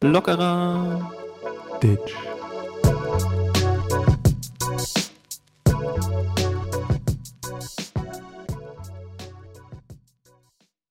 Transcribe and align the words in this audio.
Lockerer 0.00 1.12
Ditch. 1.82 2.14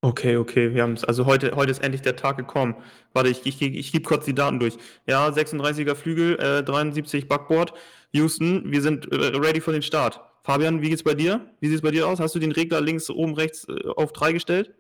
Okay, 0.04 0.38
okay, 0.38 0.74
wir 0.76 0.84
haben 0.84 0.94
es. 0.94 1.04
Also 1.04 1.26
heute, 1.26 1.56
heute 1.56 1.72
ist 1.72 1.84
endlich 1.84 2.04
der 2.04 2.16
Tag 2.16 2.38
gekommen. 2.38 2.76
Warte, 3.14 3.30
ich, 3.30 3.48
ich, 3.48 3.60
ich 3.62 3.92
gebe 3.92 4.04
kurz 4.04 4.26
die 4.26 4.36
Daten 4.36 4.60
durch. 4.60 4.78
Ja, 5.08 5.28
36er 5.28 5.96
Flügel, 5.96 6.40
äh, 6.40 6.64
73 6.64 7.28
Backboard. 7.28 7.74
Houston, 8.12 8.72
wir 8.72 8.84
sind 8.84 9.12
äh, 9.12 9.36
ready 9.38 9.60
für 9.60 9.72
den 9.72 9.82
Start. 9.82 10.31
Fabian, 10.44 10.82
wie 10.82 10.90
geht's 10.90 11.04
bei 11.04 11.14
dir? 11.14 11.46
Wie 11.60 11.68
sieht 11.68 11.76
es 11.76 11.82
bei 11.82 11.92
dir 11.92 12.08
aus? 12.08 12.20
Hast 12.20 12.34
du 12.34 12.40
den 12.40 12.52
Regler 12.52 12.82
links 12.82 13.10
oben 13.10 13.36
rechts 13.36 13.68
äh, 13.70 13.90
auf 13.96 14.12
3 14.12 14.34
gestellt? 14.34 14.74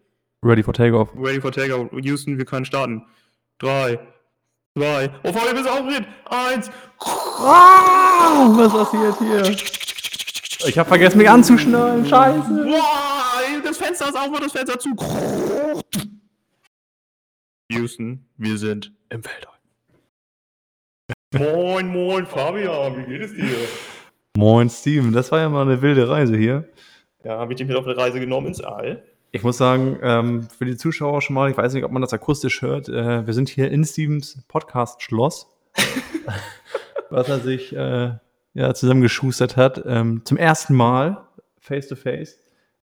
Ready 0.43 0.63
for 0.63 0.73
Takeoff. 0.73 1.09
Ready 1.15 1.39
for 1.39 1.51
Takeoff. 1.51 1.89
Houston, 1.91 2.37
wir 2.37 2.45
können 2.45 2.65
starten. 2.65 3.05
3, 3.59 3.99
2, 4.75 5.11
oh 5.23 5.33
Fabian, 5.33 5.55
bist 5.55 5.67
du 5.67 5.71
aufgeregt? 5.71 6.07
1. 6.25 6.71
Ah, 6.99 8.47
was 8.55 8.71
passiert 8.71 9.17
hier? 9.19 10.67
Ich 10.67 10.77
habe 10.77 10.87
vergessen, 10.87 11.19
mich 11.19 11.29
anzuschnallen. 11.29 12.05
Scheiße. 12.07 12.65
Wow, 12.65 13.61
das 13.63 13.77
Fenster 13.77 14.09
ist 14.09 14.15
auf 14.15 14.27
und 14.27 14.43
das 14.43 14.51
Fenster 14.51 14.79
zu. 14.79 14.95
Houston, 17.71 18.25
wir 18.37 18.57
sind 18.57 18.91
im 19.09 19.23
Weltall. 19.23 19.51
Moin, 21.33 21.87
moin, 21.87 22.25
Fabian, 22.25 22.97
wie 22.97 23.05
geht 23.05 23.21
es 23.21 23.33
dir? 23.33 23.67
Moin, 24.37 24.69
Steven. 24.69 25.11
Das 25.11 25.31
war 25.31 25.39
ja 25.39 25.49
mal 25.49 25.63
eine 25.63 25.81
wilde 25.81 26.07
Reise 26.07 26.37
hier. 26.37 26.67
Ja, 27.23 27.37
habe 27.37 27.53
ich 27.53 27.57
dich 27.57 27.67
mit 27.67 27.75
auf 27.75 27.85
eine 27.85 27.97
Reise 27.97 28.19
genommen 28.19 28.47
ins 28.47 28.61
All. 28.61 29.03
Ich 29.31 29.43
muss 29.43 29.57
sagen, 29.57 29.99
ähm, 30.01 30.47
für 30.57 30.65
die 30.65 30.77
Zuschauer 30.77 31.21
schon 31.21 31.33
mal, 31.33 31.51
ich 31.51 31.57
weiß 31.57 31.73
nicht, 31.73 31.83
ob 31.83 31.91
man 31.91 32.01
das 32.01 32.13
akustisch 32.13 32.61
hört, 32.61 32.89
äh, 32.89 33.25
wir 33.25 33.33
sind 33.33 33.49
hier 33.49 33.69
in 33.69 33.83
Stevens 33.85 34.43
Podcast-Schloss, 34.47 35.47
was 37.09 37.29
er 37.29 37.39
sich 37.39 37.75
äh, 37.75 38.13
ja, 38.53 38.73
zusammengeschustert 38.73 39.57
hat. 39.57 39.83
Ähm, 39.85 40.21
zum 40.25 40.37
ersten 40.37 40.75
Mal 40.75 41.25
face 41.59 41.87
to 41.87 41.95
face. 41.95 42.39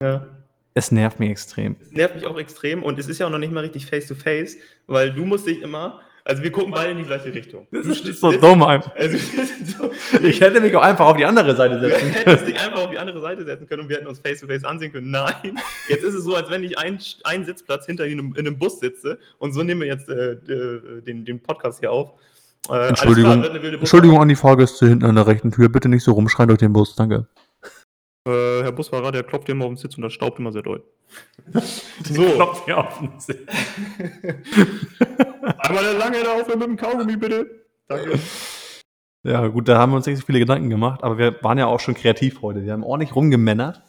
Ja. 0.00 0.26
Es 0.74 0.90
nervt 0.90 1.20
mich 1.20 1.30
extrem. 1.30 1.76
Es 1.80 1.92
nervt 1.92 2.16
mich 2.16 2.26
auch 2.26 2.38
extrem 2.38 2.82
und 2.82 2.98
es 2.98 3.08
ist 3.08 3.18
ja 3.18 3.26
auch 3.26 3.30
noch 3.30 3.38
nicht 3.38 3.52
mal 3.52 3.60
richtig 3.60 3.86
face 3.86 4.06
to 4.06 4.14
face, 4.14 4.56
weil 4.86 5.12
du 5.12 5.24
musst 5.24 5.46
dich 5.46 5.62
immer, 5.62 6.00
also 6.26 6.42
wir 6.42 6.50
gucken 6.50 6.72
beide 6.72 6.92
in 6.92 6.98
die 6.98 7.04
gleiche 7.04 7.32
Richtung. 7.34 7.66
Das 7.70 7.86
ist 7.86 8.20
so 8.20 8.32
dumm 8.32 8.62
einfach. 8.62 8.94
Also, 8.96 9.18
so, 9.78 9.90
Ich 10.22 10.40
hätte 10.40 10.60
mich 10.60 10.74
auch 10.74 10.82
einfach 10.82 11.06
auf 11.06 11.16
die 11.18 11.26
andere 11.26 11.54
Seite 11.54 11.78
Du 11.78 11.88
setzen 11.88 12.08
hättest 12.08 12.24
können. 12.24 12.46
dich 12.46 12.60
einfach 12.60 12.80
auf 12.84 12.90
die 12.90 12.98
andere 12.98 13.20
Seite 13.20 13.44
setzen 13.44 13.66
können 13.68 13.82
und 13.82 13.88
wir 13.90 13.96
hätten 13.96 14.06
uns 14.06 14.20
face 14.20 14.40
to 14.40 14.46
face 14.46 14.64
ansehen 14.64 14.90
können. 14.90 15.10
Nein, 15.10 15.58
jetzt 15.88 16.02
ist 16.02 16.14
es 16.14 16.24
so, 16.24 16.34
als 16.34 16.48
wenn 16.48 16.64
ich 16.64 16.78
einen, 16.78 16.98
einen 17.24 17.44
Sitzplatz 17.44 17.84
hinter 17.84 18.06
in 18.06 18.18
einem, 18.18 18.34
in 18.36 18.46
einem 18.46 18.58
Bus 18.58 18.80
sitze 18.80 19.18
und 19.38 19.52
so 19.52 19.62
nehmen 19.62 19.82
wir 19.82 19.88
jetzt 19.88 20.08
äh, 20.08 20.32
äh, 20.32 21.02
den, 21.02 21.26
den 21.26 21.40
Podcast 21.40 21.80
hier 21.80 21.92
auf. 21.92 22.12
Äh, 22.70 22.88
Entschuldigung, 22.88 23.42
klar, 23.42 23.62
Entschuldigung 23.62 24.20
an 24.22 24.28
die 24.28 24.36
Fahrgäste 24.36 24.88
hinten 24.88 25.04
an 25.04 25.16
der 25.16 25.26
rechten 25.26 25.52
Tür. 25.52 25.68
Bitte 25.68 25.90
nicht 25.90 26.02
so 26.04 26.12
rumschreien 26.12 26.48
durch 26.48 26.60
den 26.60 26.72
Bus. 26.72 26.96
Danke. 26.96 27.26
Äh, 28.26 28.62
Herr 28.62 28.72
Busfahrer, 28.72 29.12
der 29.12 29.22
klopft 29.22 29.48
immer 29.50 29.66
auf 29.66 29.72
den 29.72 29.76
Sitz 29.76 29.96
und 29.96 30.02
das 30.02 30.12
staubt 30.12 30.38
immer 30.38 30.50
sehr 30.50 30.62
doll. 30.62 30.82
so, 32.04 32.24
Klopft 32.24 32.64
hier 32.64 32.78
auf 32.78 32.98
den 32.98 33.20
Sitz. 33.20 33.38
einmal 35.58 35.84
der 35.84 35.98
lange 35.98 36.22
da 36.22 36.40
aufhören 36.40 36.58
mit 36.58 36.68
dem 36.68 36.76
Kaugummi, 36.76 37.16
bitte. 37.16 37.66
Danke. 37.86 38.18
Ja, 39.24 39.46
gut, 39.48 39.68
da 39.68 39.78
haben 39.78 39.92
wir 39.92 39.96
uns 39.96 40.06
nicht 40.06 40.18
so 40.18 40.26
viele 40.26 40.38
Gedanken 40.38 40.70
gemacht, 40.70 41.02
aber 41.02 41.18
wir 41.18 41.42
waren 41.42 41.58
ja 41.58 41.66
auch 41.66 41.80
schon 41.80 41.94
kreativ 41.94 42.40
heute. 42.42 42.64
Wir 42.64 42.72
haben 42.72 42.82
ordentlich 42.82 43.14
rumgemännert. 43.14 43.82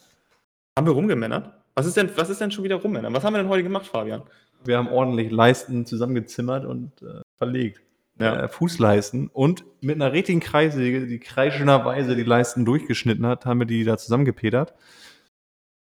Haben 0.78 0.88
wir 0.88 0.94
rumgemännert? 0.94 1.52
Was 1.74 1.86
ist 1.86 1.96
denn, 1.98 2.10
was 2.16 2.30
ist 2.30 2.42
denn 2.42 2.52
schon 2.52 2.64
wieder 2.64 2.76
rummännern? 2.76 3.14
Was 3.14 3.24
haben 3.24 3.34
wir 3.34 3.40
denn 3.40 3.50
heute 3.50 3.64
gemacht, 3.64 3.88
Fabian? 3.88 4.24
Wir 4.64 4.78
haben 4.78 4.88
ordentlich 4.88 5.32
Leisten 5.32 5.86
zusammengezimmert 5.86 6.66
und 6.66 7.02
äh, 7.02 7.22
verlegt. 7.38 7.82
Ja. 8.20 8.44
Äh, 8.44 8.48
Fußleisten 8.48 9.28
und 9.28 9.66
mit 9.82 9.96
einer 9.96 10.14
richtigen 10.14 10.40
Kreissäge, 10.40 11.06
die 11.06 11.20
kreischenderweise 11.20 12.16
die 12.16 12.24
Leisten 12.24 12.64
durchgeschnitten 12.64 13.26
hat, 13.26 13.46
haben 13.46 13.60
wir 13.60 13.68
die 13.68 13.84
da 13.84 13.98
zusammengepedert. 13.98 14.74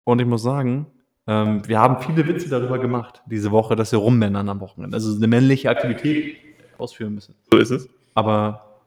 Und 0.04 0.20
ich 0.20 0.26
muss 0.26 0.42
sagen, 0.42 0.86
ähm, 1.26 1.66
wir 1.66 1.80
haben 1.80 2.02
viele 2.02 2.26
Witze 2.26 2.48
darüber 2.48 2.78
gemacht, 2.78 3.22
diese 3.26 3.50
Woche, 3.50 3.76
dass 3.76 3.92
wir 3.92 3.98
rummännern 3.98 4.48
am 4.48 4.60
Wochenende. 4.60 4.96
Also 4.96 5.16
eine 5.16 5.26
männliche 5.26 5.70
Aktivität 5.70 6.36
ausführen 6.76 7.14
müssen. 7.14 7.34
So 7.50 7.58
ist 7.58 7.70
es. 7.70 7.88
Aber 8.14 8.82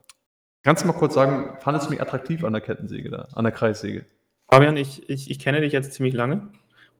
kannst 0.64 0.84
du 0.84 0.88
mal 0.88 0.94
kurz 0.94 1.14
sagen, 1.14 1.58
fandest 1.60 1.88
du 1.88 1.92
mich 1.92 2.02
attraktiv 2.02 2.44
an 2.44 2.54
der 2.54 2.62
Kettensäge 2.62 3.10
da, 3.10 3.28
an 3.34 3.46
der 3.46 3.54
Kreissäge? 3.54 4.06
Fabian, 4.50 4.78
ich, 4.78 5.10
ich, 5.10 5.32
ich 5.32 5.40
kenne 5.40 5.62
dich 5.62 5.74
jetzt 5.74 5.94
ziemlich 5.94 6.14
lange 6.14 6.36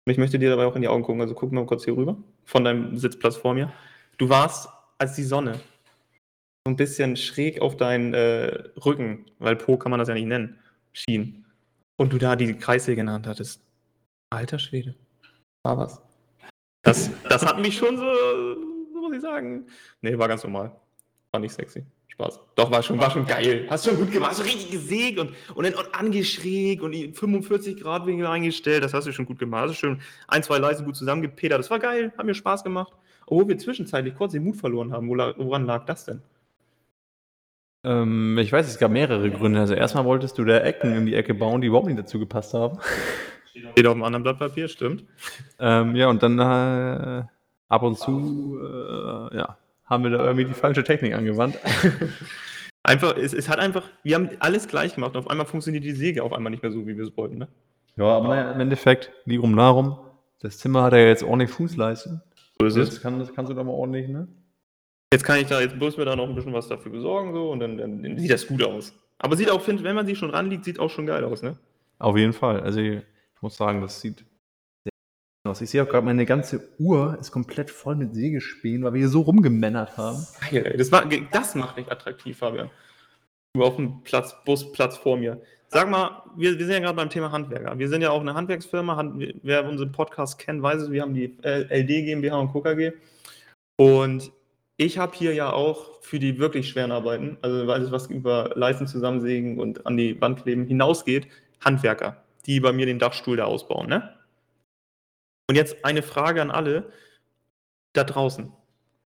und 0.06 0.12
ich 0.12 0.18
möchte 0.18 0.40
dir 0.40 0.50
dabei 0.50 0.66
auch 0.66 0.76
in 0.76 0.82
die 0.82 0.88
Augen 0.88 1.04
gucken. 1.04 1.22
Also 1.22 1.34
guck 1.34 1.52
mal 1.52 1.66
kurz 1.66 1.86
hier 1.86 1.96
rüber, 1.96 2.18
von 2.44 2.64
deinem 2.64 2.98
Sitzplatz 2.98 3.36
vor 3.36 3.54
mir. 3.54 3.72
Du 4.18 4.30
warst, 4.30 4.70
als 4.98 5.16
die 5.16 5.24
Sonne 5.24 5.60
so 6.68 6.72
ein 6.72 6.76
bisschen 6.76 7.16
schräg 7.16 7.62
auf 7.62 7.78
deinen 7.78 8.14
äh, 8.14 8.48
Rücken, 8.86 9.26
weil 9.40 9.56
Po 9.56 9.78
kann 9.78 9.90
man 9.90 10.00
das 10.00 10.10
ja 10.10 10.16
nicht 10.16 10.26
nennen, 10.26 10.60
schien. 10.92 11.46
Und 11.96 12.12
du 12.12 12.18
da 12.18 12.36
die 12.36 12.54
Kreissäge 12.56 13.10
Hand 13.10 13.26
hattest. 13.26 13.62
Alter 14.30 14.60
Schwede. 14.60 14.94
War 15.64 15.78
was. 15.78 16.02
Das, 16.82 17.10
das 17.30 17.46
hat 17.46 17.60
mich 17.60 17.78
schon 17.78 17.96
so, 17.96 18.04
so 18.94 19.00
muss 19.00 19.16
ich 19.16 19.22
sagen. 19.22 19.66
Nee, 20.02 20.18
war 20.18 20.28
ganz 20.28 20.44
normal. 20.44 20.76
War 21.32 21.40
nicht 21.40 21.54
sexy. 21.54 21.86
Spaß. 22.10 22.42
Doch, 22.56 22.70
war 22.70 22.84
schon, 22.84 23.00
war 23.00 23.12
schon 23.12 23.26
geil. 23.26 23.66
Hast 23.70 23.86
schon 23.86 23.96
gut 23.96 24.12
gemacht. 24.12 24.32
Hast 24.32 24.40
schon 24.40 24.48
richtig 24.48 24.70
gesägt 24.70 25.20
und, 25.20 25.32
und 25.56 25.64
dann 25.64 25.74
und 25.74 25.96
angeschrägt 25.96 26.82
und 26.82 26.92
die 26.92 27.14
45 27.14 27.80
Grad 27.80 28.06
Winkel 28.06 28.28
eingestellt. 28.28 28.84
Das 28.84 28.94
hast 28.94 29.08
du 29.08 29.14
schon 29.14 29.26
gut 29.26 29.40
gemacht. 29.40 29.70
Hast 29.70 29.82
du 29.82 29.88
schon 29.88 30.02
ein, 30.28 30.44
zwei 30.44 30.58
Leisten 30.58 30.84
gut 30.84 30.98
zusammengepedert. 30.98 31.60
Das 31.60 31.70
war 31.70 31.80
geil. 31.80 32.12
Hat 32.18 32.26
mir 32.26 32.34
Spaß 32.36 32.66
gemacht. 32.66 32.92
Obwohl 33.26 33.48
wir 33.48 33.58
zwischenzeitlich 33.58 34.16
kurz 34.16 34.34
den 34.34 34.44
Mut 34.44 34.58
verloren 34.58 34.92
haben. 34.92 35.08
Woran 35.08 35.66
lag 35.66 35.86
das 35.86 36.04
denn? 36.04 36.22
Ähm, 37.88 38.38
ich 38.38 38.52
weiß, 38.52 38.68
es 38.68 38.80
gab 38.80 38.92
mehrere 38.92 39.32
Gründe. 39.32 39.62
Also 39.62 39.74
erstmal 39.74 40.04
wolltest 40.04 40.38
du 40.38 40.44
da 40.44 40.58
Ecken 40.60 40.94
in 40.94 41.06
die 41.06 41.16
Ecke 41.16 41.34
bauen, 41.34 41.62
die 41.62 41.68
überhaupt 41.68 41.88
nicht 41.88 41.98
dazu 41.98 42.20
gepasst 42.20 42.54
haben. 42.54 42.80
Steht 43.72 43.88
auf 43.88 43.94
einem 43.94 44.04
anderen 44.04 44.24
Blatt 44.24 44.40
Papier, 44.40 44.68
stimmt. 44.68 45.06
Ähm, 45.58 45.96
ja, 45.96 46.10
und 46.10 46.22
dann 46.22 46.38
äh, 46.38 47.24
ab 47.70 47.84
und 47.84 47.98
zu 47.98 48.60
äh, 48.62 49.38
ja, 49.38 49.58
haben 49.86 50.04
wir 50.04 50.12
da 50.12 50.24
irgendwie 50.26 50.46
die 50.46 50.54
falsche 50.54 50.84
Technik 50.84 51.14
angewandt. 51.14 51.58
Einfach, 52.84 53.18
es, 53.18 53.34
es 53.34 53.50
hat 53.50 53.60
einfach, 53.60 53.84
wir 54.04 54.16
haben 54.16 54.30
alles 54.40 54.70
gleich 54.70 54.96
gemacht. 54.96 55.18
Auf 55.18 55.30
einmal 55.30 55.46
funktioniert 55.46 55.84
die 55.84 55.92
Säge 55.92 56.24
auf 56.24 56.32
einmal 56.32 56.52
nicht 56.52 56.64
mehr 56.64 56.72
so, 56.72 56.88
wie 56.88 56.96
wir 56.96 57.04
es 57.04 57.18
wollten. 57.18 57.38
Ne? 57.38 57.50
Ja, 57.98 58.06
aber 58.06 58.30
naja, 58.30 58.52
im 58.54 58.62
Endeffekt, 58.62 59.12
lirum 59.26 59.58
darum, 59.58 59.98
das 60.40 60.58
Zimmer 60.58 60.84
hat 60.84 60.94
ja 60.94 61.00
jetzt 61.00 61.22
ordentlich 61.22 61.50
Fußleisten. 61.50 62.22
So 62.62 62.66
ist 62.66 62.78
Das, 62.78 63.02
kann, 63.02 63.20
das 63.20 63.34
kannst 63.34 63.52
du 63.52 63.56
doch 63.56 63.66
mal 63.66 63.72
ordentlich, 63.72 64.08
ne? 64.08 64.30
Jetzt 65.14 65.24
kann 65.24 65.40
ich 65.40 65.48
da, 65.48 65.62
jetzt 65.62 65.80
bloß 65.80 65.98
mir 65.98 66.06
da 66.06 66.16
noch 66.16 66.28
ein 66.28 66.36
bisschen 66.36 66.54
was 66.54 66.68
dafür 66.68 66.92
besorgen, 66.92 67.34
so, 67.34 67.52
und 67.52 67.60
dann, 67.60 67.78
dann, 67.78 68.18
sieht 68.18 68.32
das 68.32 68.46
gut 68.46 68.62
aus. 68.64 68.94
Aber 69.20 69.38
sieht 69.38 69.50
auch, 69.50 69.62
find, 69.62 69.84
wenn 69.84 69.96
man 69.96 70.06
sich 70.06 70.18
schon 70.18 70.32
ranliegt, 70.32 70.66
sieht 70.66 70.80
auch 70.80 70.90
schon 70.90 71.06
geil 71.06 71.24
aus, 71.24 71.42
ne? 71.42 71.58
Auf 72.00 72.18
jeden 72.18 72.34
Fall. 72.34 72.60
Also 72.60 72.80
ich, 72.80 73.02
muss 73.42 73.56
sagen, 73.56 73.82
das 73.82 74.02
sieht 74.02 74.20
sehr 74.20 74.92
gut 75.44 75.52
aus. 75.52 75.62
Ich 75.62 75.70
sehe 75.70 75.82
auch 75.82 75.88
gerade, 75.88 76.06
meine 76.06 76.26
ganze 76.26 76.70
Uhr 76.78 77.18
ist 77.20 77.32
komplett 77.32 77.72
voll 77.72 77.96
mit 77.96 78.14
Sägespänen, 78.14 78.84
weil 78.84 78.94
wir 78.94 79.00
hier 79.00 79.10
so 79.10 79.22
rumgemännert 79.22 79.98
haben. 79.98 80.26
Geil. 80.52 80.76
Das, 80.78 80.92
war, 80.92 81.06
das 81.32 81.56
macht 81.56 81.78
dich 81.78 81.90
attraktiv, 81.90 82.38
Fabian. 82.38 82.70
Du 83.54 83.64
auf 83.64 83.78
dem 83.78 84.04
Platz, 84.04 84.36
Busplatz 84.44 84.98
vor 84.98 85.18
mir. 85.18 85.42
Sag 85.70 85.90
mal, 85.90 86.24
wir, 86.36 86.58
wir 86.60 86.66
sind 86.66 86.76
ja 86.76 86.80
gerade 86.80 86.96
beim 86.96 87.10
Thema 87.10 87.32
Handwerker. 87.32 87.80
Wir 87.80 87.90
sind 87.90 88.02
ja 88.02 88.12
auch 88.12 88.22
eine 88.22 88.34
Handwerksfirma. 88.34 88.98
Hand, 88.98 89.24
wer 89.42 89.68
unseren 89.68 89.92
Podcast 89.92 90.38
kennt, 90.38 90.62
weiß 90.62 90.84
es. 90.84 90.92
Wir 90.92 91.02
haben 91.02 91.14
die 91.14 91.38
LD 91.42 91.88
GmbH 91.88 92.38
und 92.38 92.54
KKG. 92.54 92.92
Und 93.78 94.32
ich 94.78 95.00
habe 95.00 95.16
hier 95.16 95.34
ja 95.34 95.52
auch 95.52 96.02
für 96.02 96.20
die 96.20 96.38
wirklich 96.40 96.70
schweren 96.70 96.92
Arbeiten, 96.92 97.38
also 97.42 97.72
alles, 97.72 97.92
was 97.92 98.08
über 98.08 98.52
Leisten 98.56 98.88
zusammensägen 98.88 99.60
und 99.60 99.86
an 99.86 99.98
die 99.98 100.20
Wand 100.22 100.44
kleben 100.44 100.66
hinausgeht, 100.66 101.28
Handwerker, 101.60 102.24
die 102.46 102.60
bei 102.60 102.72
mir 102.72 102.86
den 102.86 103.00
Dachstuhl 103.00 103.38
da 103.38 103.46
ausbauen. 103.46 103.90
Ne? 103.90 104.16
Und 105.50 105.56
jetzt 105.56 105.84
eine 105.84 106.04
Frage 106.04 106.42
an 106.42 106.52
alle 106.52 106.92
da 107.94 108.04
draußen. 108.04 108.54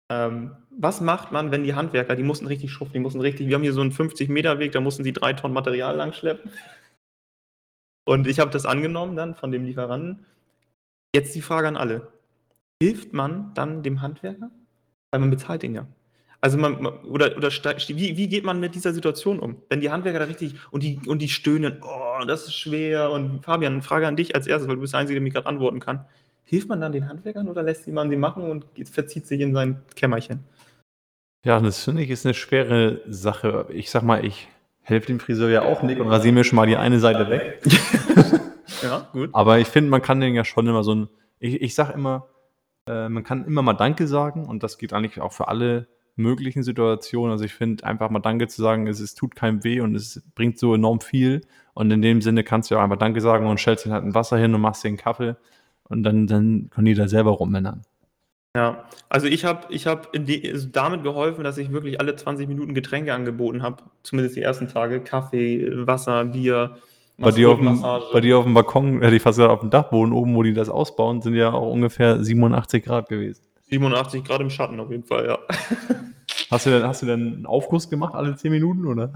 Ähm, 0.09 0.57
was 0.71 1.01
macht 1.01 1.31
man, 1.31 1.51
wenn 1.51 1.65
die 1.65 1.75
Handwerker, 1.75 2.17
die 2.17 2.23
mussten 2.23 2.47
richtig 2.47 2.73
schuften, 2.73 2.95
die 2.95 3.01
mussten 3.01 3.21
richtig, 3.21 3.49
wir 3.49 3.55
haben 3.55 3.62
hier 3.62 3.75
so 3.75 3.83
einen 3.83 3.93
50-Meter-Weg, 3.93 4.73
da 4.73 4.81
mussten 4.81 5.05
sie 5.05 5.12
drei 5.12 5.35
Tonnen 5.35 5.55
Material 5.55 5.95
langschleppen. 5.95 6.51
Und 8.07 8.27
ich 8.27 8.41
habe 8.41 8.51
das 8.51 8.65
angenommen 8.65 9.15
dann 9.15 9.35
von 9.35 9.53
dem 9.53 9.65
Lieferanten. 9.65 10.25
Jetzt 11.15 11.35
die 11.35 11.43
Frage 11.43 11.69
an 11.69 11.77
alle. 11.77 12.12
Hilft 12.83 13.12
man 13.12 13.53
dann 13.55 13.83
dem 13.83 14.01
Handwerker? 14.01 14.51
Weil 15.11 15.21
man 15.21 15.31
bezahlt 15.31 15.62
ihn 15.62 15.75
ja. 15.75 15.87
Also 16.41 16.57
man, 16.57 16.81
man 16.83 16.95
oder, 17.05 17.37
oder 17.37 17.51
wie, 17.51 18.17
wie 18.17 18.29
geht 18.29 18.45
man 18.45 18.61
mit 18.61 18.75
dieser 18.75 18.95
Situation 18.95 19.39
um? 19.41 19.57
Wenn 19.69 19.81
die 19.81 19.91
Handwerker 19.91 20.21
da 20.21 20.25
richtig 20.25 20.55
und 20.71 20.83
die, 20.83 20.99
und 21.07 21.21
die 21.21 21.29
stöhnen, 21.29 21.83
oh, 21.83 22.25
das 22.27 22.45
ist 22.45 22.55
schwer. 22.55 23.11
Und 23.11 23.45
Fabian, 23.45 23.75
eine 23.75 23.83
Frage 23.83 24.07
an 24.07 24.17
dich 24.17 24.35
als 24.35 24.47
erstes, 24.47 24.69
weil 24.69 24.77
du 24.77 24.81
bist 24.81 24.95
der 24.95 25.01
Einzige, 25.01 25.17
der 25.17 25.23
mir 25.23 25.31
gerade 25.31 25.47
antworten 25.47 25.81
kann. 25.81 26.07
Hilft 26.45 26.69
man 26.69 26.81
dann 26.81 26.93
den 26.93 27.09
Handwerkern 27.09 27.49
oder 27.49 27.62
lässt 27.62 27.87
man 27.89 28.09
sie 28.09 28.17
machen 28.17 28.51
und 28.51 28.65
verzieht 28.89 29.27
sich 29.27 29.41
in 29.41 29.53
sein 29.53 29.83
Kämmerchen? 29.95 30.41
Ja, 31.45 31.61
das 31.61 31.85
finde 31.85 32.03
ich 32.03 32.11
ist 32.11 32.27
eine 32.27 32.35
schwere 32.35 33.03
Sache. 33.07 33.67
Ich 33.71 33.91
sag 33.91 34.03
mal, 34.03 34.25
ich 34.25 34.49
helfe 34.83 35.09
dem 35.09 35.21
Friseur 35.21 35.51
ja 35.51 35.62
auch 35.62 35.83
nicht 35.83 36.01
und 36.01 36.09
rasiere 36.09 36.35
mir 36.35 36.45
schon 36.45 36.57
mal 36.57 36.67
die 36.67 36.77
eine 36.77 36.99
Seite 37.01 37.29
weg. 37.29 37.61
Ja, 38.83 39.09
gut. 39.12 39.31
Aber 39.33 39.59
ich 39.59 39.69
finde, 39.69 39.91
man 39.91 40.03
kann 40.03 40.21
den 40.21 40.35
ja 40.35 40.45
schon 40.45 40.67
immer 40.67 40.83
so 40.83 40.95
ein, 40.95 41.09
ich, 41.39 41.61
ich 41.61 41.75
sag 41.75 41.95
immer, 41.95 42.27
äh, 42.87 43.09
man 43.09 43.25
kann 43.25 43.44
immer 43.44 43.62
mal 43.62 43.75
Danke 43.75 44.06
sagen 44.06 44.47
und 44.47 44.62
das 44.62 44.79
geht 44.79 44.93
eigentlich 44.93 45.21
auch 45.21 45.32
für 45.32 45.49
alle 45.49 45.88
möglichen 46.17 46.62
Situationen. 46.62 47.32
Also 47.32 47.44
ich 47.44 47.55
finde, 47.55 47.85
einfach 47.85 48.11
mal 48.11 48.21
Danke 48.21 48.49
zu 48.49 48.62
sagen, 48.62 48.87
es, 48.87 49.00
es 49.00 49.15
tut 49.15 49.35
keinem 49.35 49.65
weh 49.65 49.81
und 49.81 49.94
es 49.94 50.23
bringt 50.35 50.59
so 50.59 50.75
enorm 50.75 51.00
viel. 51.00 51.43
Und 51.75 51.91
in 51.91 52.03
dem 52.03 52.21
Sinne 52.21 52.44
kannst 52.44 52.71
du 52.71 52.75
ja 52.75 52.81
auch 52.81 52.85
einfach 52.85 52.99
Danke 52.99 53.21
sagen 53.21 53.47
und 53.47 53.59
stellst 53.59 53.87
dir 53.87 53.93
halt 53.93 54.05
ein 54.05 54.15
Wasser 54.15 54.37
hin 54.37 54.55
und 54.55 54.61
machst 54.61 54.85
dir 54.85 54.88
einen 54.88 54.97
Kaffee 54.97 55.37
und 55.85 56.03
dann, 56.03 56.27
dann 56.27 56.71
können 56.71 56.87
die 56.87 56.94
da 56.94 57.09
selber 57.09 57.32
rummännern. 57.32 57.82
Ja, 58.56 58.85
also 59.09 59.29
ich 59.29 59.44
habe 59.44 59.73
ich 59.73 59.87
hab 59.87 60.12
also 60.15 60.69
damit 60.73 61.05
geholfen, 61.05 61.44
dass 61.44 61.56
ich 61.56 61.71
wirklich 61.71 62.00
alle 62.00 62.17
20 62.17 62.49
Minuten 62.49 62.75
Getränke 62.75 63.15
angeboten 63.15 63.62
habe. 63.62 63.85
Zumindest 64.03 64.37
die 64.37 64.43
ersten 64.43 64.67
Tage. 64.67 65.00
Kaffee, 65.00 65.69
Wasser, 65.87 66.25
Bier. 66.25 66.76
Bei 67.21 67.31
dir, 67.33 67.51
auf 67.51 67.59
dem, 67.59 67.83
bei 68.13 68.21
dir 68.21 68.39
auf 68.39 68.45
dem 68.45 68.55
Balkon, 68.55 69.03
hätte 69.03 69.15
ich 69.15 69.23
fast 69.23 69.37
gesagt, 69.37 69.53
auf 69.53 69.61
dem 69.61 69.71
Dachboden 69.71 70.13
oben, 70.13 70.35
wo 70.35 70.43
die 70.43 70.55
das 70.55 70.71
ausbauen, 70.71 71.21
sind 71.21 71.35
ja 71.35 71.53
auch 71.53 71.71
ungefähr 71.71 72.23
87 72.23 72.83
Grad 72.83 73.09
gewesen. 73.09 73.43
87 73.69 74.25
Grad 74.25 74.41
im 74.41 74.51
Schatten 74.51 74.81
auf 74.81 74.91
jeden 74.91 75.05
Fall, 75.05 75.27
ja. 75.27 75.39
Hast 76.51 76.67
du 76.67 76.71
denn, 76.71 76.83
hast 76.83 77.03
du 77.03 77.07
denn 77.07 77.21
einen 77.21 77.47
Aufguss 77.47 77.89
gemacht 77.89 78.15
alle 78.15 78.35
10 78.35 78.51
Minuten, 78.51 78.85
oder? 78.85 79.13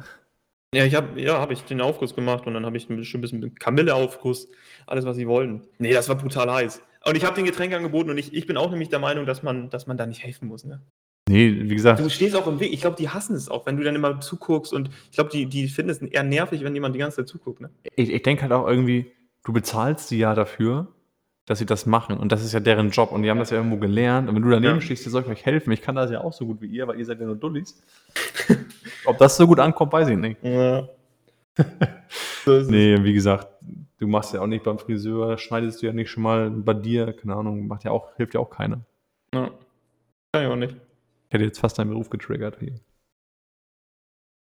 Ja, 0.72 0.84
ich 0.84 0.94
habe 0.94 1.20
ja, 1.20 1.40
hab 1.40 1.50
ich 1.50 1.62
den 1.62 1.80
Aufguss 1.80 2.14
gemacht 2.14 2.46
und 2.46 2.54
dann 2.54 2.64
habe 2.64 2.76
ich 2.76 2.88
ein 2.88 2.96
bisschen, 2.96 3.18
ein 3.18 3.22
bisschen 3.22 3.54
Kamilleaufguss, 3.56 4.48
alles, 4.86 5.04
was 5.04 5.16
sie 5.16 5.26
wollten. 5.26 5.62
Nee, 5.78 5.92
das 5.92 6.08
war 6.08 6.16
brutal 6.16 6.52
heiß. 6.52 6.80
Und 7.04 7.16
ich 7.16 7.24
habe 7.24 7.34
den 7.34 7.44
Getränk 7.44 7.72
angeboten 7.74 8.10
und 8.10 8.18
ich, 8.18 8.32
ich 8.34 8.46
bin 8.46 8.56
auch 8.56 8.70
nämlich 8.70 8.88
der 8.88 8.98
Meinung, 8.98 9.26
dass 9.26 9.42
man, 9.42 9.68
dass 9.70 9.86
man 9.86 9.96
da 9.96 10.06
nicht 10.06 10.22
helfen 10.22 10.48
muss. 10.48 10.64
Ne? 10.64 10.80
Nee, 11.28 11.56
wie 11.70 11.74
gesagt, 11.74 12.00
Du 12.00 12.10
stehst 12.10 12.36
auch 12.36 12.46
im 12.46 12.60
Weg. 12.60 12.72
Ich 12.72 12.82
glaube, 12.82 12.96
die 12.96 13.08
hassen 13.08 13.34
es 13.34 13.48
auch, 13.48 13.64
wenn 13.64 13.76
du 13.78 13.82
dann 13.82 13.94
immer 13.94 14.20
zuguckst 14.20 14.74
und 14.74 14.90
ich 15.10 15.16
glaube, 15.16 15.30
die, 15.30 15.46
die 15.46 15.68
finden 15.68 15.90
es 15.90 16.02
eher 16.02 16.22
nervig, 16.22 16.62
wenn 16.62 16.74
jemand 16.74 16.94
die 16.94 16.98
ganze 16.98 17.18
Zeit 17.18 17.28
zuguckt. 17.28 17.60
Ne? 17.60 17.70
ich, 17.96 18.10
ich 18.10 18.22
denke 18.22 18.42
halt 18.42 18.52
auch 18.52 18.68
irgendwie, 18.68 19.10
du 19.44 19.52
bezahlst 19.52 20.10
die 20.10 20.18
ja 20.18 20.34
dafür, 20.34 20.88
dass 21.46 21.58
sie 21.58 21.66
das 21.66 21.86
machen. 21.86 22.18
Und 22.18 22.30
das 22.32 22.44
ist 22.44 22.52
ja 22.52 22.60
deren 22.60 22.90
Job. 22.90 23.10
Und 23.12 23.22
die 23.22 23.30
haben 23.30 23.38
das 23.38 23.50
ja 23.50 23.56
irgendwo 23.56 23.76
gelernt. 23.76 24.28
Und 24.28 24.34
wenn 24.34 24.42
du 24.42 24.50
daneben 24.50 24.76
Ja. 24.76 24.80
stehst, 24.80 25.04
soll 25.04 25.22
ich 25.22 25.28
euch 25.28 25.44
helfen. 25.46 25.72
Ich 25.72 25.82
kann 25.82 25.94
das 25.94 26.10
ja 26.10 26.20
auch 26.22 26.32
so 26.32 26.46
gut 26.46 26.60
wie 26.60 26.66
ihr, 26.66 26.86
weil 26.88 26.98
ihr 26.98 27.04
seid 27.04 27.20
ja 27.20 27.26
nur 27.26 27.36
Dullis. 27.36 27.82
Ob 29.06 29.18
das 29.18 29.36
so 29.36 29.46
gut 29.46 29.60
ankommt, 29.60 29.92
weiß 29.92 30.08
ich 30.08 30.16
nicht. 30.18 30.42
Ja. 30.42 30.88
so. 32.44 32.60
Nee, 32.60 33.02
wie 33.02 33.12
gesagt, 33.12 33.46
du 33.98 34.06
machst 34.06 34.34
ja 34.34 34.40
auch 34.40 34.46
nicht 34.46 34.64
beim 34.64 34.78
Friseur, 34.78 35.38
schneidest 35.38 35.82
du 35.82 35.86
ja 35.86 35.92
nicht 35.92 36.10
schon 36.10 36.22
mal 36.22 36.50
bei 36.50 36.74
dir, 36.74 37.12
keine 37.12 37.34
Ahnung, 37.36 37.66
macht 37.66 37.84
ja 37.84 37.90
auch, 37.90 38.14
hilft 38.16 38.34
ja 38.34 38.40
auch 38.40 38.50
keiner. 38.50 38.80
Ja. 39.34 39.50
Kann 40.32 40.42
ich 40.44 40.48
auch 40.48 40.56
nicht. 40.56 40.76
Ich 41.34 41.36
hätte 41.36 41.46
jetzt 41.46 41.58
fast 41.58 41.76
deinen 41.80 41.90
Beruf 41.90 42.10
getriggert 42.10 42.58
hier. 42.60 42.76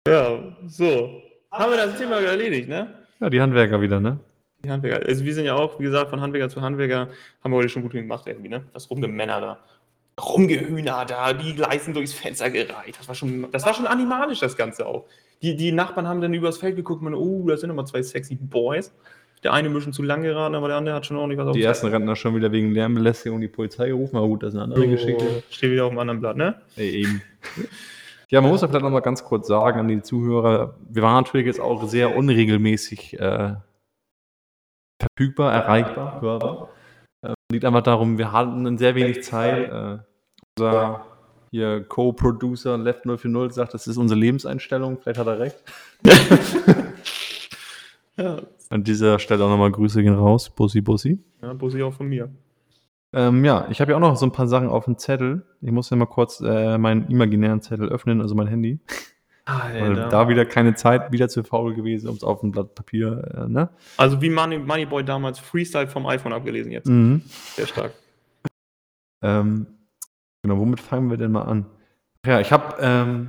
Ja, 0.08 0.56
so. 0.66 1.20
Haben 1.52 1.72
wir 1.72 1.76
das 1.76 1.98
Thema 1.98 2.18
erledigt, 2.18 2.66
ne? 2.66 3.04
Ja, 3.20 3.28
die 3.28 3.42
Handwerker 3.42 3.82
wieder, 3.82 4.00
ne? 4.00 4.18
Die 4.64 4.70
Handwerker. 4.70 5.06
Also 5.06 5.22
wir 5.22 5.34
sind 5.34 5.44
ja 5.44 5.54
auch, 5.54 5.78
wie 5.78 5.82
gesagt, 5.82 6.08
von 6.08 6.22
Handwerker 6.22 6.48
zu 6.48 6.62
Handwerker, 6.62 7.10
haben 7.44 7.52
wir 7.52 7.58
heute 7.58 7.68
schon 7.68 7.82
gut 7.82 7.92
gemacht 7.92 8.26
irgendwie, 8.26 8.48
ne? 8.48 8.64
Das 8.72 8.90
Rumgemänner 8.90 9.38
da. 9.38 9.64
Rumgehühner 10.18 11.04
da, 11.04 11.34
die 11.34 11.52
Leisten 11.52 11.92
durchs 11.92 12.14
Fenster 12.14 12.48
gereicht. 12.48 12.98
Das 12.98 13.06
war 13.06 13.14
schon, 13.14 13.52
das 13.52 13.66
war 13.66 13.74
schon 13.74 13.86
animalisch, 13.86 14.40
das 14.40 14.56
Ganze 14.56 14.86
auch. 14.86 15.04
Die, 15.42 15.56
die 15.56 15.72
Nachbarn 15.72 16.08
haben 16.08 16.22
dann 16.22 16.32
übers 16.32 16.56
Feld 16.56 16.76
geguckt 16.76 17.02
und 17.02 17.12
oh, 17.12 17.46
da 17.46 17.58
sind 17.58 17.68
nochmal 17.68 17.86
zwei 17.86 18.02
sexy 18.02 18.34
Boys. 18.34 18.94
Der 19.44 19.52
eine 19.52 19.68
ein 19.68 19.74
bisschen 19.74 19.92
zu 19.92 20.02
lang 20.02 20.22
geraten, 20.22 20.54
aber 20.54 20.68
der 20.68 20.76
andere 20.76 20.94
hat 20.96 21.06
schon 21.06 21.16
ordentlich 21.16 21.38
was 21.38 21.48
auf 21.48 21.52
Die 21.54 21.62
ersten 21.62 21.86
Rentner 21.86 22.16
schon 22.16 22.34
wieder 22.34 22.50
wegen 22.50 22.72
Lärmbelästigung 22.72 23.40
die 23.40 23.48
Polizei 23.48 23.88
gerufen, 23.88 24.16
aber 24.16 24.26
gut, 24.26 24.42
das 24.42 24.50
ist 24.50 24.54
eine 24.56 24.64
andere 24.64 24.88
Geschichte. 24.88 25.24
Oh, 25.24 25.42
Steht 25.50 25.70
wieder 25.70 25.84
auf 25.84 25.90
dem 25.90 25.98
anderen 25.98 26.20
Blatt, 26.20 26.36
ne? 26.36 26.60
Ey, 26.76 27.02
eben. 27.02 27.22
Ja, 28.30 28.40
man 28.40 28.50
muss 28.50 28.62
ja 28.62 28.68
vielleicht 28.68 28.84
noch 28.84 28.90
mal 28.90 29.00
ganz 29.00 29.24
kurz 29.24 29.46
sagen 29.46 29.78
an 29.78 29.88
die 29.88 30.02
Zuhörer, 30.02 30.74
wir 30.88 31.02
waren 31.02 31.22
natürlich 31.22 31.46
jetzt 31.46 31.60
auch 31.60 31.86
sehr 31.88 32.16
unregelmäßig 32.16 33.18
äh, 33.20 33.54
verfügbar, 35.00 35.52
erreichbar, 35.52 36.20
hörbar. 36.20 36.68
Äh, 37.22 37.34
liegt 37.52 37.64
einfach 37.64 37.82
darum, 37.82 38.18
wir 38.18 38.32
hatten 38.32 38.76
sehr 38.76 38.94
wenig 38.96 39.22
Zeit. 39.22 39.70
Äh, 39.70 39.98
unser 40.58 41.06
hier 41.50 41.82
Co-Producer 41.84 42.76
Left 42.76 43.04
040 43.06 43.54
sagt, 43.54 43.72
das 43.72 43.86
ist 43.86 43.96
unsere 43.96 44.20
Lebenseinstellung, 44.20 44.98
vielleicht 45.00 45.18
hat 45.20 45.26
er 45.28 45.38
recht. 45.38 45.62
Ja, 48.18 48.40
An 48.70 48.84
dieser 48.84 49.18
Stelle 49.18 49.44
auch 49.44 49.48
nochmal 49.48 49.70
Grüße 49.70 50.02
gehen 50.02 50.14
raus, 50.14 50.50
Bussi 50.50 50.80
Bussi. 50.80 51.18
ja 51.42 51.52
Bussi 51.54 51.82
auch 51.82 51.94
von 51.94 52.08
mir. 52.08 52.30
Ähm, 53.14 53.44
ja, 53.44 53.66
ich 53.70 53.80
habe 53.80 53.92
ja 53.92 53.96
auch 53.96 54.00
noch 54.00 54.16
so 54.16 54.26
ein 54.26 54.32
paar 54.32 54.48
Sachen 54.48 54.68
auf 54.68 54.84
dem 54.84 54.98
Zettel. 54.98 55.46
Ich 55.62 55.70
muss 55.70 55.88
ja 55.88 55.96
mal 55.96 56.06
kurz 56.06 56.40
äh, 56.40 56.76
meinen 56.76 57.08
imaginären 57.08 57.62
Zettel 57.62 57.88
öffnen, 57.88 58.20
also 58.20 58.34
mein 58.34 58.46
Handy. 58.46 58.80
Weil 59.46 59.82
Alter. 59.82 60.08
da 60.10 60.28
wieder 60.28 60.44
keine 60.44 60.74
Zeit, 60.74 61.10
wieder 61.10 61.30
zu 61.30 61.42
faul 61.42 61.74
gewesen, 61.74 62.10
um 62.10 62.16
es 62.16 62.22
auf 62.22 62.42
ein 62.42 62.50
Blatt 62.50 62.74
Papier, 62.74 63.46
äh, 63.46 63.48
ne? 63.48 63.70
Also 63.96 64.20
wie 64.20 64.28
Money, 64.28 64.58
Moneyboy 64.58 65.02
damals 65.04 65.38
Freestyle 65.38 65.86
vom 65.86 66.06
iPhone 66.06 66.34
abgelesen 66.34 66.70
jetzt. 66.70 66.86
Mhm. 66.86 67.22
Sehr 67.54 67.66
stark. 67.66 67.92
Ähm, 69.22 69.66
genau, 70.42 70.58
womit 70.58 70.80
fangen 70.80 71.08
wir 71.08 71.16
denn 71.16 71.32
mal 71.32 71.44
an? 71.44 71.64
Ja, 72.26 72.40
ich 72.40 72.52
habe, 72.52 72.76
ähm, 72.78 73.28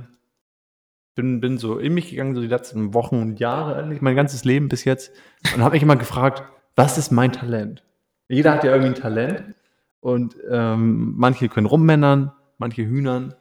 bin, 1.14 1.40
bin 1.40 1.58
so 1.58 1.78
in 1.78 1.94
mich 1.94 2.10
gegangen, 2.10 2.34
so 2.34 2.40
die 2.40 2.46
letzten 2.46 2.94
Wochen 2.94 3.20
und 3.20 3.40
Jahre, 3.40 3.76
eigentlich 3.76 4.00
mein 4.00 4.16
ganzes 4.16 4.44
Leben 4.44 4.68
bis 4.68 4.84
jetzt, 4.84 5.12
und 5.54 5.62
habe 5.62 5.74
mich 5.74 5.82
immer 5.82 5.96
gefragt, 5.96 6.42
was 6.76 6.98
ist 6.98 7.10
mein 7.10 7.32
Talent? 7.32 7.82
Jeder 8.28 8.52
hat 8.52 8.64
ja 8.64 8.70
irgendwie 8.70 8.90
ein 8.90 8.94
Talent 8.94 9.54
und 10.00 10.36
ähm, 10.50 11.14
manche 11.16 11.48
können 11.48 11.66
rummännern, 11.66 12.32
manche 12.58 12.86
hühnern, 12.86 13.34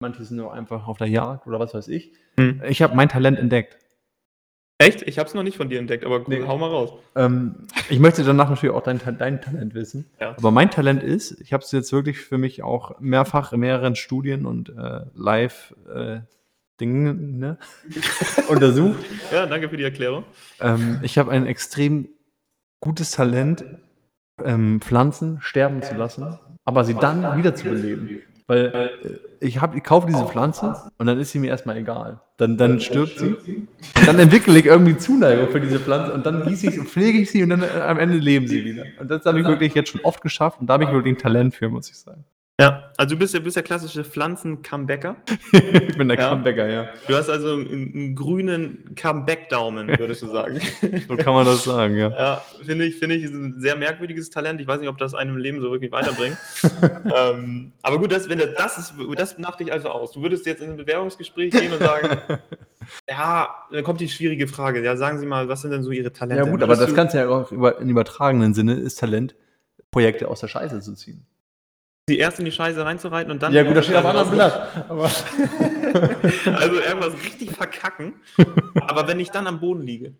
manche 0.00 0.24
sind 0.24 0.36
nur 0.36 0.52
einfach 0.52 0.86
auf 0.86 0.98
der 0.98 1.08
Jagd 1.08 1.46
oder 1.46 1.58
was 1.58 1.74
weiß 1.74 1.88
ich. 1.88 2.12
Hm. 2.38 2.62
Ich 2.68 2.82
habe 2.82 2.94
mein 2.94 3.08
Talent 3.08 3.38
entdeckt. 3.38 3.78
Echt? 4.78 5.00
Ich 5.02 5.18
habe 5.18 5.26
es 5.26 5.32
noch 5.32 5.42
nicht 5.42 5.56
von 5.56 5.70
dir 5.70 5.78
entdeckt, 5.78 6.04
aber 6.04 6.20
cool, 6.20 6.40
Nee. 6.40 6.46
hau 6.46 6.58
mal 6.58 6.68
raus. 6.68 6.92
Ähm, 7.14 7.66
ich 7.88 7.98
möchte 7.98 8.22
danach 8.22 8.50
natürlich 8.50 8.74
auch 8.74 8.82
dein, 8.82 9.00
dein 9.18 9.40
Talent 9.40 9.72
wissen. 9.74 10.10
Ja. 10.20 10.34
Aber 10.36 10.50
mein 10.50 10.70
Talent 10.70 11.02
ist, 11.02 11.40
ich 11.40 11.54
habe 11.54 11.64
es 11.64 11.72
jetzt 11.72 11.92
wirklich 11.92 12.18
für 12.18 12.36
mich 12.36 12.62
auch 12.62 13.00
mehrfach 13.00 13.54
in 13.54 13.60
mehreren 13.60 13.96
Studien 13.96 14.44
und 14.44 14.68
äh, 14.68 15.00
Live-Dingen 16.76 17.38
ne, 17.38 17.58
untersucht. 18.48 19.04
Ja, 19.32 19.46
danke 19.46 19.68
für 19.68 19.76
die 19.76 19.84
Erklärung. 19.84 20.24
Ähm, 20.60 21.00
ich 21.02 21.18
habe 21.18 21.30
ein 21.30 21.46
extrem 21.46 22.08
gutes 22.80 23.10
Talent, 23.10 23.64
ähm, 24.44 24.80
Pflanzen 24.80 25.38
sterben 25.40 25.82
zu 25.82 25.94
lassen, 25.94 26.38
aber 26.64 26.84
sie 26.84 26.94
dann 26.94 27.36
wiederzubeleben. 27.38 28.22
Weil 28.48 29.00
äh, 29.02 29.44
ich, 29.44 29.60
hab, 29.60 29.74
ich 29.74 29.82
kaufe 29.82 30.06
diese 30.06 30.24
Pflanze 30.26 30.76
und 30.98 31.06
dann 31.06 31.18
ist 31.18 31.32
sie 31.32 31.40
mir 31.40 31.48
erstmal 31.48 31.76
egal. 31.78 32.20
Dann, 32.36 32.56
dann 32.56 32.80
stirbt 32.80 33.18
sie. 33.18 33.34
Dann 34.04 34.20
entwickle 34.20 34.56
ich 34.56 34.66
irgendwie 34.66 34.96
Zuneigung 34.96 35.48
für 35.48 35.60
diese 35.60 35.80
Pflanze 35.80 36.12
und 36.12 36.24
dann 36.26 36.46
gieße 36.46 36.68
ich 36.68 36.74
sie 36.74 36.80
und 36.80 36.88
pflege 36.88 37.18
ich 37.18 37.30
sie 37.30 37.42
und 37.42 37.48
dann 37.48 37.62
äh, 37.62 37.80
am 37.80 37.98
Ende 37.98 38.18
leben 38.18 38.46
sie 38.46 38.64
wieder. 38.64 38.84
Und 39.00 39.10
das 39.10 39.24
habe 39.24 39.40
ich 39.40 39.46
wirklich 39.46 39.74
jetzt 39.74 39.90
schon 39.90 40.02
oft 40.02 40.20
geschafft 40.20 40.60
und 40.60 40.68
da 40.68 40.74
habe 40.74 40.84
ich 40.84 40.92
wirklich 40.92 41.14
ein 41.14 41.18
Talent 41.18 41.54
für, 41.56 41.68
muss 41.68 41.90
ich 41.90 41.98
sagen. 41.98 42.24
Ja, 42.58 42.90
also 42.96 43.14
du 43.14 43.18
bist 43.18 43.34
der, 43.34 43.40
bist 43.40 43.56
der 43.56 43.62
klassische 43.62 44.02
Pflanzen-Comebacker. 44.02 45.16
ich 45.52 45.98
bin 45.98 46.08
der 46.08 46.18
Ja. 46.18 46.30
Comebacker, 46.30 46.66
ja. 46.66 46.88
Du 47.06 47.14
hast 47.14 47.28
also 47.28 47.52
einen, 47.52 47.92
einen 47.92 48.14
grünen 48.14 48.94
Comeback-Daumen, 48.94 49.88
würdest 49.98 50.22
du 50.22 50.28
sagen. 50.28 50.58
So 51.06 51.16
kann 51.16 51.34
man 51.34 51.44
das 51.44 51.64
sagen, 51.64 51.98
ja. 51.98 52.08
ja, 52.08 52.44
finde 52.64 52.86
ich, 52.86 52.96
finde 52.96 53.16
ich, 53.16 53.24
ist 53.24 53.34
ein 53.34 53.60
sehr 53.60 53.76
merkwürdiges 53.76 54.30
Talent. 54.30 54.58
Ich 54.62 54.66
weiß 54.66 54.80
nicht, 54.80 54.88
ob 54.88 54.96
das 54.96 55.12
einem 55.12 55.34
im 55.34 55.42
Leben 55.42 55.60
so 55.60 55.70
wirklich 55.70 55.92
weiterbringt. 55.92 56.38
ähm, 57.14 57.72
aber 57.82 57.98
gut, 57.98 58.10
das, 58.10 58.26
wenn 58.30 58.38
das, 58.38 58.54
das 58.56 58.78
ist, 58.78 58.94
das 59.16 59.36
macht 59.36 59.60
dich 59.60 59.70
also 59.70 59.90
aus. 59.90 60.12
Du 60.12 60.22
würdest 60.22 60.46
jetzt 60.46 60.62
in 60.62 60.70
ein 60.70 60.76
Bewerbungsgespräch 60.78 61.52
gehen 61.52 61.74
und 61.74 61.80
sagen, 61.80 62.16
ja, 63.08 63.54
dann 63.70 63.84
kommt 63.84 64.00
die 64.00 64.08
schwierige 64.08 64.48
Frage. 64.48 64.82
Ja, 64.82 64.96
sagen 64.96 65.18
Sie 65.18 65.26
mal, 65.26 65.50
was 65.50 65.60
sind 65.60 65.72
denn 65.72 65.82
so 65.82 65.90
Ihre 65.90 66.10
Talente? 66.10 66.42
Ja 66.42 66.50
gut, 66.50 66.62
aber 66.62 66.76
das 66.76 66.94
Ganze 66.94 67.18
ja 67.18 67.28
auch 67.28 67.52
über, 67.52 67.78
im 67.80 67.90
übertragenen 67.90 68.54
Sinne 68.54 68.76
ist 68.76 68.98
Talent, 68.98 69.34
Projekte 69.90 70.28
aus 70.28 70.40
der 70.40 70.48
Scheiße 70.48 70.80
zu 70.80 70.94
ziehen. 70.94 71.26
Die 72.08 72.18
erst 72.18 72.38
in 72.38 72.44
die 72.44 72.52
Scheiße 72.52 72.84
reinzureiten 72.84 73.32
und 73.32 73.42
dann. 73.42 73.52
Ja 73.52 73.62
gut, 73.64 73.76
das 73.76 73.84
steht 73.86 73.96
auf 73.96 74.04
einem 74.06 74.18
anderen 74.18 74.36
Blatt. 74.36 74.68
Also 76.46 76.76
irgendwas 76.80 77.14
richtig 77.24 77.50
verkacken. 77.52 78.14
aber 78.82 79.08
wenn 79.08 79.18
ich 79.18 79.30
dann 79.30 79.46
am 79.46 79.60
Boden 79.60 79.80
liege, 79.82 80.12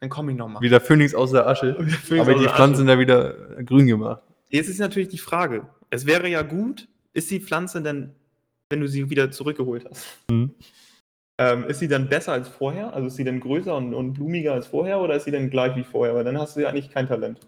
dann 0.00 0.10
komme 0.10 0.32
ich 0.32 0.38
nochmal. 0.38 0.60
wie 0.62 0.68
der 0.68 0.80
Phönix 0.80 1.14
aus 1.14 1.30
der 1.30 1.46
Asche. 1.46 1.76
aber 2.18 2.34
die 2.34 2.48
Pflanzen 2.48 2.86
da 2.86 2.98
wieder 2.98 3.34
grün 3.64 3.86
gemacht. 3.86 4.22
Jetzt 4.48 4.68
ist 4.68 4.80
natürlich 4.80 5.08
die 5.08 5.18
Frage. 5.18 5.66
Es 5.90 6.06
wäre 6.06 6.28
ja 6.28 6.42
gut, 6.42 6.88
ist 7.12 7.30
die 7.30 7.40
Pflanze 7.40 7.80
denn, 7.82 8.14
wenn 8.70 8.80
du 8.80 8.88
sie 8.88 9.08
wieder 9.10 9.30
zurückgeholt 9.30 9.86
hast, 9.88 10.06
Mhm. 10.30 10.54
ähm, 11.40 11.64
ist 11.64 11.78
sie 11.78 11.88
dann 11.88 12.08
besser 12.08 12.32
als 12.32 12.48
vorher? 12.48 12.92
Also 12.92 13.06
ist 13.06 13.16
sie 13.16 13.24
dann 13.24 13.38
größer 13.40 13.76
und, 13.76 13.94
und 13.94 14.14
blumiger 14.14 14.54
als 14.54 14.66
vorher 14.66 15.00
oder 15.00 15.14
ist 15.14 15.24
sie 15.24 15.30
dann 15.30 15.48
gleich 15.50 15.76
wie 15.76 15.84
vorher? 15.84 16.14
Weil 16.16 16.24
dann 16.24 16.38
hast 16.38 16.56
du 16.56 16.60
ja 16.60 16.68
eigentlich 16.70 16.90
kein 16.90 17.06
Talent. 17.06 17.38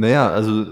Naja, 0.00 0.28
also 0.30 0.66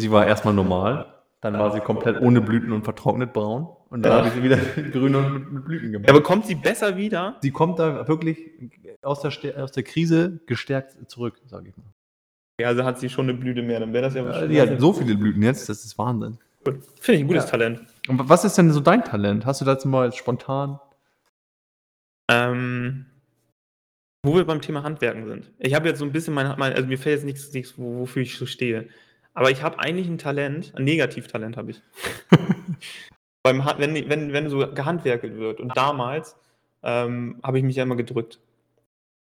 sie 0.00 0.10
war 0.10 0.26
erstmal 0.26 0.54
normal, 0.54 1.06
dann 1.40 1.54
war 1.54 1.72
sie 1.72 1.80
komplett 1.80 2.20
ohne 2.20 2.40
Blüten 2.40 2.72
und 2.72 2.82
vertrocknet 2.82 3.32
braun 3.32 3.68
und 3.90 4.02
dann 4.02 4.12
Ja. 4.12 4.18
habe 4.18 4.28
ich 4.28 4.34
sie 4.34 4.42
wieder 4.42 4.56
grün 4.92 5.14
und 5.14 5.52
mit, 5.52 5.64
Blüten 5.64 5.92
gemacht. 5.92 6.08
Ja, 6.08 6.14
aber 6.14 6.22
kommt 6.22 6.46
sie 6.46 6.54
besser 6.56 6.96
wieder? 6.96 7.36
sie 7.42 7.50
kommt 7.50 7.78
da 7.78 8.06
wirklich 8.08 8.38
aus 9.02 9.20
der, 9.22 9.32
aus 9.62 9.72
der 9.72 9.82
Krise 9.84 10.40
gestärkt 10.46 10.96
zurück, 11.10 11.40
sage 11.46 11.68
ich 11.70 11.76
mal. 11.76 11.86
Ja, 12.60 12.68
also 12.68 12.82
hat 12.84 12.98
sie 12.98 13.08
schon 13.08 13.28
eine 13.28 13.38
Blüte 13.38 13.62
mehr, 13.62 13.78
dann 13.80 13.92
wäre 13.92 14.02
das 14.04 14.14
ja 14.14 14.24
Ja, 14.46 14.46
die 14.66 14.72
hat 14.72 14.80
so 14.80 14.92
viele 14.92 15.14
Blüten 15.14 15.42
jetzt, 15.42 15.68
das 15.68 15.84
ist 15.84 15.96
Wahnsinn. 15.96 16.38
Gut. 16.64 16.78
Finde 17.00 17.18
ich 17.18 17.24
ein 17.24 17.28
gutes 17.28 17.44
Ja. 17.44 17.50
Talent. 17.50 17.80
Und 18.08 18.28
was 18.28 18.44
ist 18.44 18.58
denn 18.58 18.72
so 18.72 18.80
dein 18.80 19.04
Talent? 19.04 19.46
Hast 19.46 19.60
du 19.60 19.64
dazu 19.64 19.86
mal 19.86 20.12
spontan? 20.12 20.80
Ähm, 22.30 23.06
wo 24.24 24.34
wir 24.34 24.44
beim 24.44 24.60
Thema 24.60 24.82
Handwerken 24.82 25.26
sind. 25.26 25.52
Ich 25.58 25.74
habe 25.74 25.88
jetzt 25.88 25.98
so 26.00 26.04
ein 26.04 26.12
bisschen 26.12 26.34
mein, 26.34 26.58
mein 26.58 26.72
also 26.72 26.86
mir 26.88 26.98
fällt 26.98 27.16
jetzt 27.16 27.24
nichts, 27.24 27.52
nichts 27.52 27.78
wo, 27.78 28.00
wofür 28.00 28.22
ich 28.22 28.36
so 28.36 28.44
stehe. 28.46 28.88
Aber 29.38 29.52
ich 29.52 29.62
habe 29.62 29.78
eigentlich 29.78 30.08
ein 30.08 30.18
Talent, 30.18 30.72
ein 30.74 30.82
Negativtalent 30.82 31.56
habe 31.56 31.70
ich. 31.70 31.80
beim, 33.44 33.64
wenn, 33.78 33.94
wenn, 34.08 34.32
wenn 34.32 34.50
so 34.50 34.58
gehandwerkelt 34.58 35.36
wird. 35.36 35.60
Und 35.60 35.76
damals 35.76 36.34
ähm, 36.82 37.38
habe 37.44 37.58
ich 37.58 37.62
mich 37.62 37.76
ja 37.76 37.84
immer 37.84 37.94
gedrückt. 37.94 38.40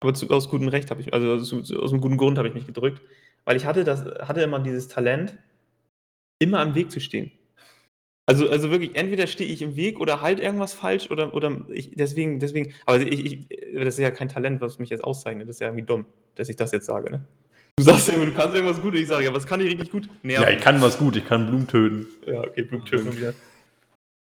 Aber 0.02 0.14
zu, 0.14 0.30
aus 0.30 0.50
gutem 0.50 0.68
Recht 0.68 0.92
habe 0.92 1.02
ich, 1.02 1.16
also 1.16 1.34
aus, 1.34 1.52
aus 1.74 1.92
einem 1.92 2.00
guten 2.00 2.18
Grund 2.18 2.38
habe 2.38 2.48
ich 2.48 2.54
mich 2.54 2.68
gedrückt. 2.68 3.02
Weil 3.44 3.56
ich 3.56 3.66
hatte, 3.66 3.84
das, 3.84 4.06
hatte 4.28 4.42
immer 4.42 4.60
dieses 4.60 4.88
Talent, 4.88 5.36
immer 6.38 6.60
am 6.60 6.76
Weg 6.76 6.92
zu 6.92 7.00
stehen. 7.00 7.32
Also, 8.28 8.48
also 8.48 8.70
wirklich, 8.70 8.96
entweder 8.96 9.26
stehe 9.26 9.52
ich 9.52 9.64
im 9.64 9.76
Weg 9.76 10.00
oder 10.00 10.22
halt 10.22 10.40
irgendwas 10.40 10.76
falsch 10.76 11.10
oder, 11.10 11.34
oder 11.34 11.66
ich, 11.70 11.90
deswegen, 11.96 12.40
deswegen, 12.40 12.76
aber 12.86 13.00
ich, 13.00 13.50
ich, 13.50 13.74
das 13.74 13.96
ist 13.96 14.00
ja 14.00 14.12
kein 14.12 14.30
Talent, 14.30 14.62
was 14.62 14.78
mich 14.78 14.92
jetzt 14.92 15.04
auszeichnet. 15.04 15.50
Das 15.50 15.56
ist 15.56 15.60
ja 15.60 15.70
irgendwie 15.70 15.88
dumm, 15.88 16.06
dass 16.36 16.50
ich 16.50 16.56
das 16.56 16.72
jetzt 16.72 16.86
sage, 16.86 17.10
ne? 17.10 17.28
Du 17.78 17.84
sagst 17.84 18.08
ja 18.08 18.14
immer, 18.14 18.26
du 18.28 18.34
kannst 18.34 18.56
irgendwas 18.56 18.82
gut 18.82 18.94
ich 18.96 19.08
sage, 19.08 19.26
ja, 19.26 19.34
was 19.34 19.48
kann 19.48 19.60
ich 19.60 19.68
richtig 19.68 19.90
gut? 19.92 20.08
Nee, 20.22 20.34
Ja, 20.34 20.50
ich 20.50 20.60
kann 20.62 20.82
was 20.82 20.98
gut, 20.98 21.16
ich 21.16 21.26
kann 21.26 21.48
Blumen 21.48 21.68
töten. 21.68 22.06
ja, 22.26 22.42
okay, 22.42 22.64
Bluttötung 22.64 23.16
wieder. 23.18 23.34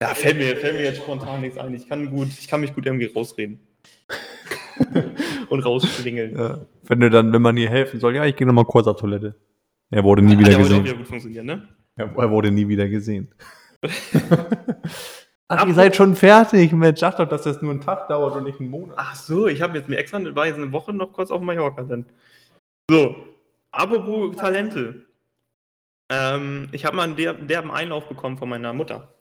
Ja, 0.02 0.10
fällt 0.16 0.38
mir, 0.38 0.58
fällt 0.58 0.76
mir 0.76 0.84
jetzt 0.84 0.98
spontan 0.98 1.42
nichts 1.42 1.58
ein. 1.58 1.74
Ich 1.76 1.88
kann 1.88 2.10
gut, 2.10 2.28
ich 2.28 2.48
kann 2.48 2.62
mich 2.62 2.74
gut 2.74 2.86
irgendwie 2.86 3.06
rausreden. 3.06 3.60
und 5.50 5.60
rausschlingeln. 5.62 6.36
Ja. 6.38 6.66
Wenn 6.84 7.00
du 7.00 7.10
dann, 7.10 7.32
wenn 7.32 7.42
man 7.42 7.56
dir 7.56 7.70
helfen 7.70 8.00
soll, 8.00 8.16
ja, 8.16 8.26
ich 8.26 8.36
gehe 8.36 8.48
nochmal 8.48 8.66
kurz 8.66 8.88
auf 8.88 8.98
Toilette. 9.00 9.36
Er 9.92 10.04
wurde 10.04 10.24
nie 10.24 10.34
wieder 10.38 10.46
Hat 10.48 10.52
ja 10.54 10.58
gesehen. 10.58 10.84
wieder 10.84 10.96
gut 10.96 11.08
funktioniert, 11.08 11.46
ne? 11.46 11.68
Ja, 11.98 12.06
er 12.06 12.32
wurde 12.32 12.50
nie 12.52 12.68
wieder 12.68 12.90
gesehen. 12.90 13.32
Ach, 15.48 15.68
ihr 15.68 15.74
seid 15.76 15.96
schon 15.96 16.16
fertig. 16.16 16.72
Mensch, 16.72 17.00
sag 17.00 17.18
doch, 17.18 17.30
dass 17.30 17.44
das 17.44 17.62
nur 17.62 17.72
einen 17.72 17.82
Tag 17.82 18.08
dauert 18.08 18.36
und 18.36 18.46
nicht 18.46 18.60
einen 18.60 18.72
Monat. 18.72 18.96
Ach 18.98 19.14
so, 19.16 19.48
ich 19.48 19.62
habe 19.62 19.78
jetzt 19.78 19.88
mir 19.88 19.98
extra, 19.98 20.20
war 20.36 20.48
jetzt 20.48 20.58
eine 20.58 20.72
Woche 20.72 20.92
noch 20.92 21.14
kurz 21.14 21.30
auf 21.30 21.42
Mallorca 21.42 21.84
dann. 21.84 22.06
So, 22.90 23.16
apropos 23.74 24.36
Talente. 24.38 25.06
Ähm, 26.10 26.70
ich 26.72 26.86
habe 26.86 26.96
mal 26.96 27.04
einen 27.04 27.16
der, 27.16 27.34
derben 27.34 27.72
Einlauf 27.72 28.08
bekommen 28.08 28.38
von 28.38 28.48
meiner 28.50 28.72
Mutter. 28.74 29.14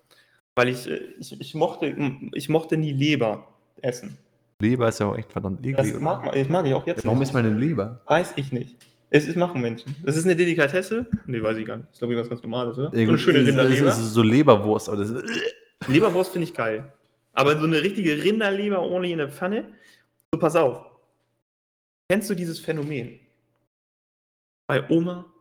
Weil 0.55 0.69
ich, 0.69 0.89
äh, 0.89 1.01
ich, 1.19 1.41
ich, 1.41 1.55
mochte, 1.55 1.97
ich 2.35 2.49
mochte 2.49 2.77
nie 2.77 2.93
Leber 2.93 3.49
essen. 3.81 4.19
Leber 4.61 4.89
ist 4.89 5.01
ja 5.01 5.07
auch 5.07 5.17
echt 5.17 5.33
verdammt 5.33 5.61
eklig. 5.67 5.77
Das 5.93 6.01
mag, 6.01 6.25
man- 6.25 6.35
das 6.35 6.49
mag 6.49 6.67
ich 6.67 6.75
auch 6.75 6.87
jetzt 6.87 7.05
Warum 7.05 7.19
nicht. 7.19 7.29
ist 7.29 7.35
meine 7.35 7.51
Leber? 7.51 8.03
Weiß 8.07 8.35
ich 8.37 8.53
nicht. 8.53 8.77
Es 9.11 9.27
ist 9.27 9.37
machen 9.37 9.61
Menschen. 9.61 9.95
Das 10.05 10.17
ist 10.17 10.25
eine 10.25 10.37
Delikatesse? 10.37 11.07
Nee, 11.27 11.43
weiß 11.43 11.57
ich 11.59 11.67
gar 11.67 11.77
nicht. 11.77 11.89
Das 11.89 11.95
ist 11.95 11.99
glaube 11.99 12.15
ich 12.15 12.21
was 12.21 12.29
ganz 12.29 12.43
Normales, 12.43 12.79
oder? 12.79 12.91
So 12.91 12.97
eine 12.97 13.19
schöne 13.19 13.39
ist- 13.41 13.49
Rinderleber. 13.49 13.87
es 13.89 13.99
ist 13.99 14.13
so 14.13 14.23
Leberwurst, 14.23 14.89
aber 14.89 14.99
das 15.05 15.13
Leberwurst 15.89 16.33
finde 16.33 16.45
ich 16.49 16.55
geil. 16.55 16.93
Aber 17.33 17.59
so 17.59 17.67
eine 17.67 17.83
richtige 17.83 18.23
Rinderleber 18.23 18.81
ordentlich 18.81 19.13
in 19.13 19.19
der 19.19 19.29
Pfanne. 19.31 19.65
So, 20.33 20.39
pass 20.39 20.55
auf. 20.57 20.85
Kennst 22.09 22.29
du 22.31 22.35
dieses 22.35 22.59
Phänomen? 22.61 23.19
Bei 24.67 24.89
Oma 24.91 25.33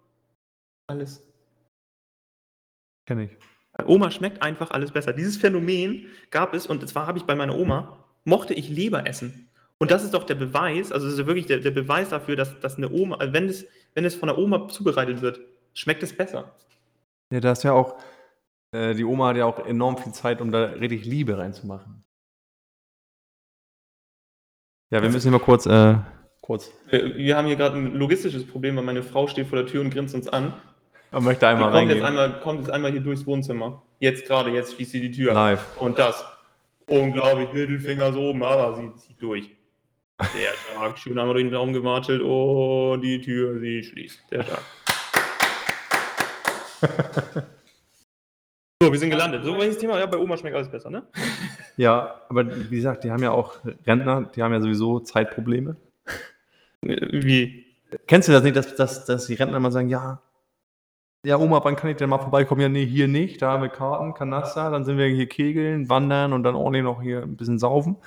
alles. 0.87 1.21
kenne 3.05 3.25
ich. 3.25 3.37
Bei 3.73 3.85
Oma 3.85 4.11
schmeckt 4.11 4.41
einfach 4.41 4.71
alles 4.71 4.91
besser. 4.91 5.13
Dieses 5.13 5.37
Phänomen 5.37 6.07
gab 6.29 6.53
es, 6.53 6.67
und 6.67 6.87
zwar 6.87 7.07
habe 7.07 7.17
ich 7.17 7.25
bei 7.25 7.35
meiner 7.35 7.57
Oma, 7.57 8.05
mochte 8.25 8.53
ich 8.53 8.69
Leber 8.69 9.07
essen. 9.07 9.49
Und 9.77 9.89
das 9.89 10.03
ist 10.03 10.13
doch 10.13 10.25
der 10.25 10.35
Beweis, 10.35 10.91
also 10.91 11.07
das 11.07 11.17
ist 11.17 11.25
wirklich 11.25 11.47
der, 11.47 11.59
der 11.59 11.71
Beweis 11.71 12.09
dafür, 12.09 12.35
dass, 12.35 12.59
dass 12.59 12.77
eine 12.77 12.91
Oma, 12.91 13.15
also 13.15 13.33
wenn 13.33 13.49
es, 13.49 13.65
wenn 13.95 14.05
es 14.05 14.13
von 14.13 14.27
der 14.27 14.37
Oma 14.37 14.67
zubereitet 14.67 15.21
wird, 15.21 15.39
schmeckt 15.73 16.03
es 16.03 16.15
besser. 16.15 16.55
Ja, 17.31 17.39
da 17.39 17.53
ist 17.53 17.63
ja 17.63 17.71
auch, 17.71 17.97
äh, 18.73 18.93
die 18.93 19.05
Oma 19.05 19.29
hat 19.29 19.37
ja 19.37 19.45
auch 19.45 19.65
enorm 19.65 19.97
viel 19.97 20.11
Zeit, 20.11 20.41
um 20.41 20.51
da 20.51 20.65
richtig 20.65 21.05
Liebe 21.05 21.37
reinzumachen. 21.37 22.03
Ja, 24.91 25.01
wir 25.01 25.09
müssen 25.09 25.31
hier 25.31 25.39
mal 25.39 25.43
kurz, 25.43 25.65
äh, 25.65 25.95
kurz. 26.41 26.71
Wir, 26.89 27.15
wir 27.15 27.37
haben 27.37 27.47
hier 27.47 27.55
gerade 27.55 27.77
ein 27.77 27.95
logistisches 27.95 28.45
Problem, 28.45 28.75
weil 28.75 28.83
meine 28.83 29.03
Frau 29.03 29.27
steht 29.27 29.47
vor 29.47 29.57
der 29.57 29.67
Tür 29.67 29.81
und 29.81 29.91
grinst 29.91 30.13
uns 30.15 30.27
an. 30.27 30.53
Man 31.11 31.23
möchte 31.23 31.41
Die 31.41 31.45
einmal 31.47 31.71
kommt 31.71 31.89
jetzt, 31.89 32.03
reingehen. 32.03 32.19
einmal, 32.19 32.39
kommt 32.41 32.59
jetzt 32.61 32.69
einmal 32.71 32.91
hier 32.91 33.01
durchs 33.01 33.25
Wohnzimmer. 33.25 33.81
Jetzt 33.99 34.25
gerade, 34.25 34.49
jetzt 34.51 34.73
schließt 34.75 34.91
sie 34.91 35.01
die 35.01 35.11
Tür. 35.11 35.33
Live. 35.33 35.77
Und 35.79 35.99
das. 35.99 36.25
Unglaublich, 36.87 37.53
Mittelfinger 37.53 38.11
so 38.11 38.21
oben, 38.29 38.43
aber 38.43 38.75
sie 38.75 38.93
zieht 38.95 39.21
durch. 39.21 39.49
Der 40.19 40.51
Tag, 40.75 40.99
schön 40.99 41.17
einmal 41.17 41.33
durch 41.33 41.45
den 41.45 41.55
Raum 41.55 41.73
gemartelt 41.73 42.21
und 42.21 43.01
die 43.01 43.21
Tür, 43.21 43.59
sie 43.59 43.83
schließt. 43.83 44.19
Der 44.31 44.45
Tag. 44.45 44.61
so, 48.81 48.91
wir 48.91 48.99
sind 48.99 49.09
gelandet. 49.09 49.43
So, 49.43 49.57
welches 49.57 49.77
Thema? 49.77 49.99
Ja, 49.99 50.05
bei 50.05 50.17
Oma 50.17 50.37
schmeckt 50.37 50.55
alles 50.55 50.69
besser, 50.69 50.89
ne? 50.89 51.03
Ja, 51.77 52.21
aber 52.29 52.45
wie 52.69 52.75
gesagt, 52.75 53.03
die 53.03 53.11
haben 53.11 53.23
ja 53.23 53.31
auch 53.31 53.55
Rentner, 53.85 54.29
die 54.35 54.43
haben 54.43 54.53
ja 54.53 54.61
sowieso 54.61 54.99
Zeitprobleme. 54.99 55.75
Wie? 56.81 57.65
Kennst 58.07 58.27
du 58.27 58.31
das 58.31 58.43
nicht, 58.43 58.55
dass, 58.55 58.75
dass, 58.75 59.05
dass 59.05 59.27
die 59.27 59.33
Rentner 59.33 59.59
mal 59.59 59.71
sagen, 59.71 59.89
ja, 59.89 60.21
ja, 61.23 61.37
Oma, 61.37 61.63
wann 61.63 61.75
kann 61.75 61.91
ich 61.91 61.97
denn 61.97 62.09
mal 62.09 62.17
vorbeikommen? 62.17 62.61
Ja, 62.61 62.69
nee, 62.69 62.85
hier 62.85 63.07
nicht, 63.07 63.41
da 63.41 63.51
haben 63.51 63.61
wir 63.61 63.69
Karten, 63.69 64.15
Kanaster, 64.15 64.71
dann 64.71 64.85
sind 64.85 64.97
wir 64.97 65.05
hier 65.05 65.29
kegeln, 65.29 65.87
wandern 65.87 66.33
und 66.33 66.43
dann 66.43 66.55
ordentlich 66.55 66.83
noch 66.83 67.01
hier 67.01 67.21
ein 67.21 67.37
bisschen 67.37 67.59
saufen. 67.59 67.97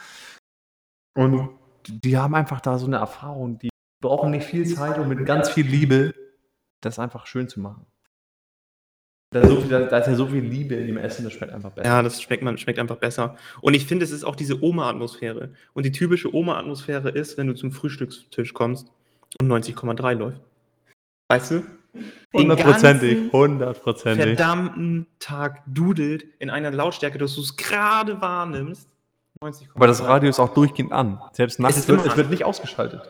Und 1.17 1.51
die 1.87 2.17
haben 2.17 2.35
einfach 2.35 2.61
da 2.61 2.77
so 2.79 2.87
eine 2.87 2.97
Erfahrung, 2.97 3.59
die 3.59 3.69
brauchen 4.03 4.33
nicht 4.33 4.47
viel 4.47 4.67
Zeit 4.67 4.99
und 4.99 5.09
mit 5.09 5.25
ganz 5.27 5.51
viel 5.51 5.67
Liebe 5.67 6.13
das 6.81 6.99
einfach 6.99 7.27
schön 7.27 7.49
zu 7.49 7.61
machen. 7.61 7.87
Da 9.35 9.41
ist, 9.41 9.49
so 9.49 9.61
viel, 9.61 9.69
da 9.69 9.99
ist 9.99 10.07
ja 10.07 10.15
so 10.15 10.29
viel 10.29 10.45
Liebe 10.45 10.77
in 10.77 10.87
dem 10.87 10.97
Essen, 10.97 11.25
das 11.25 11.33
schmeckt 11.33 11.53
einfach 11.53 11.73
besser. 11.73 11.89
Ja, 11.89 12.03
das 12.05 12.23
schmeckt, 12.23 12.45
man, 12.45 12.57
schmeckt 12.57 12.79
einfach 12.79 12.99
besser. 12.99 13.37
Und 13.63 13.75
ich 13.75 13.85
finde, 13.85 14.05
es 14.05 14.13
ist 14.13 14.23
auch 14.23 14.37
diese 14.37 14.63
Oma-Atmosphäre. 14.63 15.51
Und 15.73 15.85
die 15.85 15.91
typische 15.91 16.33
Oma-Atmosphäre 16.33 17.09
ist, 17.09 17.37
wenn 17.37 17.49
du 17.49 17.55
zum 17.55 17.73
Frühstückstisch 17.73 18.55
kommst 18.55 18.93
und 19.41 19.49
90,3 19.49 20.15
läuft. 20.15 20.41
Weißt 21.27 21.51
du? 21.51 21.65
Hundertprozentig, 22.33 23.15
ganzen 23.15 23.33
hundertprozentig. 23.33 24.25
verdammten 24.25 25.09
Tag 25.19 25.63
dudelt 25.67 26.27
in 26.39 26.49
einer 26.49 26.71
Lautstärke, 26.71 27.19
dass 27.19 27.35
du 27.35 27.41
es 27.41 27.57
gerade 27.57 28.21
wahrnimmst. 28.21 28.89
90,3. 29.43 29.67
Aber 29.75 29.89
das 29.89 30.01
Radio 30.01 30.31
ist 30.31 30.39
auch 30.39 30.55
durchgehend 30.55 30.93
an. 30.93 31.21
Selbst 31.33 31.59
nachts, 31.59 31.79
ist 31.79 31.89
wird, 31.89 32.03
immer 32.03 32.13
es 32.13 32.17
wird 32.17 32.31
nicht 32.31 32.45
ausgeschaltet. 32.45 33.03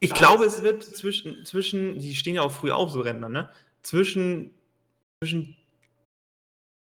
Ich 0.00 0.14
glaube, 0.14 0.46
es 0.46 0.62
wird 0.62 0.82
zwischen, 0.82 1.44
zwischen, 1.44 1.98
die 1.98 2.14
stehen 2.14 2.36
ja 2.36 2.40
auch 2.40 2.52
früh 2.52 2.70
auf, 2.70 2.90
so 2.90 3.00
Rentner, 3.00 3.28
ne? 3.28 3.50
Zwischen, 3.82 4.55
zwischen 5.22 5.56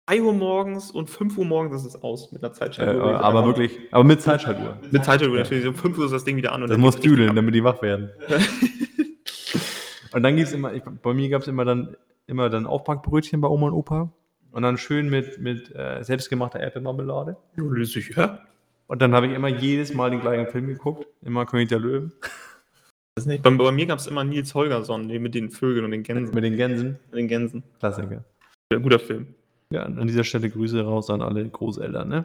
3 0.06 0.22
Uhr 0.22 0.32
morgens 0.32 0.90
und 0.90 1.08
5 1.10 1.38
Uhr 1.38 1.44
morgens 1.44 1.82
ist 1.84 1.94
es 1.94 2.02
aus 2.02 2.32
mit 2.32 2.42
einer 2.42 2.52
Äh, 2.52 2.56
Zeitschaltuhr. 2.56 3.20
aber 3.20 3.44
wirklich, 3.46 3.78
aber 3.90 4.04
mit 4.04 4.20
Zeitschaltuhr. 4.22 4.76
Mit 4.90 5.04
Zeitschaltuhr 5.04 5.38
natürlich. 5.38 5.66
Um 5.66 5.74
5 5.74 5.98
Uhr 5.98 6.04
ist 6.06 6.10
das 6.12 6.24
Ding 6.24 6.36
wieder 6.36 6.52
an. 6.52 6.62
Und 6.62 6.68
Das 6.68 6.74
dann 6.76 6.80
muss 6.80 6.96
düdeln, 6.98 7.34
damit 7.36 7.54
die 7.54 7.62
wach 7.64 7.80
werden. 7.82 8.10
Und 10.12 10.24
dann 10.24 10.34
gibt 10.34 10.48
es 10.48 10.54
immer, 10.54 10.72
ich, 10.74 10.82
bei 10.82 11.14
mir 11.14 11.28
gab 11.28 11.42
es 11.42 11.48
immer 11.48 11.64
dann 11.64 11.96
immer 12.26 12.50
dann 12.50 12.66
Aufbackbrötchen 12.66 13.40
bei 13.40 13.46
Oma 13.48 13.68
und 13.68 13.74
Opa. 13.74 14.12
Und 14.50 14.62
dann 14.62 14.76
schön 14.78 15.08
mit, 15.08 15.38
mit 15.38 15.72
äh, 15.76 16.02
selbstgemachter 16.02 16.58
Erdbeermarmelade. 16.58 17.36
Ja, 17.56 17.62
lösig, 17.64 18.16
ja? 18.16 18.40
Und 18.88 19.00
dann 19.02 19.14
habe 19.14 19.28
ich 19.28 19.34
immer 19.34 19.46
jedes 19.48 19.94
Mal 19.94 20.10
den 20.10 20.20
gleichen 20.20 20.48
Film 20.48 20.66
geguckt. 20.66 21.06
Immer 21.22 21.46
König 21.46 21.68
der 21.68 21.78
Löwen. 21.78 22.12
Das 23.16 23.26
nicht. 23.26 23.42
Bei, 23.42 23.50
bei 23.50 23.72
mir 23.72 23.86
gab 23.86 23.98
es 23.98 24.06
immer 24.06 24.24
Nils 24.24 24.54
Holgersson, 24.54 25.08
den 25.08 25.22
mit 25.22 25.34
den 25.34 25.50
Vögeln 25.50 25.84
und 25.84 25.90
den 25.90 26.02
Gänsen. 26.02 26.34
Mit 26.34 26.44
den 26.44 26.56
Gänsen. 26.56 26.98
Mit 27.10 27.18
den 27.18 27.28
Gänsen. 27.28 27.62
Klassiker. 27.78 28.24
Ja, 28.72 28.78
guter 28.78 28.98
Film. 28.98 29.34
Ja, 29.72 29.82
an 29.84 30.06
dieser 30.06 30.24
Stelle 30.24 30.50
Grüße 30.50 30.82
raus 30.82 31.10
an 31.10 31.22
alle 31.22 31.48
Großeltern. 31.48 32.08
Ne? 32.08 32.24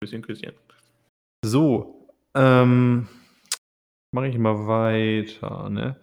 Küsschen, 0.00 0.22
Küsschen. 0.22 0.52
So, 1.44 2.08
ähm, 2.34 3.08
mache 4.12 4.28
ich 4.28 4.38
mal 4.38 4.66
weiter. 4.66 5.68
Ne? 5.70 5.96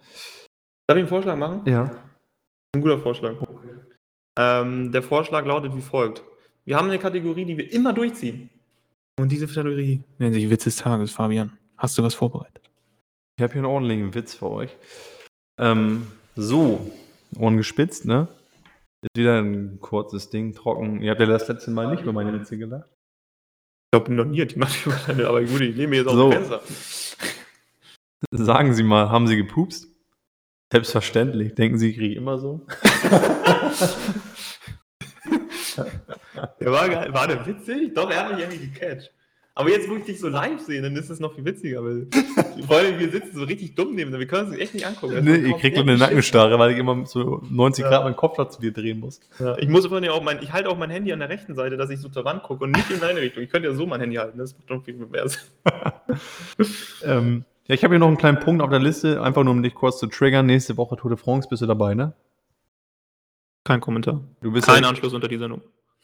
Darf 0.86 0.96
ich 0.96 1.02
einen 1.02 1.08
Vorschlag 1.08 1.36
machen? 1.36 1.62
Ja. 1.66 1.90
Ein 2.74 2.82
guter 2.82 2.98
Vorschlag. 2.98 3.34
Ähm, 4.38 4.92
der 4.92 5.02
Vorschlag 5.02 5.44
lautet 5.46 5.74
wie 5.76 5.80
folgt. 5.80 6.22
Wir 6.64 6.76
haben 6.76 6.88
eine 6.88 6.98
Kategorie, 6.98 7.44
die 7.44 7.56
wir 7.56 7.72
immer 7.72 7.92
durchziehen. 7.92 8.50
Und 9.18 9.30
diese 9.30 9.46
Kategorie 9.46 10.02
nennt 10.18 10.34
sich 10.34 10.48
Witz 10.50 10.64
des 10.64 10.76
Tages, 10.76 11.12
Fabian. 11.12 11.56
Hast 11.76 11.96
du 11.98 12.02
was 12.02 12.14
vorbereitet? 12.14 12.70
Ich 13.36 13.42
habe 13.42 13.52
hier 13.52 13.62
einen 13.62 13.70
ordentlichen 13.72 14.14
Witz 14.14 14.34
für 14.34 14.48
euch. 14.50 14.76
Ähm, 15.60 16.06
so, 16.36 16.90
Ohren 17.36 17.56
gespitzt, 17.56 18.04
ne? 18.04 18.28
Ist 19.02 19.16
wieder 19.16 19.40
ein 19.40 19.80
kurzes 19.80 20.30
Ding, 20.30 20.54
trocken. 20.54 21.02
Ihr 21.02 21.10
habt 21.10 21.20
ja 21.20 21.26
das 21.26 21.48
letzte 21.48 21.70
Mal 21.72 21.90
nicht 21.90 22.02
über 22.02 22.12
meine 22.12 22.32
Witze 22.32 22.56
gelacht. 22.56 22.88
Ich 22.88 23.98
glaube, 23.98 24.12
noch 24.14 24.24
nie 24.24 24.40
hat 24.40 24.52
jemand 24.52 24.74
über 24.86 24.96
deine, 25.06 25.26
aber 25.28 25.42
gut, 25.42 25.60
ich 25.60 25.76
nehme 25.76 25.96
jetzt 25.96 26.06
aus 26.06 26.14
So. 26.14 26.30
Fenster. 26.30 26.62
Sagen 28.30 28.72
Sie 28.72 28.82
mal, 28.84 29.10
haben 29.10 29.26
Sie 29.26 29.36
gepupst? 29.36 29.88
Selbstverständlich. 30.72 31.54
Denken 31.54 31.78
Sie, 31.78 31.90
ich 31.90 31.96
kriege 31.96 32.14
immer 32.14 32.38
so? 32.38 32.66
Der 36.60 36.70
war, 36.72 36.88
geil. 36.88 37.12
war 37.12 37.26
der 37.26 37.44
witzig? 37.46 37.94
Doch, 37.94 38.08
er 38.10 38.24
hat 38.24 38.30
mich 38.32 38.40
irgendwie 38.40 38.68
gecatcht. 38.70 39.12
Aber 39.56 39.70
jetzt, 39.70 39.88
wo 39.88 39.94
ich 39.94 40.04
dich 40.04 40.18
so 40.18 40.28
live 40.28 40.60
sehe, 40.60 40.82
dann 40.82 40.96
ist 40.96 41.10
es 41.10 41.20
noch 41.20 41.32
viel 41.34 41.44
witziger, 41.44 41.84
weil 41.84 42.08
vor 42.66 42.76
allem 42.76 42.98
wir 42.98 43.08
sitzen 43.08 43.36
so 43.36 43.44
richtig 43.44 43.76
dumm 43.76 43.94
neben, 43.94 44.12
wir 44.12 44.26
können 44.26 44.48
uns 44.48 44.58
echt 44.58 44.74
nicht 44.74 44.84
angucken. 44.84 45.14
Das 45.14 45.24
Nee, 45.24 45.48
ich 45.48 45.56
krieg 45.58 45.76
so 45.76 45.82
eine. 45.82 45.96
Nackenstarre, 45.96 46.58
weil 46.58 46.72
ich 46.72 46.78
immer 46.78 47.06
so 47.06 47.40
90 47.48 47.84
Ja. 47.84 47.90
Grad 47.90 48.04
meinen 48.04 48.16
Kopf 48.16 48.36
da 48.36 48.48
zu 48.48 48.60
dir 48.60 48.72
drehen 48.72 48.98
muss. 48.98 49.20
Ja, 49.38 49.56
ich 49.58 49.68
muss 49.68 49.86
vorhin 49.86 50.04
ja 50.04 50.10
auch 50.10 50.24
mein, 50.24 50.42
ich 50.42 50.52
halte 50.52 50.68
auch 50.68 50.76
mein 50.76 50.90
Handy 50.90 51.12
an 51.12 51.20
der 51.20 51.28
rechten 51.28 51.54
Seite, 51.54 51.76
dass 51.76 51.88
ich 51.90 52.00
so 52.00 52.08
zur 52.08 52.24
Wand 52.24 52.42
gucke 52.42 52.64
und 52.64 52.72
nicht 52.72 52.90
in 52.90 52.98
deine 52.98 53.20
Richtung. 53.20 53.44
Ich 53.44 53.50
könnte 53.50 53.68
ja 53.68 53.74
so 53.74 53.86
mein 53.86 54.00
Handy 54.00 54.16
halten, 54.16 54.38
das 54.38 54.56
macht 54.56 54.68
schon 54.68 54.82
viel 54.82 54.94
mehr 54.94 55.28
Sinn. 55.28 55.40
Ähm, 57.02 57.44
ja, 57.66 57.74
ich 57.74 57.84
habe 57.84 57.94
hier 57.94 57.98
noch 57.98 58.08
einen 58.08 58.18
kleinen 58.18 58.40
Punkt 58.40 58.62
auf 58.62 58.70
der 58.70 58.78
Liste, 58.78 59.22
einfach 59.22 59.42
nur 59.42 59.52
um 59.52 59.62
dich 59.62 59.74
kurz 59.74 59.98
zu 59.98 60.06
triggern. 60.06 60.46
Nächste 60.46 60.76
Woche 60.76 60.96
Tour 60.96 61.10
de 61.10 61.18
France 61.18 61.48
bist 61.48 61.62
du 61.62 61.66
dabei, 61.66 61.94
ne? 61.94 62.12
Kein 63.64 63.80
Kommentar. 63.80 64.20
Du 64.40 64.52
bist 64.52 64.66
Kein 64.66 64.82
ja, 64.82 64.88
Anschluss 64.88 65.12
unter 65.14 65.28
die 65.28 65.38
Sendung. 65.38 65.62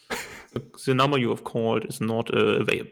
The 0.76 0.94
number 0.94 1.18
you 1.18 1.30
have 1.30 1.44
called 1.44 1.84
is 1.84 2.00
not 2.00 2.30
uh, 2.30 2.60
available. 2.60 2.90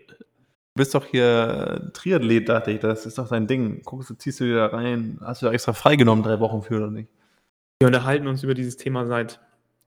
Bist 0.78 0.94
doch 0.94 1.04
hier 1.04 1.82
äh, 1.84 1.92
Triathlet, 1.92 2.48
dachte 2.48 2.70
ich. 2.70 2.80
Das 2.80 3.04
ist 3.04 3.18
doch 3.18 3.28
dein 3.28 3.46
Ding. 3.46 3.82
Guckst 3.84 4.08
du, 4.08 4.14
ziehst 4.14 4.40
du 4.40 4.54
da 4.54 4.66
rein. 4.66 5.18
Hast 5.22 5.42
du 5.42 5.46
da 5.46 5.52
extra 5.52 5.74
freigenommen, 5.74 6.24
drei 6.24 6.40
Wochen 6.40 6.62
für 6.62 6.76
oder 6.76 6.90
nicht? 6.90 7.10
Wir 7.80 7.86
unterhalten 7.86 8.26
uns 8.26 8.42
über 8.42 8.54
dieses 8.54 8.76
Thema 8.78 9.06
seit 9.06 9.40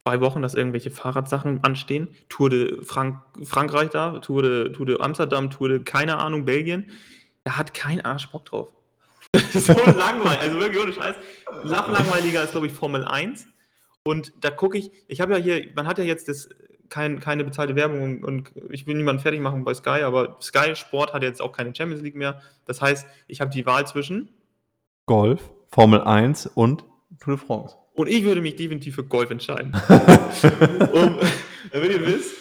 zwei 0.03 0.21
Wochen, 0.21 0.41
dass 0.41 0.53
irgendwelche 0.53 0.91
Fahrradsachen 0.91 1.63
anstehen. 1.63 2.10
Tour 2.29 2.50
de 2.50 2.83
Frank 2.83 3.17
Frankreich 3.43 3.89
da, 3.89 4.19
Tour 4.19 4.43
de, 4.43 4.71
Tour 4.71 4.86
de 4.86 5.01
Amsterdam, 5.01 5.50
Tour 5.50 5.69
de 5.69 5.79
keine 5.83 6.19
Ahnung, 6.19 6.45
Belgien. 6.45 6.91
Da 7.43 7.57
hat 7.57 7.74
kein 7.74 8.01
Arsch 8.05 8.29
Bock 8.29 8.45
drauf. 8.45 8.69
so 9.53 9.74
langweilig, 9.74 10.39
also 10.41 10.60
wirklich 10.60 10.83
ohne 10.83 10.93
Scheiß. 10.93 11.15
Noch 11.63 12.43
ist, 12.43 12.51
glaube 12.51 12.67
ich, 12.67 12.74
Formel 12.74 13.05
1. 13.05 13.48
Und 14.03 14.33
da 14.41 14.50
gucke 14.50 14.77
ich, 14.77 14.91
ich 15.07 15.21
habe 15.21 15.33
ja 15.33 15.39
hier, 15.39 15.67
man 15.75 15.88
hat 15.88 15.98
ja 15.98 16.03
jetzt 16.03 16.27
das, 16.27 16.50
kein, 16.91 17.19
keine 17.19 17.43
bezahlte 17.43 17.75
Werbung 17.75 18.21
und 18.24 18.51
ich 18.69 18.86
will 18.86 18.95
niemanden 18.95 19.21
fertig 19.21 19.39
machen 19.39 19.63
bei 19.63 19.74
Sky, 19.74 20.03
aber 20.03 20.38
Sky 20.41 20.75
Sport 20.75 21.13
hat 21.13 21.24
jetzt 21.24 21.41
auch 21.41 21.53
keine 21.53 21.74
Champions 21.74 22.03
League 22.03 22.15
mehr. 22.15 22.41
Das 22.65 22.81
heißt, 22.81 23.07
ich 23.27 23.41
habe 23.41 23.50
die 23.50 23.65
Wahl 23.65 23.88
zwischen 23.88 24.29
Golf, 25.07 25.50
Formel 25.69 26.01
1 26.01 26.48
und 26.48 26.83
Tour 27.19 27.38
de 27.38 27.45
France. 27.45 27.75
Und 27.93 28.07
ich 28.07 28.24
würde 28.24 28.41
mich 28.41 28.55
definitiv 28.55 28.95
für 28.95 29.03
Golf 29.03 29.31
entscheiden. 29.31 29.74
um, 30.93 31.17
damit 31.71 31.91
ihr 31.91 32.05
wisst, 32.05 32.36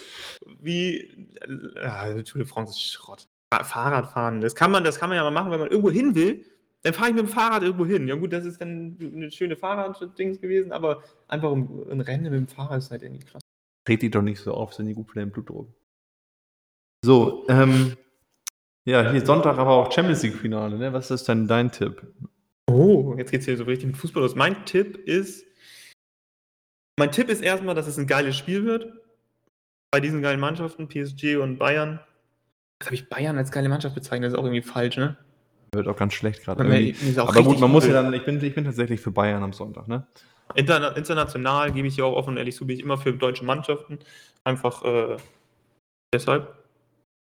wie. 0.59 1.27
Ja, 1.75 2.13
Tour 2.23 2.41
de 2.41 2.45
France 2.45 2.71
ist 2.73 2.91
Schrott. 2.91 3.27
Fa- 3.53 3.63
Fahrradfahren, 3.63 4.41
das 4.41 4.55
kann, 4.55 4.71
man, 4.71 4.83
das 4.83 4.99
kann 4.99 5.09
man 5.09 5.17
ja 5.17 5.23
mal 5.23 5.31
machen, 5.31 5.51
wenn 5.51 5.59
man 5.59 5.69
irgendwo 5.69 5.91
hin 5.91 6.13
will. 6.15 6.45
Dann 6.83 6.93
fahre 6.93 7.09
ich 7.09 7.15
mit 7.15 7.25
dem 7.25 7.29
Fahrrad 7.29 7.63
irgendwo 7.63 7.85
hin. 7.85 8.07
Ja, 8.07 8.15
gut, 8.15 8.33
das 8.33 8.43
ist 8.45 8.59
dann 8.59 8.97
eine 8.99 9.31
schöne 9.31 9.55
Fahrraddings 9.55 10.41
gewesen, 10.41 10.71
aber 10.71 11.03
einfach 11.27 11.51
ein 11.51 12.01
Rennen 12.01 12.23
mit 12.23 12.33
dem 12.33 12.47
Fahrrad 12.47 12.79
ist 12.79 12.91
halt 12.91 13.03
irgendwie 13.03 13.25
krass. 13.25 13.40
Red 13.87 14.01
die 14.01 14.11
doch 14.11 14.21
nicht 14.21 14.39
so 14.39 14.53
auf, 14.53 14.73
sind 14.73 14.87
die 14.87 14.93
gut 14.93 15.09
für 15.09 15.19
deinen 15.19 15.31
Blutdruck. 15.31 15.73
So, 17.03 17.45
ähm, 17.49 17.97
ja, 18.85 19.11
hier 19.11 19.25
Sonntag 19.25 19.57
aber 19.57 19.71
auch 19.71 19.91
Champions 19.91 20.23
League-Finale, 20.23 20.77
ne? 20.77 20.93
Was 20.93 21.11
ist 21.11 21.27
denn 21.27 21.47
dein 21.47 21.71
Tipp? 21.71 22.01
Oh, 22.67 23.15
jetzt 23.17 23.31
geht's 23.31 23.45
hier 23.45 23.57
so 23.57 23.63
richtig 23.63 23.87
mit 23.87 23.97
Fußball 23.97 24.23
los. 24.23 24.35
Mein 24.35 24.65
Tipp 24.65 24.97
ist. 25.07 25.45
Mein 26.99 27.11
Tipp 27.11 27.29
ist 27.29 27.41
erstmal, 27.41 27.75
dass 27.75 27.87
es 27.87 27.97
ein 27.97 28.07
geiles 28.07 28.37
Spiel 28.37 28.65
wird. 28.65 28.91
Bei 29.91 29.99
diesen 29.99 30.21
geilen 30.21 30.39
Mannschaften, 30.39 30.87
PSG 30.87 31.37
und 31.37 31.57
Bayern. 31.57 31.99
Das 32.79 32.87
habe 32.87 32.95
ich 32.95 33.09
Bayern 33.09 33.37
als 33.37 33.51
geile 33.51 33.69
Mannschaft 33.69 33.95
bezeichnet, 33.95 34.27
das 34.27 34.33
ist 34.33 34.39
auch 34.39 34.45
irgendwie 34.45 34.61
falsch, 34.61 34.97
ne? 34.97 35.17
Wird 35.73 35.87
auch 35.87 35.95
ganz 35.95 36.13
schlecht 36.13 36.43
gerade. 36.43 36.63
Aber 36.63 37.43
gut, 37.43 37.59
man 37.59 37.71
muss 37.71 37.85
ja 37.85 37.93
dann, 37.93 38.13
ich 38.13 38.25
bin, 38.25 38.43
ich 38.43 38.55
bin 38.55 38.65
tatsächlich 38.65 38.99
für 38.99 39.11
Bayern 39.11 39.43
am 39.43 39.53
Sonntag, 39.53 39.87
ne? 39.87 40.07
Interna 40.55 40.89
international 40.89 41.71
gebe 41.71 41.87
ich 41.87 41.97
ja 41.97 42.05
auch 42.05 42.15
offen 42.15 42.31
und 42.31 42.37
ehrlich 42.37 42.55
zu, 42.55 42.65
bin 42.67 42.77
ich 42.77 42.83
immer 42.83 42.97
für 42.97 43.13
deutsche 43.13 43.45
Mannschaften. 43.45 43.99
Einfach 44.43 44.83
äh, 44.83 45.17
deshalb. 46.13 46.53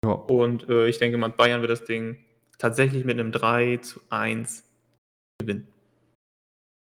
Ja. 0.06 0.12
Und 0.12 0.70
äh, 0.70 0.88
ich 0.88 0.98
denke 1.00 1.18
mal, 1.18 1.30
Bayern 1.30 1.62
wird 1.62 1.72
das 1.72 1.86
Ding 1.86 2.18
tatsächlich 2.58 3.06
mit 3.06 3.20
einem 3.20 3.32
3 3.32 3.78
zu 3.78 4.00
1 4.10 4.64
gewinnen. 5.40 5.68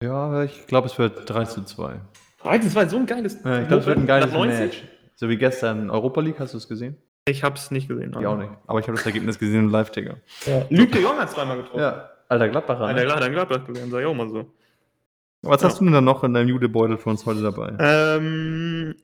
Ja, 0.03 0.43
ich 0.43 0.67
glaube, 0.67 0.87
es 0.87 0.97
wird 0.97 1.29
3 1.29 1.45
zu 1.45 1.63
2. 1.63 1.99
3 2.41 2.59
zu 2.59 2.69
2, 2.69 2.87
so 2.87 2.97
ein 2.97 3.05
geiles. 3.05 3.43
Ja, 3.43 3.61
ich 3.61 3.67
glaube, 3.67 3.81
es 3.81 3.85
wird 3.87 3.97
ein 3.97 4.07
geiles 4.07 4.27
Nach 4.27 4.33
90? 4.33 4.59
Match. 4.59 4.83
So 5.15 5.27
wie 5.27 5.37
gestern 5.37 5.89
Europa 5.89 6.21
League, 6.21 6.39
hast 6.39 6.53
du 6.53 6.57
es 6.57 6.67
gesehen? 6.69 6.95
Ich 7.27 7.43
habe 7.43 7.55
es 7.55 7.69
nicht 7.71 7.89
gesehen. 7.89 8.15
Ich 8.17 8.25
auch 8.25 8.37
nicht. 8.37 8.51
Aber 8.65 8.79
ich 8.79 8.87
habe 8.87 8.95
das 8.95 9.05
Ergebnis 9.05 9.37
gesehen 9.37 9.65
im 9.65 9.69
Live-Ticker. 9.69 10.17
Ja. 10.45 10.65
Luke 10.69 10.91
de 10.91 11.01
Jong 11.01 11.17
hat 11.17 11.29
zweimal 11.29 11.57
getroffen. 11.57 11.81
Ja, 11.81 12.09
alter 12.29 12.47
Gladbacher. 12.47 12.85
Alter, 12.85 13.01
Ne? 13.01 13.05
klar, 13.05 13.19
dann 13.19 13.31
Gladbach 13.33 13.65
gesehen, 13.65 13.91
sag 13.91 13.99
ich 13.99 14.05
auch 14.05 14.13
mal 14.13 14.29
so. 14.29 14.49
Was 15.41 15.63
hast 15.63 15.79
du 15.79 15.85
denn 15.85 15.93
dann 15.93 16.03
noch 16.03 16.23
in 16.23 16.33
deinem 16.33 16.49
Judebeutel 16.49 16.97
für 16.97 17.09
uns 17.09 17.25
heute 17.25 17.41
dabei? 17.41 17.75
Ähm, 17.79 18.95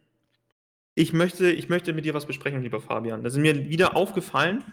ich, 0.93 1.13
möchte, 1.13 1.49
ich 1.49 1.69
möchte 1.69 1.93
mit 1.93 2.05
dir 2.05 2.13
was 2.13 2.25
besprechen, 2.25 2.61
lieber 2.61 2.81
Fabian. 2.81 3.23
Das 3.23 3.33
ist 3.33 3.39
mir 3.39 3.69
wieder 3.69 3.95
aufgefallen 3.95 4.63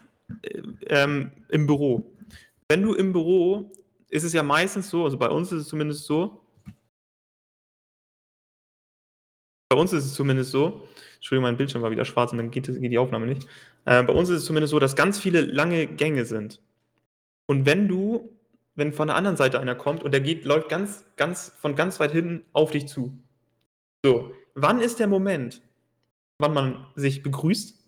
äh, 0.43 0.63
ähm, 0.87 1.33
im 1.49 1.67
Büro. 1.67 2.13
Wenn 2.69 2.83
du 2.83 2.95
im 2.95 3.13
Büro, 3.13 3.71
ist 4.09 4.25
es 4.25 4.33
ja 4.33 4.43
meistens 4.43 4.91
so, 4.91 5.05
also 5.05 5.17
bei 5.17 5.29
uns 5.29 5.53
ist 5.53 5.63
es 5.63 5.69
zumindest 5.69 6.05
so, 6.05 6.43
bei 9.69 9.77
uns 9.77 9.93
ist 9.93 10.05
es 10.05 10.15
zumindest 10.15 10.51
so, 10.51 10.87
Entschuldigung, 11.17 11.45
mein 11.45 11.57
Bildschirm 11.57 11.83
war 11.83 11.91
wieder 11.91 12.05
schwarz 12.05 12.33
und 12.33 12.39
dann 12.39 12.51
geht, 12.51 12.67
geht 12.67 12.93
die 12.93 12.99
Aufnahme 12.99 13.27
nicht. 13.27 13.47
Äh, 13.85 14.03
bei 14.03 14.13
uns 14.13 14.29
ist 14.29 14.41
es 14.41 14.45
zumindest 14.45 14.73
so, 14.73 14.79
dass 14.79 14.97
ganz 14.97 15.19
viele 15.19 15.41
lange 15.41 15.87
Gänge 15.87 16.25
sind. 16.25 16.61
Und 17.47 17.65
wenn 17.67 17.89
du, 17.89 18.37
wenn 18.75 18.93
von 18.93 19.09
der 19.09 19.17
anderen 19.17 19.37
Seite 19.37 19.61
einer 19.61 19.75
kommt 19.75 20.03
und 20.03 20.13
der 20.13 20.21
geht, 20.21 20.45
läuft 20.45 20.69
ganz, 20.69 21.05
ganz, 21.17 21.53
von 21.61 21.75
ganz 21.75 22.01
weit 22.01 22.13
hinten 22.13 22.45
auf 22.53 22.71
dich 22.71 22.89
zu. 22.89 23.19
So, 24.05 24.33
wann 24.55 24.81
ist 24.81 24.99
der 24.99 25.07
Moment, 25.07 25.63
wann 26.39 26.55
man 26.55 26.87
sich 26.95 27.23
begrüßt? 27.23 27.79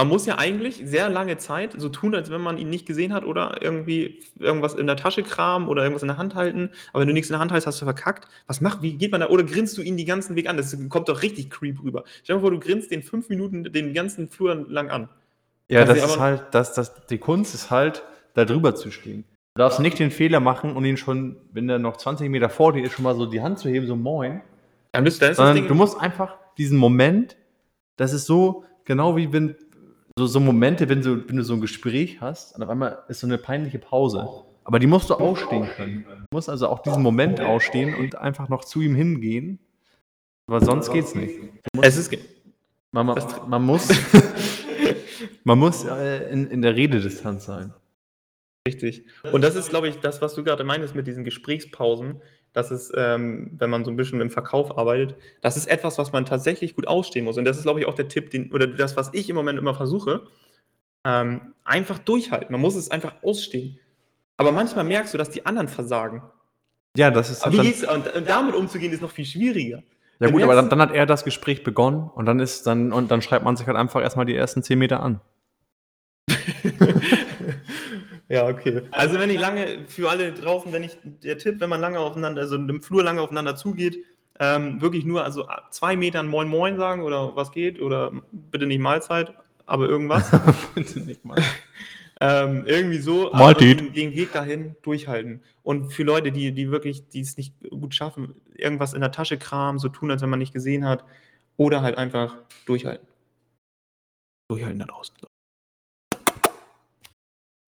Man 0.00 0.08
muss 0.08 0.26
ja 0.26 0.38
eigentlich 0.38 0.80
sehr 0.84 1.08
lange 1.08 1.38
Zeit 1.38 1.74
so 1.76 1.88
tun, 1.88 2.14
als 2.14 2.30
wenn 2.30 2.40
man 2.40 2.56
ihn 2.56 2.70
nicht 2.70 2.86
gesehen 2.86 3.12
hat 3.12 3.24
oder 3.24 3.60
irgendwie 3.60 4.22
irgendwas 4.38 4.74
in 4.74 4.86
der 4.86 4.96
Tasche 4.96 5.24
kramen 5.24 5.66
oder 5.66 5.82
irgendwas 5.82 6.02
in 6.02 6.08
der 6.08 6.18
Hand 6.18 6.36
halten. 6.36 6.70
Aber 6.92 7.00
wenn 7.00 7.08
du 7.08 7.14
nichts 7.14 7.30
in 7.30 7.32
der 7.32 7.40
Hand 7.40 7.50
hältst, 7.50 7.66
hast 7.66 7.80
du 7.80 7.84
verkackt. 7.84 8.28
Was 8.46 8.60
macht, 8.60 8.80
wie 8.80 8.96
geht 8.96 9.10
man 9.10 9.22
da? 9.22 9.28
Oder 9.28 9.42
grinst 9.42 9.76
du 9.76 9.82
ihn 9.82 9.96
den 9.96 10.06
ganzen 10.06 10.36
Weg 10.36 10.48
an? 10.48 10.56
Das 10.56 10.76
kommt 10.88 11.08
doch 11.08 11.22
richtig 11.22 11.50
creep 11.50 11.82
rüber. 11.82 12.04
Stell 12.22 12.36
dir 12.36 12.42
vor, 12.42 12.52
du 12.52 12.60
grinst 12.60 12.92
den 12.92 13.02
fünf 13.02 13.28
Minuten 13.28 13.64
den 13.72 13.92
ganzen 13.92 14.28
Flur 14.28 14.54
lang 14.68 14.88
an. 14.88 15.08
Ja, 15.66 15.80
Also, 15.80 15.94
das 15.94 16.04
ist 16.04 16.18
halt, 16.20 16.44
das, 16.52 16.74
das, 16.74 17.06
die 17.06 17.18
Kunst 17.18 17.54
ist 17.54 17.70
halt, 17.70 18.04
da 18.34 18.44
drüber 18.44 18.76
zu 18.76 18.92
stehen. 18.92 19.24
Du 19.58 19.64
darfst 19.64 19.80
nicht 19.80 19.98
den 19.98 20.12
Fehler 20.12 20.38
machen 20.38 20.76
und 20.76 20.84
ihn 20.84 20.96
schon, 20.96 21.34
wenn 21.50 21.66
der 21.66 21.80
noch 21.80 21.96
20 21.96 22.30
Meter 22.30 22.48
vor 22.48 22.74
dir 22.74 22.84
ist, 22.84 22.92
schon 22.92 23.02
mal 23.02 23.16
so 23.16 23.26
die 23.26 23.42
Hand 23.42 23.58
zu 23.58 23.68
heben, 23.68 23.88
so 23.88 23.96
moin. 23.96 24.40
Dann 24.92 25.02
bist, 25.02 25.20
dann 25.20 25.32
ist 25.32 25.40
das 25.40 25.52
Ding, 25.52 25.66
du 25.66 25.74
musst 25.74 26.00
einfach 26.00 26.36
diesen 26.56 26.78
Moment, 26.78 27.36
das 27.96 28.12
ist 28.12 28.26
so, 28.26 28.62
genau 28.84 29.16
wie 29.16 29.32
wenn, 29.32 29.56
so, 30.16 30.28
so 30.28 30.38
Momente, 30.38 30.88
wenn, 30.88 31.02
so, 31.02 31.28
wenn 31.28 31.36
du 31.36 31.42
so 31.42 31.54
ein 31.54 31.60
Gespräch 31.60 32.20
hast 32.20 32.54
und 32.54 32.62
auf 32.62 32.68
einmal 32.68 33.02
ist 33.08 33.18
so 33.18 33.26
eine 33.26 33.36
peinliche 33.36 33.80
Pause. 33.80 34.28
Aber 34.62 34.78
die 34.78 34.86
musst 34.86 35.10
du 35.10 35.14
ausstehen 35.14 35.66
können. 35.74 36.04
Du 36.06 36.36
musst 36.36 36.48
also 36.48 36.68
auch 36.68 36.78
diesen 36.78 37.02
Moment 37.02 37.40
ausstehen 37.40 37.96
und 37.96 38.14
einfach 38.14 38.48
noch 38.48 38.64
zu 38.64 38.80
ihm 38.80 38.94
hingehen. 38.94 39.58
Aber 40.46 40.64
sonst 40.64 40.92
geht's 40.92 41.16
nicht. 41.16 41.34
es 41.82 41.96
ist, 41.96 42.16
Man, 42.92 43.06
man, 43.06 43.18
man 43.48 43.62
muss, 43.64 43.88
man 45.42 45.58
muss 45.58 45.84
äh, 45.84 46.30
in, 46.30 46.46
in 46.46 46.62
der 46.62 46.76
Rededistanz 46.76 47.46
sein. 47.46 47.74
Richtig. 48.68 49.04
Und 49.32 49.42
das 49.42 49.54
ist, 49.54 49.70
glaube 49.70 49.88
ich, 49.88 49.96
das, 49.96 50.20
was 50.20 50.34
du 50.34 50.44
gerade 50.44 50.62
meintest 50.62 50.94
mit 50.94 51.06
diesen 51.06 51.24
Gesprächspausen. 51.24 52.20
Das 52.52 52.70
ist, 52.70 52.92
ähm, 52.94 53.52
wenn 53.56 53.70
man 53.70 53.82
so 53.82 53.90
ein 53.90 53.96
bisschen 53.96 54.20
im 54.20 54.28
Verkauf 54.28 54.76
arbeitet, 54.76 55.16
das 55.40 55.56
ist 55.56 55.68
etwas, 55.68 55.96
was 55.96 56.12
man 56.12 56.26
tatsächlich 56.26 56.74
gut 56.74 56.86
ausstehen 56.86 57.24
muss. 57.24 57.38
Und 57.38 57.46
das 57.46 57.56
ist, 57.56 57.62
glaube 57.62 57.80
ich, 57.80 57.86
auch 57.86 57.94
der 57.94 58.08
Tipp, 58.08 58.30
den, 58.30 58.52
oder 58.52 58.66
das, 58.66 58.94
was 58.94 59.08
ich 59.14 59.30
im 59.30 59.36
Moment 59.36 59.58
immer 59.58 59.74
versuche. 59.74 60.26
Ähm, 61.02 61.54
einfach 61.64 61.98
durchhalten. 61.98 62.52
Man 62.52 62.60
muss 62.60 62.74
es 62.74 62.90
einfach 62.90 63.14
ausstehen. 63.22 63.78
Aber 64.36 64.52
manchmal 64.52 64.84
merkst 64.84 65.14
du, 65.14 65.18
dass 65.18 65.30
die 65.30 65.46
anderen 65.46 65.68
versagen. 65.68 66.22
Ja, 66.94 67.10
das 67.10 67.30
ist 67.30 67.46
Aber 67.46 67.54
wie 67.54 67.62
geht's, 67.62 67.84
und, 67.84 68.14
und 68.14 68.28
damit 68.28 68.54
umzugehen, 68.54 68.92
ist 68.92 69.00
noch 69.00 69.12
viel 69.12 69.24
schwieriger. 69.24 69.82
ja 70.20 70.28
gut, 70.28 70.42
aber 70.42 70.54
dann, 70.54 70.68
dann 70.68 70.80
hat 70.82 70.92
er 70.92 71.06
das 71.06 71.24
Gespräch 71.24 71.64
begonnen 71.64 72.10
und 72.14 72.26
dann 72.26 72.38
ist 72.38 72.66
dann 72.66 72.92
und 72.92 73.10
dann 73.10 73.22
schreibt 73.22 73.46
man 73.46 73.56
sich 73.56 73.66
halt 73.66 73.78
einfach 73.78 74.02
erstmal 74.02 74.26
die 74.26 74.34
ersten 74.34 74.62
10 74.62 74.78
Meter 74.78 75.00
an. 75.00 75.22
ja, 78.28 78.46
okay. 78.46 78.82
Also 78.90 79.18
wenn 79.18 79.30
ich 79.30 79.40
lange, 79.40 79.86
für 79.88 80.10
alle 80.10 80.32
draußen, 80.32 80.72
wenn 80.72 80.82
ich, 80.82 80.98
der 81.02 81.38
Tipp, 81.38 81.60
wenn 81.60 81.70
man 81.70 81.80
lange 81.80 81.98
aufeinander, 81.98 82.42
also 82.42 82.56
im 82.56 82.82
Flur 82.82 83.02
lange 83.02 83.22
aufeinander 83.22 83.56
zugeht, 83.56 84.04
ähm, 84.38 84.80
wirklich 84.80 85.04
nur, 85.04 85.24
also 85.24 85.48
zwei 85.70 85.96
Metern 85.96 86.28
Moin 86.28 86.48
Moin 86.48 86.76
sagen 86.76 87.02
oder 87.02 87.34
was 87.34 87.50
geht 87.52 87.80
oder 87.80 88.12
bitte 88.30 88.66
nicht 88.66 88.80
Mahlzeit, 88.80 89.32
aber 89.66 89.88
irgendwas. 89.88 90.30
Bitte 90.74 91.00
nicht 91.00 91.24
mal. 91.24 91.42
ähm, 92.20 92.64
irgendwie 92.66 92.98
so, 92.98 93.30
Mahlzeit. 93.32 93.80
den 93.96 94.14
Weg 94.14 94.32
dahin 94.32 94.76
durchhalten. 94.82 95.42
Und 95.62 95.92
für 95.92 96.04
Leute, 96.04 96.30
die, 96.30 96.52
die 96.52 96.70
wirklich, 96.70 97.08
die 97.08 97.20
es 97.20 97.36
nicht 97.36 97.54
gut 97.68 97.94
schaffen, 97.94 98.34
irgendwas 98.54 98.94
in 98.94 99.00
der 99.00 99.10
Tasche 99.10 99.38
kramen, 99.38 99.78
so 99.78 99.88
tun, 99.88 100.10
als 100.10 100.22
wenn 100.22 100.30
man 100.30 100.38
nicht 100.38 100.54
gesehen 100.54 100.86
hat, 100.86 101.04
oder 101.56 101.82
halt 101.82 101.98
einfach 101.98 102.36
durchhalten. 102.66 103.06
Durchhalten 104.48 104.78
da 104.78 104.86
draußen. 104.86 105.14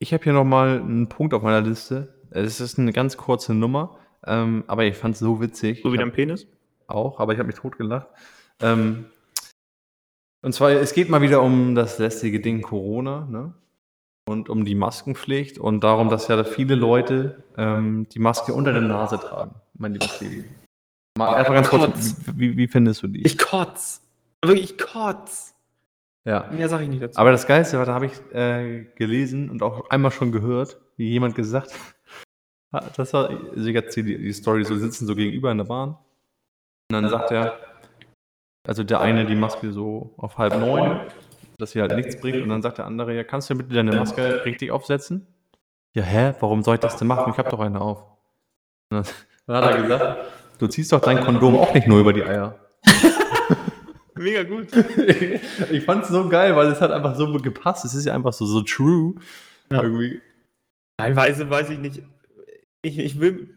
Ich 0.01 0.13
habe 0.13 0.25
hier 0.25 0.33
nochmal 0.33 0.81
einen 0.81 1.09
Punkt 1.09 1.35
auf 1.35 1.43
meiner 1.43 1.61
Liste. 1.61 2.15
Es 2.31 2.61
ist 2.61 2.79
eine 2.79 2.93
ganz 2.93 3.17
kurze 3.17 3.55
Nummer, 3.55 3.99
ähm, 4.27 4.65
aber 4.67 4.85
ich 4.85 4.97
fand 4.97 5.15
es 5.15 5.21
so 5.21 5.41
witzig. 5.41 5.83
So 5.83 5.93
wie 5.93 5.99
dein 5.99 6.13
Penis? 6.13 6.49
auch, 6.89 7.21
aber 7.21 7.33
ich 7.33 7.39
habe 7.39 7.47
mich 7.47 7.57
totgelacht. 7.57 8.09
Ähm, 8.61 9.05
und 10.43 10.53
zwar, 10.53 10.71
es 10.73 10.93
geht 10.93 11.09
mal 11.09 11.23
wieder 11.23 11.41
um 11.41 11.77
das 11.77 11.99
lästige 11.99 12.41
Ding 12.41 12.63
Corona. 12.63 13.29
Ne? 13.31 13.55
und 14.31 14.49
um 14.49 14.65
die 14.65 14.75
Maskenpflicht 14.75 15.59
und 15.59 15.83
darum, 15.83 16.09
dass 16.09 16.29
ja 16.29 16.43
viele 16.45 16.77
Leute 16.77 17.43
ähm, 17.57 18.07
die 18.11 18.21
Maske 18.21 18.55
unter 18.55 18.73
der 18.73 18.83
Nase 18.83 19.19
tragen, 19.19 19.57
mein 19.75 19.93
lieber 19.95 20.07
Stevie. 20.07 20.45
Mal 21.19 21.35
einfach 21.35 21.55
ganz 21.55 21.69
kurz, 21.69 22.17
wie, 22.35 22.57
wie 22.57 22.69
findest 22.69 23.03
du 23.03 23.09
die? 23.09 23.23
Ich 23.27 23.37
kotz. 23.37 24.03
Wirklich, 24.43 24.73
ich 24.73 24.79
kotz. 24.79 25.55
Ja. 26.25 26.49
Mehr 26.53 26.69
sage 26.69 26.85
ich 26.85 26.91
nicht 26.91 27.03
dazu. 27.03 27.19
Aber 27.19 27.33
das 27.33 27.47
Geilste 27.47 27.79
war, 27.79 27.87
da 27.87 27.95
habe 27.95 28.07
ich 28.07 28.13
äh, 28.35 28.85
gelesen 28.97 29.51
und 29.51 29.63
auch 29.63 29.89
einmal 29.91 30.11
schon 30.11 30.33
gehört, 30.33 30.81
wie 30.97 31.09
jemand 31.09 31.35
gesagt 31.35 31.73
hat, 32.73 32.99
das 32.99 33.13
war, 33.13 33.31
also 33.31 33.69
ich 33.69 33.75
erzähle 33.75 34.07
die, 34.07 34.19
die 34.19 34.33
Story, 34.33 34.65
so 34.65 34.77
sitzen 34.77 35.07
so 35.07 35.15
gegenüber 35.15 35.51
in 35.51 35.59
der 35.59 35.65
Bahn. 35.65 35.91
Und 36.91 36.95
dann 37.03 37.09
sagt 37.09 37.31
er, 37.31 37.59
also 38.67 38.85
der 38.85 39.01
eine 39.01 39.25
die 39.27 39.35
Maske 39.35 39.73
so 39.73 40.15
auf 40.19 40.39
halb 40.39 40.59
neun, 40.59 41.01
dass 41.59 41.73
sie 41.73 41.81
halt 41.81 41.95
nichts 41.95 42.21
bringt. 42.21 42.43
Und 42.43 42.49
dann 42.49 42.63
sagt 42.63 42.79
der 42.79 42.87
andere, 42.87 43.15
ja, 43.15 43.25
kannst 43.25 43.49
du 43.51 43.55
bitte 43.55 43.75
deine 43.75 43.93
Maske 43.93 44.45
richtig 44.45 44.71
aufsetzen? 44.71 45.27
Ja, 45.95 46.03
hä? 46.03 46.35
Warum 46.41 46.63
soll 46.63 46.75
ich 46.75 46.81
das 46.81 46.97
denn 46.97 47.09
machen? 47.09 47.33
Ich 47.33 47.39
habe 47.39 47.51
doch 47.51 47.61
eine 47.61 47.81
auf. 47.81 48.03
Und 48.91 49.07
dann, 49.07 49.15
dann 49.47 49.57
hat 49.65 49.75
er 49.75 49.83
gesagt, 49.83 50.31
du 50.59 50.67
ziehst 50.67 50.93
doch 50.93 51.01
dein 51.01 51.21
Kondom 51.21 51.59
auch 51.59 51.75
nicht 51.75 51.87
nur 51.87 52.01
über 52.01 52.13
die 52.13 52.23
Eier. 52.23 52.59
Mega 54.21 54.43
gut. 54.43 54.69
ich 55.71 55.83
fand's 55.85 56.09
so 56.09 56.29
geil, 56.29 56.55
weil 56.55 56.67
es 56.69 56.81
hat 56.83 56.91
einfach 56.91 57.17
so 57.17 57.33
gepasst. 57.33 57.87
Es 57.87 57.95
ist 57.95 58.05
ja 58.05 58.15
einfach 58.15 58.35
so, 58.35 58.45
so 58.45 58.61
true. 58.61 59.15
Ja. 59.73 59.83
Irgendwie. 59.83 60.21
Teilweise 60.99 61.49
weiß 61.49 61.71
ich 61.71 61.79
nicht. 61.79 62.03
Ich, 62.83 62.99
ich 62.99 63.19
will. 63.19 63.57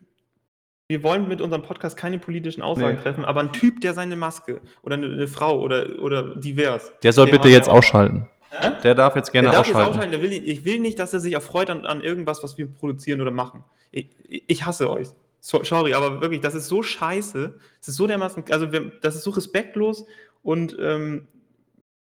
Wir 0.87 1.03
wollen 1.03 1.27
mit 1.27 1.41
unserem 1.41 1.63
Podcast 1.63 1.97
keine 1.97 2.17
politischen 2.17 2.61
Aussagen 2.61 2.95
Nee. 2.95 3.01
treffen, 3.01 3.25
aber 3.25 3.41
ein 3.41 3.51
Typ, 3.51 3.81
der 3.81 3.93
seine 3.93 4.15
Maske 4.15 4.61
oder 4.83 4.95
eine, 4.95 5.07
eine 5.07 5.27
Frau 5.27 5.59
oder, 5.59 5.99
oder 6.01 6.35
divers. 6.35 6.93
Der 7.03 7.11
soll 7.11 7.29
bitte 7.29 7.49
jetzt 7.49 7.67
ausschalten. 7.67 8.29
Hä? 8.51 8.71
Der 8.83 8.95
darf 8.95 9.15
jetzt 9.17 9.31
gerne 9.31 9.47
Der 9.49 9.57
darf 9.57 9.67
ausschalten. 9.67 9.89
ausschalten. 9.89 10.11
Der 10.11 10.21
will, 10.21 10.31
ich 10.31 10.63
will 10.63 10.79
nicht, 10.79 10.99
dass 10.99 11.13
er 11.13 11.19
sich 11.19 11.33
erfreut 11.33 11.69
an, 11.69 11.85
an 11.85 12.01
irgendwas, 12.01 12.43
was 12.43 12.57
wir 12.57 12.67
produzieren 12.67 13.19
oder 13.19 13.31
machen. 13.31 13.63
Ich, 13.91 14.07
ich 14.27 14.65
hasse 14.65 14.89
euch. 14.89 15.07
So, 15.39 15.61
sorry, 15.63 15.93
aber 15.93 16.21
wirklich, 16.21 16.39
das 16.39 16.55
ist 16.55 16.67
so 16.67 16.83
scheiße. 16.83 17.59
Es 17.81 17.87
ist 17.89 17.95
so 17.95 18.07
dermaßen, 18.07 18.45
also 18.49 18.65
das 19.01 19.15
ist 19.15 19.23
so 19.23 19.31
respektlos 19.31 20.05
und 20.43 20.75
ähm, 20.79 21.27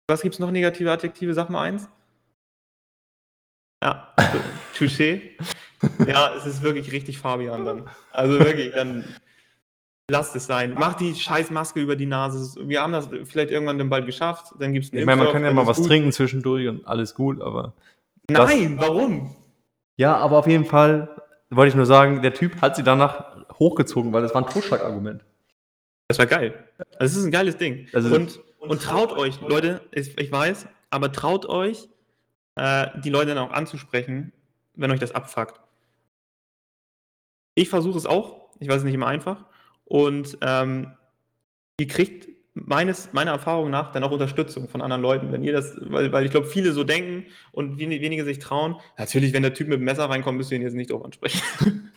was 0.09 0.21
gibt 0.23 0.35
es 0.35 0.39
noch 0.41 0.51
negative 0.51 0.91
Adjektive? 0.93 1.33
Sag 1.35 1.49
mal 1.49 1.63
eins. 1.63 1.89
Ja, 3.83 4.13
Touché. 4.77 5.31
Ja, 6.07 6.35
es 6.37 6.47
ist 6.47 6.63
wirklich 6.63 6.93
richtig 6.93 7.19
Fabian 7.19 7.65
dann. 7.65 7.89
Also 8.13 8.39
wirklich, 8.39 8.73
dann 8.73 9.05
lasst 10.11 10.37
es 10.37 10.47
sein. 10.47 10.75
Mach 10.79 10.95
die 10.95 11.15
scheiß 11.15 11.51
Maske 11.51 11.81
über 11.81 11.97
die 11.97 12.07
Nase. 12.07 12.69
Wir 12.69 12.83
haben 12.83 12.93
das 12.93 13.09
vielleicht 13.25 13.51
irgendwann 13.51 13.79
dann 13.79 13.91
bald 13.91 14.07
geschafft. 14.07 14.55
Dann 14.61 14.73
gibt 14.73 14.85
es 14.87 14.93
Ich 14.93 15.05
meine, 15.07 15.25
man 15.25 15.33
kann 15.33 15.45
ja 15.45 15.51
mal 15.53 15.67
was 15.67 15.83
trinken 15.83 16.13
zwischendurch 16.13 16.69
und 16.69 16.87
alles 16.87 17.15
gut, 17.15 17.41
aber. 17.41 17.73
das- 18.29 18.51
Nein, 18.51 18.77
warum? 18.79 19.35
Ja, 19.97 20.17
aber 20.17 20.39
auf 20.39 20.47
jeden 20.47 20.65
Fall 20.65 21.21
wollte 21.51 21.71
ich 21.71 21.75
nur 21.75 21.87
sagen, 21.87 22.23
der 22.23 22.33
Typ 22.35 22.61
hat 22.63 22.77
sie 22.77 22.83
danach 22.83 23.47
hochgezogen, 23.59 24.13
weil 24.13 24.23
das 24.23 24.35
war 24.35 24.43
ein 24.47 24.51
Totschlagargument. 24.53 25.25
Das 26.09 26.19
war 26.19 26.27
geil. 26.27 26.69
Das 26.99 27.17
ist 27.17 27.25
ein 27.25 27.31
geiles 27.31 27.57
Ding. 27.57 27.89
Also- 27.93 28.15
und, 28.15 28.41
und 28.59 28.83
traut 28.83 29.13
euch, 29.13 29.41
Leute, 29.41 29.81
ich, 29.93 30.17
ich 30.19 30.31
weiß, 30.31 30.67
aber 30.91 31.11
traut 31.13 31.47
euch, 31.47 31.89
äh, 32.57 32.89
die 33.01 33.11
Leute 33.11 33.35
dann 33.35 33.39
auch 33.39 33.53
anzusprechen, 33.53 34.33
wenn 34.75 34.91
euch 34.91 35.01
das 35.01 35.13
abfuckt. 35.13 35.61
Ich 37.55 37.69
versuche 37.69 37.99
es 37.99 38.07
auch. 38.07 38.51
Ich 38.61 38.69
weiß 38.69 38.79
es 38.79 38.85
nicht 38.85 38.95
immer 38.95 39.07
einfach. 39.09 39.47
Und 39.85 40.39
ähm, 40.43 40.93
ihr 41.79 41.87
kriegt 41.89 42.29
meines, 42.55 43.13
meiner 43.13 43.31
Erfahrung 43.33 43.71
nach 43.71 43.93
dann 43.93 44.05
auch 44.05 44.11
Unterstützung 44.11 44.69
von 44.69 44.83
anderen 44.83 45.03
Leuten, 45.03 45.33
wenn 45.33 45.43
ihr 45.43 45.53
das, 45.53 45.75
weil, 45.81 46.13
weil 46.13 46.25
ich 46.27 46.31
glaube, 46.31 46.47
viele 46.47 46.73
so 46.73 46.85
denken 46.85 47.25
und 47.53 47.79
wen- 47.79 47.91
wenige 47.91 48.25
sich 48.25 48.39
trauen. 48.39 48.77
Natürlich, 48.99 49.33
wenn 49.33 49.43
der 49.43 49.55
Typ 49.55 49.69
mit 49.69 49.79
dem 49.79 49.85
Messer 49.85 50.11
reinkommt, 50.11 50.37
müsst 50.37 50.51
ihr 50.53 50.57
ihn 50.57 50.63
jetzt 50.63 50.75
nicht 50.75 50.91
drauf 50.91 51.05
ansprechen. 51.05 51.41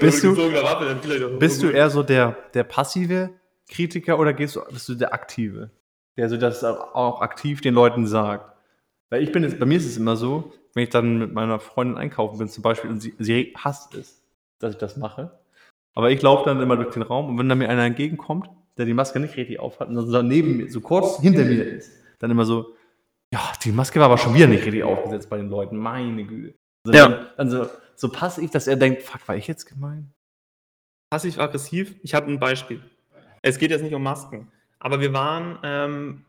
Bist 0.00 0.22
du- 0.24 0.36
Waffe, 0.36 0.96
Bist 1.38 1.62
du 1.62 1.68
eher 1.70 1.90
so 1.90 2.02
der, 2.02 2.36
der 2.54 2.64
passive 2.64 3.30
Kritiker 3.70 4.18
oder 4.18 4.32
gehst 4.32 4.56
du, 4.56 4.60
bist 4.70 4.88
du 4.88 4.94
der 4.94 5.12
aktive? 5.12 5.70
Der 6.16 6.28
so 6.28 6.36
das 6.36 6.64
auch 6.64 7.20
aktiv 7.20 7.60
den 7.60 7.74
Leuten 7.74 8.06
sagt? 8.06 8.56
Weil 9.10 9.22
ich 9.22 9.32
bin 9.32 9.42
jetzt, 9.42 9.58
bei 9.58 9.66
mir 9.66 9.78
ist 9.78 9.86
es 9.86 9.96
immer 9.96 10.16
so, 10.16 10.52
wenn 10.74 10.82
ich 10.84 10.90
dann 10.90 11.18
mit 11.18 11.32
meiner 11.32 11.60
Freundin 11.60 11.96
einkaufen 11.96 12.38
bin 12.38 12.48
zum 12.48 12.62
Beispiel 12.62 12.90
und 12.90 13.00
sie, 13.00 13.14
sie 13.18 13.54
hasst 13.56 13.94
es, 13.94 14.22
dass 14.58 14.72
ich 14.72 14.78
das 14.78 14.96
mache. 14.96 15.38
Aber 15.94 16.10
ich 16.10 16.20
laufe 16.22 16.44
dann 16.44 16.60
immer 16.60 16.76
durch 16.76 16.90
den 16.90 17.02
Raum 17.02 17.28
und 17.28 17.38
wenn 17.38 17.48
dann 17.48 17.58
mir 17.58 17.68
einer 17.68 17.84
entgegenkommt, 17.84 18.48
der 18.78 18.86
die 18.86 18.94
Maske 18.94 19.20
nicht 19.20 19.36
richtig 19.36 19.60
aufhat 19.60 19.88
und 19.88 19.96
dann 19.96 20.06
so 20.06 20.22
neben 20.22 20.56
mir, 20.56 20.70
so 20.70 20.80
kurz 20.80 21.20
hinter 21.20 21.44
mir 21.44 21.64
ist, 21.64 21.90
dann 22.18 22.30
immer 22.30 22.44
so, 22.44 22.74
ja, 23.32 23.52
die 23.62 23.72
Maske 23.72 23.98
war 24.00 24.06
aber 24.06 24.18
schon 24.18 24.34
wieder 24.34 24.46
nicht 24.46 24.64
richtig 24.64 24.84
aufgesetzt 24.84 25.28
bei 25.28 25.36
den 25.36 25.48
Leuten, 25.48 25.76
meine 25.76 26.24
Güte. 26.24 26.54
Also 26.86 26.98
Ja. 26.98 27.08
Dann, 27.08 27.26
dann 27.36 27.50
so, 27.50 27.66
so 27.96 28.08
passiv, 28.08 28.50
dass 28.50 28.66
er 28.66 28.76
denkt, 28.76 29.02
fuck, 29.02 29.26
war 29.28 29.36
ich 29.36 29.46
jetzt 29.46 29.66
gemein? 29.66 30.12
passiv-aggressiv. 31.10 31.96
Ich 32.02 32.14
habe 32.14 32.30
ein 32.30 32.38
Beispiel. 32.38 32.82
Es 33.42 33.58
geht 33.58 33.70
jetzt 33.70 33.82
nicht 33.82 33.94
um 33.94 34.02
Masken, 34.02 34.50
aber 34.78 35.00
wir 35.00 35.12
waren, 35.12 35.58
ähm, 35.62 36.24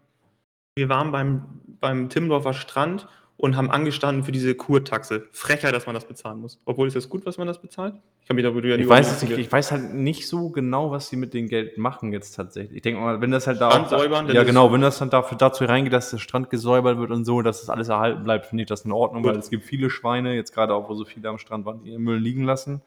wir 0.75 0.89
waren 0.89 1.11
beim, 1.11 1.61
beim 1.79 2.09
Timmendorfer 2.09 2.53
Strand 2.53 3.07
und 3.39 3.55
haben 3.55 3.71
angestanden 3.71 4.25
für 4.25 4.33
diese 4.33 4.53
Kurtaxe. 4.53 5.29
Frechheit, 5.31 5.73
dass 5.73 5.85
man 5.85 5.95
das 5.95 6.03
bezahlen 6.03 6.41
muss. 6.41 6.59
Obwohl 6.65 6.89
ist 6.89 6.97
das 6.97 7.07
gut, 7.07 7.25
was 7.25 7.37
man 7.37 7.47
das 7.47 7.61
bezahlt? 7.61 7.95
Ich 8.21 8.27
kann 8.27 8.35
mich 8.35 8.43
darüber 8.43 8.67
ja 8.67 8.75
Ich 8.75 8.87
weiß, 8.87 9.21
nicht, 9.21 9.37
ich 9.37 9.49
weiß 9.49 9.71
halt 9.71 9.93
nicht 9.93 10.27
so 10.27 10.49
genau, 10.49 10.91
was 10.91 11.07
sie 11.07 11.15
mit 11.15 11.33
dem 11.33 11.47
Geld 11.47 11.77
machen 11.77 12.11
jetzt 12.11 12.33
tatsächlich. 12.33 12.75
Ich 12.75 12.81
denke 12.81 12.99
mal, 12.99 13.21
wenn 13.21 13.31
das 13.31 13.47
halt 13.47 13.61
da 13.61 13.71
Strand 13.71 13.89
säubern, 13.89 14.29
ja 14.29 14.43
genau, 14.43 14.73
wenn 14.73 14.81
das 14.81 14.99
dann 14.99 15.09
dafür 15.09 15.37
dazu 15.37 15.63
reingeht, 15.63 15.93
dass 15.93 16.09
der 16.11 16.17
Strand 16.17 16.49
gesäubert 16.49 16.97
wird 16.97 17.11
und 17.11 17.23
so, 17.23 17.41
dass 17.41 17.61
das 17.61 17.69
alles 17.69 17.87
erhalten 17.87 18.25
bleibt, 18.25 18.47
finde 18.47 18.63
ich 18.63 18.67
das 18.67 18.81
in 18.81 18.91
Ordnung, 18.91 19.23
Gut. 19.23 19.31
weil 19.31 19.39
es 19.39 19.49
gibt 19.49 19.63
viele 19.63 19.89
Schweine, 19.89 20.35
jetzt 20.35 20.53
gerade 20.53 20.73
auch, 20.73 20.89
wo 20.89 20.93
so 20.93 21.05
viele 21.05 21.29
am 21.29 21.37
Strand 21.37 21.65
waren, 21.65 21.81
die 21.81 21.91
ihren 21.91 22.03
Müll 22.03 22.19
liegen 22.19 22.43
lassen. 22.43 22.81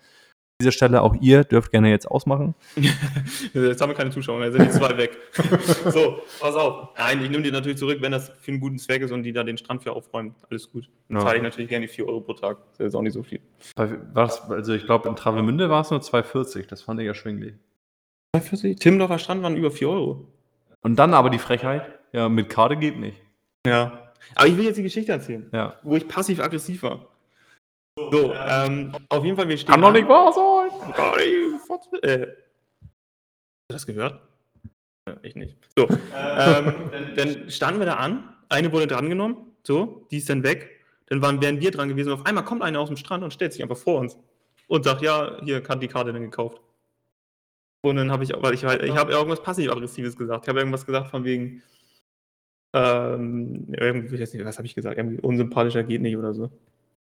An 0.63 0.65
dieser 0.65 0.73
Stelle 0.73 1.03
auch 1.03 1.17
ihr 1.21 1.43
dürft 1.43 1.73
gerne 1.73 1.91
jetzt 1.91 2.07
ausmachen. 2.09 2.55
Jetzt 3.53 3.81
haben 3.81 3.89
wir 3.91 3.97
keine 3.97 4.11
Zuschauer, 4.11 4.45
jetzt 4.45 4.53
sind 4.57 4.67
die 4.67 4.71
zwei 4.71 4.97
weg. 4.97 5.19
so, 5.91 6.21
pass 6.39 6.55
auf. 6.55 6.91
Nein, 6.97 7.21
ich 7.25 7.31
nehme 7.31 7.43
die 7.43 7.51
natürlich 7.51 7.79
zurück, 7.79 7.99
wenn 8.01 8.13
das 8.13 8.31
für 8.41 8.53
einen 8.53 8.61
guten 8.61 8.79
Zweck 8.79 9.03
ist 9.03 9.11
und 9.11 9.25
die 9.25 9.33
da 9.33 9.43
den 9.43 9.59
Strand 9.59 9.83
für 9.83 9.93
aufräumen. 9.93 10.37
Alles 10.51 10.71
gut. 10.71 10.89
Dann 11.09 11.19
Ja. 11.19 11.25
zahle 11.25 11.39
ich 11.39 11.43
natürlich 11.43 11.69
gerne 11.69 11.87
die 11.87 11.93
4 11.93 12.07
Euro 12.07 12.21
pro 12.21 12.35
Tag. 12.35 12.59
Das 12.71 12.79
ist 12.79 12.85
jetzt 12.85 12.95
auch 12.95 13.03
nicht 13.03 13.13
so 13.15 13.25
viel. 13.25 13.41
Was, 14.15 14.49
also 14.49 14.73
ich 14.73 14.85
glaube, 14.87 15.09
in 15.09 15.17
Travemünde 15.17 15.69
war 15.69 15.81
es 15.81 15.91
nur 15.91 15.99
2,40, 16.01 16.69
das 16.69 16.83
fand 16.83 17.01
ich 17.01 17.09
erschwinglich. 17.09 17.55
2,40? 18.37 18.79
Timmendorfer 18.79 19.19
Strand 19.19 19.43
waren 19.43 19.57
über 19.57 19.73
4 19.73 19.89
Euro. 19.89 20.29
Und 20.83 20.97
dann 20.97 21.13
aber 21.13 21.29
die 21.31 21.39
Frechheit, 21.41 21.91
ja, 22.13 22.29
mit 22.29 22.49
Karte 22.51 22.77
geht 22.77 23.01
nicht. 23.01 23.21
Ja. 23.67 24.13
Aber 24.37 24.47
ich 24.47 24.57
will 24.57 24.65
jetzt 24.67 24.77
die 24.77 24.85
Geschichte 24.85 25.11
erzählen. 25.11 25.49
Ja. 25.53 25.75
wo 25.83 25.97
ich 25.97 26.07
passiv-aggressiv 26.07 26.85
war. 26.85 27.07
So, 27.99 28.33
ähm, 28.35 28.93
auf 29.11 29.25
jeden 29.25 29.37
Fall, 29.37 29.49
wir 29.49 29.59
stehen. 29.59 29.71
Kann 29.73 29.81
doch 29.83 29.89
an- 29.89 29.95
nicht 29.95 30.09
wahr 30.09 30.33
sein! 30.33 30.71
Äh, 32.03 32.27
Hast 32.27 33.69
du 33.69 33.75
das 33.75 33.87
gehört? 33.87 34.21
Ich 35.23 35.35
nicht. 35.35 35.57
So, 35.77 35.89
ähm, 35.89 36.91
dann, 36.91 37.15
dann 37.17 37.51
standen 37.51 37.81
wir 37.81 37.87
da 37.87 37.95
an, 37.97 38.35
eine 38.49 38.73
wurde 38.73 38.87
drangenommen, 38.87 39.37
so, 39.63 40.07
die 40.11 40.19
ist 40.19 40.29
dann 40.31 40.43
weg, 40.43 40.71
dann 41.07 41.21
waren, 41.23 41.41
wären 41.43 41.61
wir 41.61 41.71
dran 41.71 41.89
gewesen 41.89 42.13
und 42.13 42.21
auf 42.21 42.27
einmal 42.27 42.45
kommt 42.45 42.63
einer 42.63 42.81
aus 42.81 42.89
dem 42.89 42.97
Strand 42.97 43.25
und 43.25 43.33
stellt 43.33 43.53
sich 43.53 43.63
einfach 43.63 43.77
vor 43.77 44.01
uns 44.01 44.17
und 44.69 44.85
sagt, 44.85 45.03
ja, 45.03 45.39
hier 45.43 45.63
hat 45.69 45.83
die 45.83 45.89
Karte 45.89 46.13
dann 46.13 46.23
gekauft. 46.23 46.61
Und 47.85 47.97
dann 47.97 48.13
habe 48.13 48.23
ich, 48.25 48.33
weil 48.33 48.55
ich, 48.55 48.63
ich 48.63 48.97
habe 48.97 49.11
irgendwas 49.13 49.43
passiv-aggressives 49.43 50.17
gesagt. 50.17 50.45
Ich 50.45 50.49
habe 50.49 50.61
irgendwas 50.61 50.87
gesagt 50.87 51.11
von 51.11 51.25
wegen, 51.25 51.63
ähm, 52.75 53.67
irgendwie, 53.77 54.15
ich 54.15 54.21
weiß 54.21 54.33
nicht, 54.35 54.45
was 54.45 54.57
habe 54.59 54.67
ich 54.67 54.75
gesagt? 54.75 54.97
Irgendwie 54.99 55.21
unsympathischer 55.21 55.83
geht 55.83 56.01
nicht 56.01 56.17
oder 56.17 56.33
so. 56.33 56.51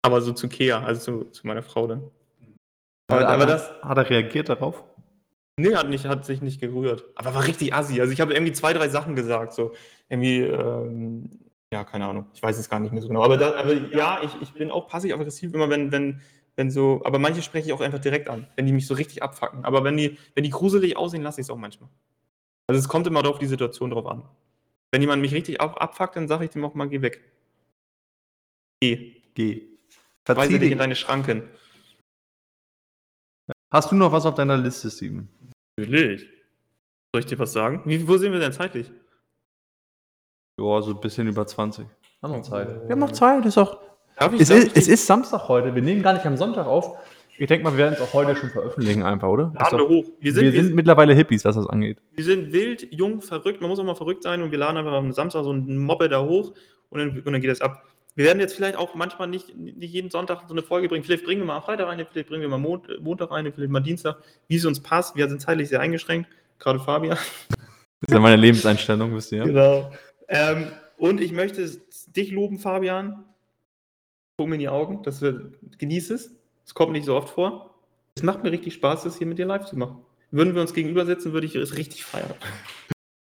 Aber 0.01 0.21
so 0.21 0.33
zu 0.33 0.49
Kea, 0.49 0.79
also 0.83 1.01
zu, 1.01 1.29
zu 1.31 1.47
meiner 1.47 1.61
Frau 1.61 1.87
dann. 1.87 2.09
Aber, 3.07 3.27
aber 3.27 3.45
das, 3.45 3.71
Hat 3.81 3.97
er 3.97 4.09
reagiert 4.09 4.49
darauf? 4.49 4.83
Nee, 5.57 5.75
hat, 5.75 5.89
nicht, 5.89 6.05
hat 6.05 6.25
sich 6.25 6.41
nicht 6.41 6.61
gerührt. 6.61 7.05
Aber 7.15 7.35
war 7.35 7.45
richtig 7.45 7.73
assi. 7.73 7.99
Also 8.01 8.13
ich 8.13 8.21
habe 8.21 8.33
irgendwie 8.33 8.53
zwei, 8.53 8.73
drei 8.73 8.89
Sachen 8.89 9.15
gesagt. 9.15 9.53
So 9.53 9.73
irgendwie, 10.09 10.39
ähm, 10.39 11.29
ja, 11.71 11.83
keine 11.83 12.05
Ahnung. 12.07 12.25
Ich 12.33 12.41
weiß 12.41 12.57
es 12.57 12.69
gar 12.69 12.79
nicht 12.79 12.93
mehr 12.93 13.01
so 13.01 13.09
genau. 13.09 13.23
Aber, 13.23 13.37
da, 13.37 13.55
aber 13.55 13.73
ja, 13.73 14.21
ich, 14.23 14.31
ich 14.41 14.53
bin 14.53 14.71
auch 14.71 14.87
passiv-aggressiv, 14.87 15.53
immer 15.53 15.69
wenn, 15.69 15.91
wenn, 15.91 16.21
wenn 16.55 16.71
so, 16.71 17.01
aber 17.03 17.19
manche 17.19 17.41
spreche 17.41 17.67
ich 17.67 17.73
auch 17.73 17.81
einfach 17.81 17.99
direkt 17.99 18.29
an, 18.29 18.47
wenn 18.55 18.65
die 18.65 18.73
mich 18.73 18.87
so 18.87 18.93
richtig 18.93 19.21
abfacken. 19.21 19.65
Aber 19.65 19.83
wenn 19.83 19.97
die, 19.97 20.17
wenn 20.35 20.43
die 20.43 20.49
gruselig 20.49 20.97
aussehen, 20.97 21.21
lasse 21.21 21.41
ich 21.41 21.45
es 21.45 21.51
auch 21.51 21.57
manchmal. 21.57 21.89
Also 22.67 22.79
es 22.79 22.87
kommt 22.87 23.07
immer 23.07 23.25
auf 23.27 23.39
die 23.39 23.47
Situation 23.47 23.91
drauf 23.91 24.05
an. 24.05 24.23
Wenn 24.91 25.01
jemand 25.01 25.21
mich 25.21 25.33
richtig 25.33 25.61
ab, 25.61 25.81
abfuckt, 25.81 26.15
dann 26.15 26.27
sage 26.27 26.45
ich 26.45 26.49
dem 26.49 26.65
auch 26.65 26.73
mal, 26.73 26.89
geh 26.89 27.01
weg. 27.01 27.21
Geh. 28.81 29.21
Geh. 29.33 29.70
Weise 30.27 30.41
Verzieh 30.41 30.59
dich 30.59 30.71
in 30.71 30.77
deine 30.77 30.95
Schranken. 30.95 31.49
Hast 33.71 33.91
du 33.91 33.95
noch 33.95 34.11
was 34.11 34.25
auf 34.25 34.35
deiner 34.35 34.57
Liste, 34.57 34.89
Steven? 34.89 35.29
Natürlich. 35.77 36.27
Soll 37.13 37.21
ich 37.21 37.25
dir 37.25 37.39
was 37.39 37.53
sagen? 37.53 37.81
Wie, 37.85 38.07
wo 38.07 38.17
sind 38.17 38.31
wir 38.31 38.39
denn 38.39 38.53
zeitlich? 38.53 38.91
Ja, 40.59 40.81
so 40.81 40.91
ein 40.91 40.99
bisschen 40.99 41.27
über 41.27 41.45
20. 41.47 41.85
Haben 42.21 42.33
noch 42.33 42.41
Zeit. 42.43 42.67
Wir 42.83 42.91
haben 42.91 42.99
noch 42.99 43.11
Zeit, 43.11 43.45
ist 43.45 43.57
auch. 43.57 43.79
Darf 44.17 44.33
ich, 44.33 44.41
Es 44.41 44.49
darf 44.49 44.59
ist, 44.59 44.67
ich 44.67 44.77
es 44.77 44.87
ist 44.87 45.07
Samstag 45.07 45.47
heute. 45.47 45.73
Wir 45.73 45.81
nehmen 45.81 46.03
gar 46.03 46.13
nicht 46.13 46.25
am 46.25 46.37
Sonntag 46.37 46.67
auf. 46.67 46.97
Ich 47.37 47.47
denke 47.47 47.63
mal, 47.63 47.71
wir 47.71 47.79
werden 47.79 47.95
es 47.95 48.01
auch 48.01 48.13
heute 48.13 48.35
schon 48.35 48.49
veröffentlichen, 48.51 49.01
einfach, 49.01 49.27
oder? 49.27 49.51
Laden 49.55 49.71
wir 49.71 49.77
doch, 49.79 49.89
hoch. 49.89 50.05
Wir 50.19 50.33
sind, 50.33 50.43
wir 50.43 50.53
wir, 50.53 50.63
sind 50.63 50.75
mittlerweile 50.75 51.15
Hippies, 51.15 51.43
was 51.43 51.55
das 51.55 51.65
angeht. 51.65 51.97
wir 52.13 52.23
sind 52.23 52.51
wild, 52.51 52.93
jung, 52.93 53.21
verrückt. 53.21 53.61
Man 53.61 53.69
muss 53.69 53.79
auch 53.79 53.83
mal 53.83 53.95
verrückt 53.95 54.21
sein 54.23 54.43
und 54.43 54.51
wir 54.51 54.59
laden 54.59 54.77
einfach 54.77 54.91
am 54.91 55.11
Samstag 55.11 55.43
so 55.43 55.49
einen 55.49 55.77
Mobbe 55.77 56.07
da 56.07 56.21
hoch 56.21 56.53
und 56.89 56.99
dann, 56.99 57.09
und 57.17 57.25
dann 57.25 57.41
geht 57.41 57.49
das 57.49 57.61
ab. 57.61 57.83
Wir 58.15 58.25
werden 58.25 58.39
jetzt 58.39 58.55
vielleicht 58.55 58.75
auch 58.75 58.93
manchmal 58.93 59.27
nicht, 59.27 59.55
nicht 59.55 59.93
jeden 59.93 60.09
Sonntag 60.09 60.43
so 60.47 60.53
eine 60.53 60.63
Folge 60.63 60.89
bringen. 60.89 61.03
Vielleicht 61.03 61.23
bringen 61.23 61.41
wir 61.41 61.45
mal 61.45 61.57
am 61.57 61.63
Freitag 61.63 61.87
eine, 61.87 62.05
vielleicht 62.05 62.27
bringen 62.27 62.41
wir 62.41 62.49
mal 62.49 62.57
Mont 62.57 62.87
Montag 63.01 63.31
eine, 63.31 63.51
vielleicht 63.51 63.71
mal 63.71 63.79
Dienstag, 63.79 64.17
wie 64.47 64.57
es 64.57 64.65
uns 64.65 64.81
passt. 64.81 65.15
Wir 65.15 65.29
sind 65.29 65.41
zeitlich 65.41 65.69
sehr 65.69 65.79
eingeschränkt, 65.79 66.29
gerade 66.59 66.79
Fabian. 66.79 67.17
Das 68.01 68.09
ist 68.09 68.13
ja 68.13 68.19
meine 68.19 68.35
Lebenseinstellung, 68.35 69.15
wisst 69.15 69.31
ihr. 69.31 69.43
Genau. 69.43 69.91
Ähm, 70.27 70.71
und 70.97 71.21
ich 71.21 71.31
möchte 71.31 71.69
dich 72.07 72.31
loben, 72.31 72.59
Fabian. 72.59 73.25
Guck 74.37 74.49
mir 74.49 74.55
in 74.55 74.61
die 74.61 74.69
Augen, 74.69 75.03
dass 75.03 75.21
wir 75.21 75.51
genieß 75.77 76.09
es. 76.09 76.35
Es 76.65 76.73
kommt 76.73 76.91
nicht 76.93 77.05
so 77.05 77.15
oft 77.15 77.29
vor. 77.29 77.75
Es 78.15 78.23
macht 78.23 78.43
mir 78.43 78.51
richtig 78.51 78.73
Spaß, 78.73 79.03
das 79.03 79.17
hier 79.17 79.27
mit 79.27 79.37
dir 79.37 79.45
live 79.45 79.65
zu 79.65 79.77
machen. 79.77 80.05
Würden 80.31 80.55
wir 80.55 80.61
uns 80.61 80.73
gegenüber 80.73 81.05
sitzen, 81.05 81.33
würde 81.33 81.45
ich 81.45 81.55
es 81.55 81.77
richtig 81.77 82.05
feiern. 82.05 82.33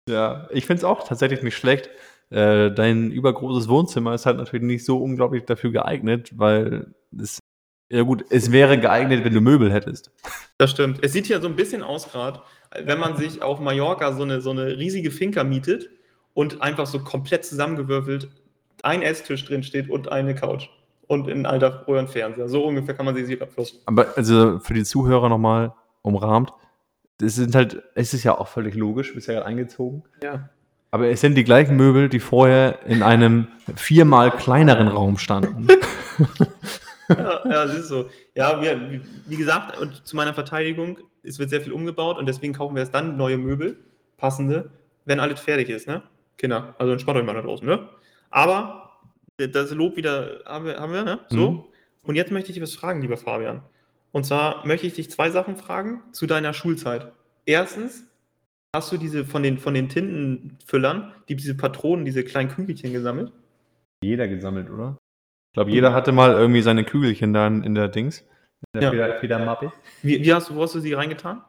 Ja, 0.08 0.48
ich 0.50 0.66
finde 0.66 0.78
es 0.78 0.84
auch 0.84 1.06
tatsächlich 1.06 1.42
nicht 1.42 1.56
schlecht. 1.56 1.90
Äh, 2.30 2.70
dein 2.72 3.10
übergroßes 3.10 3.68
Wohnzimmer 3.68 4.14
ist 4.14 4.26
halt 4.26 4.36
natürlich 4.36 4.64
nicht 4.64 4.84
so 4.84 4.98
unglaublich 4.98 5.44
dafür 5.44 5.70
geeignet, 5.70 6.32
weil 6.36 6.94
es, 7.18 7.38
ja 7.90 8.02
gut, 8.02 8.24
es 8.30 8.52
wäre 8.52 8.78
geeignet, 8.78 9.24
wenn 9.24 9.32
du 9.32 9.40
Möbel 9.40 9.72
hättest. 9.72 10.10
Das 10.58 10.70
stimmt. 10.70 10.98
Es 11.02 11.12
sieht 11.12 11.26
hier 11.26 11.40
so 11.40 11.48
ein 11.48 11.56
bisschen 11.56 11.82
aus 11.82 12.10
gerade, 12.12 12.42
wenn 12.82 12.98
man 12.98 13.16
sich 13.16 13.42
auf 13.42 13.60
Mallorca 13.60 14.12
so 14.12 14.22
eine, 14.22 14.40
so 14.40 14.50
eine 14.50 14.76
riesige 14.76 15.10
Finca 15.10 15.42
mietet 15.42 15.88
und 16.34 16.60
einfach 16.60 16.86
so 16.86 16.98
komplett 17.00 17.44
zusammengewürfelt 17.44 18.28
ein 18.82 19.02
Esstisch 19.02 19.44
drin 19.44 19.62
steht 19.62 19.88
und 19.88 20.12
eine 20.12 20.34
Couch 20.34 20.68
und 21.06 21.28
ein 21.28 21.46
alter 21.46 21.86
Röhrenfernseher. 21.88 22.48
So 22.48 22.64
ungefähr 22.64 22.94
kann 22.94 23.06
man 23.06 23.14
sich 23.14 23.26
hier 23.26 23.46
vorstellen. 23.46 23.82
Aber 23.86 24.16
also 24.16 24.58
für 24.60 24.74
die 24.74 24.84
Zuhörer 24.84 25.28
nochmal 25.28 25.74
umrahmt, 26.02 26.52
das 27.18 27.34
sind 27.34 27.54
halt, 27.54 27.82
es 27.94 28.14
ist 28.14 28.22
ja 28.22 28.38
auch 28.38 28.48
völlig 28.48 28.74
logisch, 28.74 29.14
bist 29.14 29.26
ja 29.26 29.34
gerade 29.34 29.46
eingezogen. 29.46 30.04
Ja. 30.22 30.50
Aber 30.90 31.09
es 31.09 31.20
sind 31.20 31.35
die 31.35 31.44
gleichen 31.44 31.77
Möbel, 31.77 32.09
die 32.09 32.20
vorher 32.20 32.81
in 32.87 33.03
einem 33.03 33.48
viermal 33.77 34.31
kleineren 34.31 34.88
Raum 34.88 35.18
standen. 35.18 35.68
ja, 37.09 37.40
ja, 37.44 37.66
das 37.66 37.74
ist 37.74 37.88
so. 37.88 38.09
Ja, 38.35 38.61
wir, 38.62 39.03
wie, 39.27 39.37
gesagt, 39.37 39.79
und 39.79 40.07
zu 40.07 40.16
meiner 40.16 40.33
Verteidigung, 40.33 40.98
es 41.22 41.38
wird 41.38 41.51
sehr 41.51 41.61
viel 41.61 41.72
umgebaut 41.72 42.18
und 42.18 42.27
deswegen 42.27 42.55
kaufen 42.55 42.74
wir 42.74 42.81
erst 42.81 42.94
dann 42.94 43.16
neue 43.16 43.37
Möbel, 43.37 43.77
passende, 44.16 44.70
wenn 45.05 45.20
alles 45.20 45.40
fertig 45.40 45.68
ist, 45.68 45.87
ne? 45.87 46.03
Kinder, 46.38 46.74
also 46.79 46.92
entspannt 46.92 47.18
euch 47.18 47.27
mal 47.27 47.35
da 47.35 47.42
draußen, 47.42 47.66
ne? 47.66 47.88
Aber 48.31 48.98
das 49.37 49.70
Lob 49.72 49.96
wieder 49.96 50.40
haben 50.46 50.64
wir, 50.64 50.79
haben 50.79 50.92
wir 50.92 51.05
ne? 51.05 51.20
So. 51.29 51.51
Mhm. 51.51 51.64
Und 52.03 52.14
jetzt 52.14 52.33
möchte 52.33 52.51
ich 52.51 52.55
dich 52.55 52.62
was 52.62 52.74
fragen, 52.74 53.03
lieber 53.03 53.16
Fabian. 53.16 53.62
Und 54.12 54.24
zwar 54.24 54.66
möchte 54.66 54.87
ich 54.87 54.94
dich 54.94 55.11
zwei 55.11 55.31
Sachen 55.31 55.57
fragen 55.57 56.03
zu 56.12 56.27
deiner 56.27 56.55
Schulzeit. 56.55 57.12
Erstens, 57.44 58.05
hast 58.74 58.92
du 58.92 58.96
diese 58.96 59.24
von 59.24 59.42
den, 59.42 59.59
von 59.59 59.74
den 59.74 59.88
Tintenfüllern, 59.88 61.12
die 61.28 61.37
diese 61.37 61.57
Patronen, 61.57 62.04
diese 62.04 62.24
kleinen 62.24 62.50
Kügelchen 62.50 62.92
gesammelt? 62.92 63.33
Jeder 64.02 64.28
gesammelt, 64.28 64.70
oder? 64.70 64.96
Ich 65.50 65.54
glaube, 65.54 65.70
jeder 65.70 65.92
hatte 65.92 66.12
mal 66.12 66.33
irgendwie 66.33 66.62
seine 66.62 66.85
Kügelchen 66.85 67.33
da 67.33 67.46
in, 67.46 67.74
der 67.74 67.88
Dings. 67.88 68.20
In 68.74 68.81
der 68.81 68.83
Ja. 68.83 68.90
Feder- 68.90 69.18
Federmappe. 69.20 69.72
Wie, 70.02 70.22
wie 70.22 70.33
hast 70.35 70.50
du, 70.50 70.54
wo 70.57 70.62
hast 70.62 70.74
du 70.74 70.81
sie 70.81 70.92
reingetan? 70.92 71.42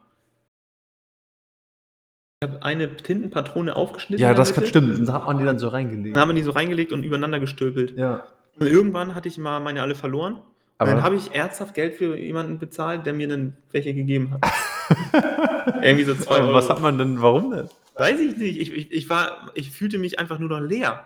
Ich 2.42 2.48
habe 2.48 2.62
eine 2.62 2.96
Tintenpatrone 2.96 3.76
aufgeschnitten. 3.76 4.22
Ja, 4.22 4.32
das 4.32 4.54
kann 4.54 4.64
Mitte. 4.64 4.70
stimmen. 4.70 5.04
Da 5.04 5.12
hat 5.12 5.26
man 5.26 5.38
die 5.38 5.44
dann 5.44 5.58
so 5.58 5.68
reingelegt. 5.68 6.16
Dann 6.16 6.22
haben 6.22 6.30
wir 6.30 6.34
die 6.34 6.42
so 6.42 6.52
reingelegt 6.52 6.92
und 6.92 7.04
übereinander 7.04 7.38
gestülpelt. 7.38 7.96
Ja. 7.98 8.26
Und 8.58 8.66
irgendwann 8.66 9.14
hatte 9.14 9.28
ich 9.28 9.36
mal 9.36 9.60
meine 9.60 9.82
alle 9.82 9.94
verloren. 9.94 10.40
Aber- 10.80 10.90
dann 10.92 11.02
habe 11.02 11.16
ich 11.16 11.34
ernsthaft 11.34 11.74
Geld 11.74 11.94
für 11.94 12.16
jemanden 12.16 12.58
bezahlt, 12.58 13.04
der 13.06 13.12
mir 13.12 13.28
dann 13.28 13.52
welche 13.72 13.92
gegeben 13.94 14.32
hat. 14.32 14.50
Irgendwie 15.82 16.04
so 16.04 16.14
zwei 16.14 16.40
Euro. 16.40 16.54
Was 16.54 16.68
hat 16.68 16.80
man 16.80 16.98
denn, 16.98 17.20
warum 17.22 17.50
denn? 17.50 17.68
Weiß 17.96 18.18
ich 18.18 18.36
nicht. 18.36 18.58
Ich, 18.60 18.72
ich, 18.74 18.90
ich, 18.92 19.10
war, 19.10 19.50
ich 19.54 19.70
fühlte 19.70 19.98
mich 19.98 20.18
einfach 20.18 20.38
nur 20.38 20.48
noch 20.48 20.60
leer. 20.60 21.04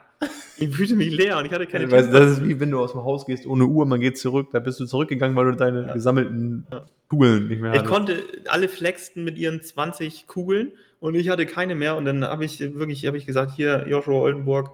Ich 0.58 0.74
fühlte 0.74 0.94
mich 0.94 1.10
leer 1.10 1.36
und 1.38 1.44
ich 1.44 1.52
hatte 1.52 1.66
keine 1.66 1.90
Weißt, 1.90 2.14
das 2.14 2.30
ist 2.38 2.44
wie 2.44 2.58
wenn 2.60 2.70
du 2.70 2.78
aus 2.78 2.92
dem 2.92 3.02
Haus 3.02 3.26
gehst 3.26 3.46
ohne 3.46 3.64
Uhr, 3.66 3.84
man 3.84 4.00
geht 4.00 4.16
zurück, 4.16 4.48
da 4.52 4.60
bist 4.60 4.78
du 4.80 4.86
zurückgegangen, 4.86 5.36
weil 5.36 5.46
du 5.46 5.56
deine 5.56 5.86
Ja. 5.88 5.92
gesammelten 5.92 6.66
Ja. 6.70 6.84
Kugeln 7.08 7.48
nicht 7.48 7.60
mehr 7.60 7.72
Ich 7.72 7.80
hattest. 7.80 7.92
konnte, 7.92 8.22
alle 8.48 8.68
flexten 8.68 9.24
mit 9.24 9.36
ihren 9.36 9.60
20 9.60 10.26
Kugeln 10.28 10.70
und 11.00 11.14
ich 11.16 11.28
hatte 11.28 11.44
keine 11.46 11.74
mehr. 11.74 11.96
Und 11.96 12.04
dann 12.04 12.24
habe 12.24 12.44
ich 12.44 12.60
wirklich 12.60 13.04
hab 13.06 13.14
ich 13.16 13.26
gesagt: 13.26 13.52
Hier, 13.56 13.84
Joshua 13.88 14.14
Oldenburg, 14.20 14.70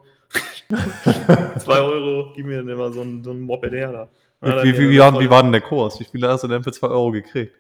2 1.58 1.80
Euro, 1.80 2.32
gib 2.36 2.46
mir 2.46 2.58
dann 2.58 2.68
immer 2.68 2.92
so 2.92 3.00
ein, 3.02 3.24
so 3.24 3.30
ein 3.32 3.40
Moped 3.40 3.72
her. 3.72 3.92
Da. 3.92 4.08
Dann 4.40 4.64
wie, 4.64 4.76
wie, 4.78 4.90
wie, 4.90 4.98
war, 4.98 5.18
wie 5.20 5.28
war 5.28 5.42
denn 5.42 5.52
der 5.52 5.60
Kurs? 5.60 6.00
Wie 6.00 6.04
viele 6.04 6.28
hast 6.28 6.44
du 6.44 6.48
denn 6.48 6.62
für 6.62 6.72
2 6.72 6.88
Euro 6.88 7.10
gekriegt? 7.10 7.54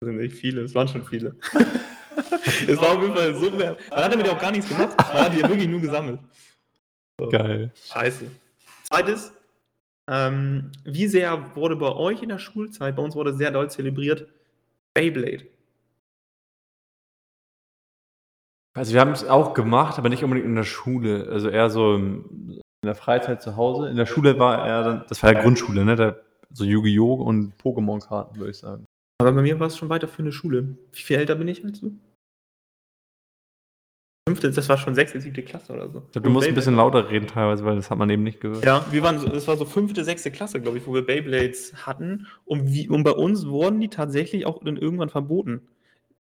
Das 0.00 0.08
sind 0.08 0.16
nicht 0.16 0.34
viele, 0.34 0.62
es 0.62 0.74
waren 0.74 0.88
schon 0.88 1.04
viele. 1.04 1.36
es 2.66 2.80
war 2.80 2.96
auf 2.96 3.02
jeden 3.02 3.14
Fall 3.14 3.34
so 3.34 3.50
mehr. 3.50 3.76
Man 3.90 4.04
hat 4.04 4.12
damit 4.12 4.28
auch 4.28 4.38
gar 4.38 4.50
nichts 4.50 4.68
gemacht. 4.68 4.96
Man 4.96 5.24
hat 5.24 5.34
die 5.34 5.42
wirklich 5.42 5.68
nur 5.68 5.80
gesammelt. 5.80 6.18
So. 7.20 7.28
Geil. 7.28 7.70
Scheiße. 7.74 8.30
Zweites, 8.84 9.32
ähm, 10.08 10.72
wie 10.84 11.06
sehr 11.06 11.54
wurde 11.54 11.76
bei 11.76 11.92
euch 11.92 12.22
in 12.22 12.30
der 12.30 12.38
Schulzeit, 12.38 12.96
bei 12.96 13.02
uns 13.02 13.14
wurde 13.14 13.34
sehr 13.34 13.50
doll 13.50 13.70
zelebriert, 13.70 14.26
Beyblade. 14.94 15.46
Also 18.74 18.94
wir 18.94 19.00
haben 19.00 19.12
es 19.12 19.24
auch 19.24 19.52
gemacht, 19.52 19.98
aber 19.98 20.08
nicht 20.08 20.24
unbedingt 20.24 20.48
in 20.48 20.56
der 20.56 20.64
Schule. 20.64 21.28
Also 21.28 21.50
eher 21.50 21.68
so 21.68 21.94
im, 21.94 22.60
in 22.82 22.88
der 22.88 22.94
Freizeit 22.96 23.40
zu 23.40 23.56
Hause. 23.56 23.88
In 23.88 23.96
der 23.96 24.06
Schule 24.06 24.38
war 24.38 24.66
er 24.66 24.82
dann, 24.82 25.04
das 25.08 25.22
war 25.22 25.32
ja 25.32 25.40
Grundschule, 25.40 25.84
ne? 25.84 25.94
Da, 25.94 26.16
so 26.50 26.64
Yu-Gi-Oh! 26.64 27.14
und 27.14 27.54
Pokémon-Karten, 27.62 28.36
würde 28.36 28.50
ich 28.50 28.58
sagen. 28.58 28.84
Aber 29.20 29.32
bei 29.32 29.42
mir 29.42 29.58
war 29.60 29.68
es 29.68 29.78
schon 29.78 29.88
weiter 29.88 30.08
für 30.08 30.22
eine 30.22 30.32
Schule. 30.32 30.76
Wie 30.92 31.02
viel 31.02 31.16
älter 31.16 31.36
bin 31.36 31.46
ich 31.46 31.64
als 31.64 31.80
du? 31.80 31.96
Fünfte, 34.28 34.50
das 34.50 34.68
war 34.68 34.78
schon 34.78 34.94
sechste, 34.94 35.20
siebte 35.20 35.42
Klasse 35.42 35.72
oder 35.72 35.88
so. 35.90 36.02
Ich 36.06 36.12
glaub, 36.12 36.24
du 36.24 36.30
musst 36.30 36.48
ein 36.48 36.54
bisschen 36.54 36.76
lauter 36.76 37.08
reden 37.08 37.28
teilweise, 37.28 37.64
weil 37.64 37.76
das 37.76 37.90
hat 37.90 37.98
man 37.98 38.10
eben 38.10 38.22
nicht 38.24 38.40
gehört. 38.40 38.64
Ja, 38.64 38.84
wir 38.90 39.02
waren 39.02 39.18
so, 39.18 39.28
das 39.28 39.46
war 39.46 39.56
so 39.56 39.64
fünfte, 39.64 40.04
sechste 40.04 40.30
Klasse, 40.30 40.60
glaube 40.60 40.78
ich, 40.78 40.86
wo 40.86 40.94
wir 40.94 41.06
Beyblades 41.06 41.86
hatten. 41.86 42.26
Und, 42.44 42.72
wie, 42.72 42.88
und 42.88 43.04
bei 43.04 43.12
uns 43.12 43.46
wurden 43.46 43.80
die 43.80 43.88
tatsächlich 43.88 44.46
auch 44.46 44.62
dann 44.64 44.76
irgendwann 44.76 45.08
verboten. 45.08 45.68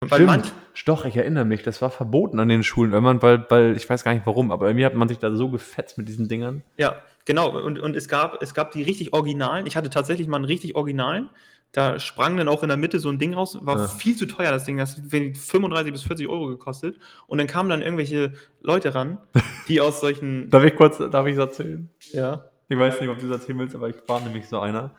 Weil 0.02 0.28
Stimmt. 0.28 0.54
Doch, 0.86 1.06
ich 1.06 1.16
erinnere 1.16 1.46
mich, 1.46 1.62
das 1.62 1.82
war 1.82 1.92
verboten 1.92 2.40
an 2.40 2.50
den 2.50 2.64
Schulen, 2.64 2.90
man, 3.04 3.22
weil, 3.22 3.46
weil, 3.50 3.78
ich 3.78 3.88
weiß 3.88 4.04
gar 4.04 4.14
nicht 4.14 4.26
warum, 4.26 4.52
aber 4.52 4.66
irgendwie 4.68 4.86
hat 4.86 4.96
man 4.96 5.08
sich 5.08 5.20
da 5.20 5.34
so 5.36 5.50
gefetzt 5.50 5.98
mit 6.00 6.08
diesen 6.08 6.28
Dingern. 6.28 6.64
Ja, 6.78 6.96
genau. 7.26 7.50
Und, 7.56 7.78
und 7.80 7.96
es, 7.96 8.08
gab, 8.08 8.42
es 8.42 8.56
gab 8.56 8.72
die 8.72 8.82
richtig 8.82 9.14
originalen. 9.14 9.68
Ich 9.68 9.76
hatte 9.78 9.92
tatsächlich 9.92 10.28
mal 10.28 10.38
einen 10.38 10.46
richtig 10.46 10.76
originalen. 10.76 11.30
Da 11.72 12.00
sprang 12.00 12.36
dann 12.36 12.48
auch 12.48 12.64
in 12.64 12.70
der 12.70 12.78
Mitte 12.78 13.00
so 13.00 13.10
ein 13.10 13.20
Ding 13.20 13.34
raus. 13.36 13.58
War 13.62 13.78
Ja. 13.78 13.88
viel 13.88 14.16
zu 14.18 14.26
teuer, 14.26 14.52
das 14.52 14.66
Ding. 14.66 14.78
Das 14.78 14.98
hat 14.98 15.04
35 15.06 15.94
bis 15.94 16.04
40 16.04 16.28
Euro 16.28 16.48
gekostet. 16.48 16.98
Und 17.28 17.38
dann 17.38 17.48
kamen 17.48 17.70
dann 17.70 17.82
irgendwelche 17.82 18.34
Leute 18.62 18.96
ran, 18.96 19.20
die 19.68 19.80
aus 19.82 20.02
solchen. 20.02 20.50
Darf 20.50 20.64
ich 20.64 20.76
kurz, 20.76 20.98
darf 20.98 21.28
ich 21.28 21.38
erzählen? 21.38 21.90
ja. 22.12 22.46
Ich 22.70 22.80
weiß 22.80 23.02
nicht, 23.02 23.10
ob 23.10 23.20
du 23.20 23.28
das 23.28 23.42
erzählen 23.42 23.60
willst, 23.60 23.76
aber 23.76 23.90
ich 23.90 23.98
war 24.08 24.22
nämlich 24.22 24.48
so 24.48 24.58
einer. 24.62 24.96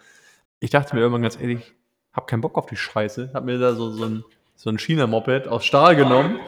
Ich 0.60 0.68
dachte 0.68 0.94
mir 0.94 1.00
irgendwann 1.00 1.22
ganz 1.22 1.40
ehrlich, 1.40 1.72
hab 2.12 2.26
keinen 2.26 2.42
Bock 2.42 2.58
auf 2.58 2.66
die 2.66 2.76
Scheiße. 2.76 3.30
Hab 3.32 3.44
mir 3.46 3.58
da 3.58 3.74
so, 3.74 3.90
so 3.90 4.04
ein, 4.04 4.24
so 4.62 4.70
ein 4.70 4.78
China-Moped 4.78 5.48
aus 5.48 5.64
Stahl 5.64 5.96
genommen. 5.96 6.38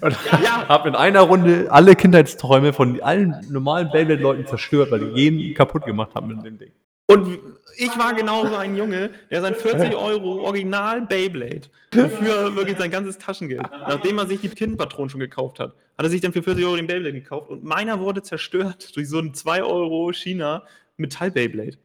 Und 0.00 0.16
Ja. 0.42 0.68
hab 0.68 0.86
in 0.86 0.94
einer 0.94 1.22
Runde 1.22 1.66
alle 1.70 1.96
Kindheitsträume 1.96 2.72
von 2.72 3.00
allen 3.00 3.34
normalen 3.50 3.90
Beyblade-Leuten 3.90 4.46
zerstört, 4.46 4.92
weil 4.92 5.00
die 5.00 5.20
jeden 5.20 5.54
kaputt 5.54 5.84
gemacht 5.84 6.14
haben 6.14 6.28
mit 6.28 6.44
dem 6.44 6.56
Ding. 6.56 6.70
Und 7.06 7.38
ich 7.76 7.98
war 7.98 8.14
genauso 8.14 8.54
ein 8.54 8.76
Junge, 8.76 9.10
der 9.28 9.42
sein 9.42 9.56
40 9.56 9.96
Euro 9.96 10.44
Original 10.44 11.02
Beyblade 11.02 11.62
für 11.90 12.54
wirklich 12.54 12.78
sein 12.78 12.92
ganzes 12.92 13.18
Taschengeld, 13.18 13.68
nachdem 13.88 14.18
er 14.18 14.26
sich 14.26 14.40
die 14.40 14.48
Tintenpatronen 14.48 15.10
schon 15.10 15.20
gekauft 15.20 15.58
hat, 15.58 15.72
hat 15.98 16.06
er 16.06 16.10
sich 16.10 16.20
dann 16.20 16.32
für 16.32 16.44
40 16.44 16.64
Euro 16.64 16.76
den 16.76 16.86
Beyblade 16.86 17.12
gekauft 17.12 17.50
und 17.50 17.64
meiner 17.64 17.98
wurde 17.98 18.22
zerstört 18.22 18.94
durch 18.96 19.08
so 19.08 19.18
einen 19.18 19.34
2 19.34 19.64
Euro 19.64 20.12
China 20.12 20.62
Metall 20.96 21.32
Beyblade. 21.32 21.76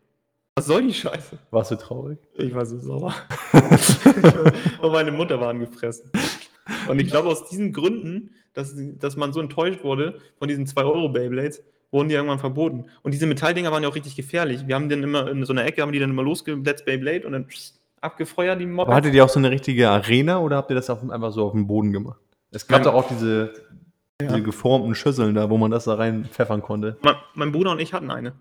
Was 0.60 0.66
soll 0.68 0.84
die 0.88 0.94
Scheiße? 0.94 1.38
Warst 1.52 1.72
du 1.72 1.76
traurig? 1.76 2.18
Ich 2.36 2.54
war 2.54 2.66
so 2.66 2.78
sauer. 2.78 3.14
und 4.82 4.92
meine 4.92 5.12
Mutter 5.12 5.40
war 5.40 5.50
angefressen. 5.50 6.12
Und 6.88 7.00
ich 7.00 7.08
glaube, 7.08 7.30
aus 7.30 7.48
diesen 7.50 7.74
Gründen, 7.74 8.32
dass, 8.54 8.74
dass 8.76 9.16
man 9.16 9.34
so 9.34 9.40
enttäuscht 9.40 9.84
wurde 9.84 10.20
von 10.38 10.48
diesen 10.48 10.68
2 10.68 10.84
Euro 10.84 11.10
Beyblades, 11.10 11.64
wurden 11.92 12.10
die 12.10 12.16
irgendwann 12.16 12.40
verboten. 12.40 12.86
Und 13.02 13.14
diese 13.14 13.26
Metalldinger 13.26 13.72
waren 13.72 13.84
ja 13.84 13.90
auch 13.90 13.96
richtig 13.96 14.16
gefährlich. 14.16 14.68
Wir 14.68 14.76
haben 14.76 14.90
dann 14.90 15.02
immer 15.02 15.30
in 15.30 15.44
so 15.46 15.54
einer 15.54 15.66
Ecke, 15.66 15.82
haben 15.82 15.92
die 15.92 16.00
dann 16.00 16.12
immer 16.12 16.24
losgesetzt, 16.24 16.86
Beyblade, 16.86 17.26
und 17.26 17.34
dann 17.34 17.48
abgefeuert 18.02 18.60
die 18.62 18.66
Mopeds. 18.68 18.96
hattet 18.96 19.14
ihr 19.14 19.26
auch 19.26 19.30
so 19.30 19.40
eine 19.40 19.50
richtige 19.52 19.90
Arena 19.90 20.40
oder 20.40 20.58
habt 20.58 20.70
ihr 20.72 20.76
das 20.76 20.90
auf, 20.90 21.08
einfach 21.10 21.32
so 21.32 21.46
auf 21.46 21.54
dem 21.54 21.66
Boden 21.68 21.92
gemacht? 21.92 22.20
Es 22.52 22.68
gab 22.68 22.84
doch 22.84 22.94
auch 22.94 23.08
diese, 23.08 23.54
Ja. 24.22 24.28
diese 24.28 24.44
geformten 24.44 24.94
Schüsseln 24.96 25.34
da, 25.36 25.50
wo 25.50 25.58
man 25.58 25.72
das 25.72 25.86
da 25.86 25.96
rein 25.96 26.26
pfeffern 26.26 26.62
konnte. 26.62 26.98
mein, 27.02 27.16
mein 27.34 27.52
Bruder 27.52 27.72
und 27.72 27.80
ich 27.80 27.94
hatten 27.94 28.12
eine. 28.12 28.34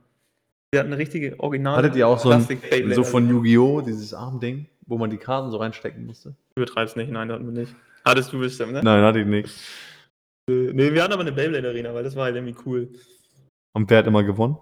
Wir 0.72 0.81
hatten 0.81 0.92
eine 0.92 0.98
richtige 0.98 1.38
Original. 1.40 1.76
Hattet 1.76 1.96
ihr 1.96 2.07
auch 2.07 2.18
so 2.18 2.31
ein, 2.31 2.46
so 2.92 3.02
von 3.04 3.28
Yu-Gi-Oh!, 3.28 3.81
dieses 3.81 4.12
Armding, 4.12 4.66
wo 4.87 4.98
man 4.98 5.09
die 5.09 5.16
Karten 5.16 5.50
so 5.50 5.57
reinstecken 5.57 6.04
musste? 6.04 6.35
Du 6.57 6.61
betreibst 6.64 6.96
nicht, 6.96 7.11
nein, 7.11 7.33
hatten 7.33 7.46
wir 7.46 7.59
nicht. 7.59 7.74
Hattest 8.04 8.33
du 8.33 8.38
bestimmt, 8.38 8.72
ne? 8.72 8.83
Nein, 8.83 9.02
hatte 9.02 9.20
ich 9.20 9.26
nicht. 9.26 9.48
Nee, 10.50 10.92
wir 10.92 11.02
hatten 11.02 11.12
aber 11.12 11.22
eine 11.22 11.33
Beyblade-Arena, 11.33 11.94
weil 11.94 12.04
das 12.04 12.16
war 12.16 12.24
halt 12.24 12.37
irgendwie 12.37 12.57
cool. 12.66 12.88
Und 13.74 13.88
wer 13.88 13.98
hat 13.98 14.07
immer 14.07 14.22
gewonnen? 14.24 14.57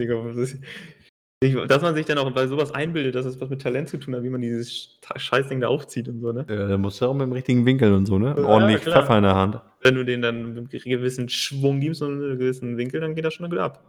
Ich, 0.00 1.54
dass 1.68 1.82
man 1.82 1.94
sich 1.94 2.06
dann 2.06 2.18
auch 2.18 2.28
bei 2.32 2.46
sowas 2.48 2.72
einbildet, 2.74 3.14
dass 3.14 3.24
es 3.26 3.40
was 3.40 3.48
mit 3.48 3.62
Talent 3.62 3.88
zu 3.88 3.98
tun 3.98 4.16
hat, 4.16 4.24
wie 4.24 4.30
man 4.30 4.40
dieses 4.40 4.98
Sch- 5.04 5.18
Scheißding 5.18 5.60
da 5.60 5.68
aufzieht 5.68 6.08
und 6.08 6.20
so, 6.20 6.32
ne? 6.32 6.44
Ja, 6.48 6.66
da 6.66 6.76
musst 6.78 7.00
du 7.00 7.06
auch 7.06 7.14
mit 7.14 7.22
dem 7.22 7.32
richtigen 7.32 7.64
Winkel 7.64 7.92
und 7.92 8.06
so, 8.06 8.18
ne? 8.18 8.34
Ja, 8.36 8.44
Ordentlich 8.44 8.80
klar. 8.82 9.02
Pfeffer 9.02 9.18
in 9.18 9.22
der 9.22 9.34
Hand. 9.36 9.60
Wenn 9.82 9.94
du 9.94 10.04
den 10.04 10.22
dann 10.22 10.54
mit 10.54 10.56
einem 10.56 10.68
gewissen 10.68 11.28
Schwung 11.28 11.78
gibst 11.78 12.02
und 12.02 12.14
einen 12.14 12.38
gewissen 12.38 12.76
Winkel, 12.76 13.00
dann 13.00 13.14
geht 13.14 13.24
das 13.24 13.34
schon 13.34 13.48
gut 13.48 13.58
ab. 13.60 13.84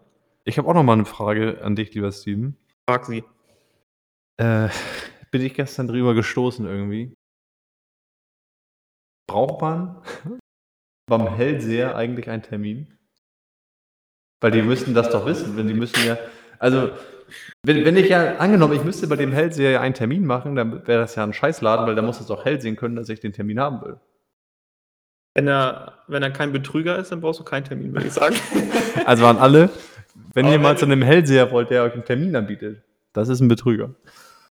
Ich 0.49 0.57
habe 0.57 0.67
auch 0.67 0.73
noch 0.73 0.81
mal 0.81 0.93
eine 0.93 1.05
Frage 1.05 1.61
an 1.61 1.75
dich, 1.75 1.93
lieber 1.93 2.11
Steven. 2.11 2.57
Frag 2.89 3.05
sie. 3.05 3.23
Äh, 4.37 4.69
bin 5.29 5.43
ich 5.43 5.53
gestern 5.53 5.87
drüber 5.87 6.15
gestoßen 6.15 6.65
irgendwie. 6.65 7.13
Braucht 9.27 9.61
man 9.61 10.01
beim 11.07 11.35
Hellseher 11.35 11.95
eigentlich 11.95 12.31
einen 12.31 12.41
Termin? 12.41 12.97
Weil 14.41 14.49
die 14.49 14.63
müssten 14.63 14.95
das 14.95 15.11
doch 15.11 15.27
wissen, 15.27 15.55
wenn 15.55 15.67
die 15.67 15.75
müssen 15.75 16.03
ja, 16.03 16.17
also 16.57 16.89
wenn, 17.63 17.85
wenn 17.85 17.95
ich 17.95 18.09
ja, 18.09 18.37
angenommen, 18.37 18.73
ich 18.73 18.83
müsste 18.83 19.05
bei 19.05 19.17
dem 19.17 19.31
Hellseher 19.31 19.69
ja 19.69 19.81
einen 19.81 19.93
Termin 19.93 20.25
machen, 20.25 20.55
dann 20.55 20.87
wäre 20.87 21.01
das 21.01 21.13
ja 21.13 21.23
ein 21.23 21.33
Scheißladen, 21.33 21.85
weil 21.85 21.93
da 21.93 22.01
muss 22.01 22.19
es 22.19 22.25
doch 22.25 22.43
hell 22.43 22.59
sehen 22.59 22.75
können, 22.75 22.95
dass 22.95 23.09
ich 23.09 23.19
den 23.19 23.33
Termin 23.33 23.59
haben 23.59 23.83
will. 23.83 23.99
Wenn 25.35 25.47
er, 25.47 25.99
wenn 26.07 26.23
er 26.23 26.31
kein 26.31 26.51
Betrüger 26.51 26.97
ist, 26.97 27.11
dann 27.11 27.21
brauchst 27.21 27.39
du 27.39 27.43
keinen 27.43 27.65
Termin, 27.65 27.93
würde 27.93 28.07
ich 28.07 28.13
sagen. 28.13 28.35
Also 29.05 29.25
an 29.25 29.37
alle, 29.37 29.69
wenn 30.33 30.45
Aber 30.45 30.53
ihr 30.53 30.59
mal 30.59 30.77
zu 30.77 30.85
einem 30.85 31.01
Hellseher 31.01 31.51
wollt, 31.51 31.69
der 31.69 31.83
euch 31.83 31.93
einen 31.93 32.05
Termin 32.05 32.35
anbietet, 32.35 32.83
das 33.13 33.29
ist 33.29 33.39
ein 33.39 33.47
Betrüger. 33.47 33.95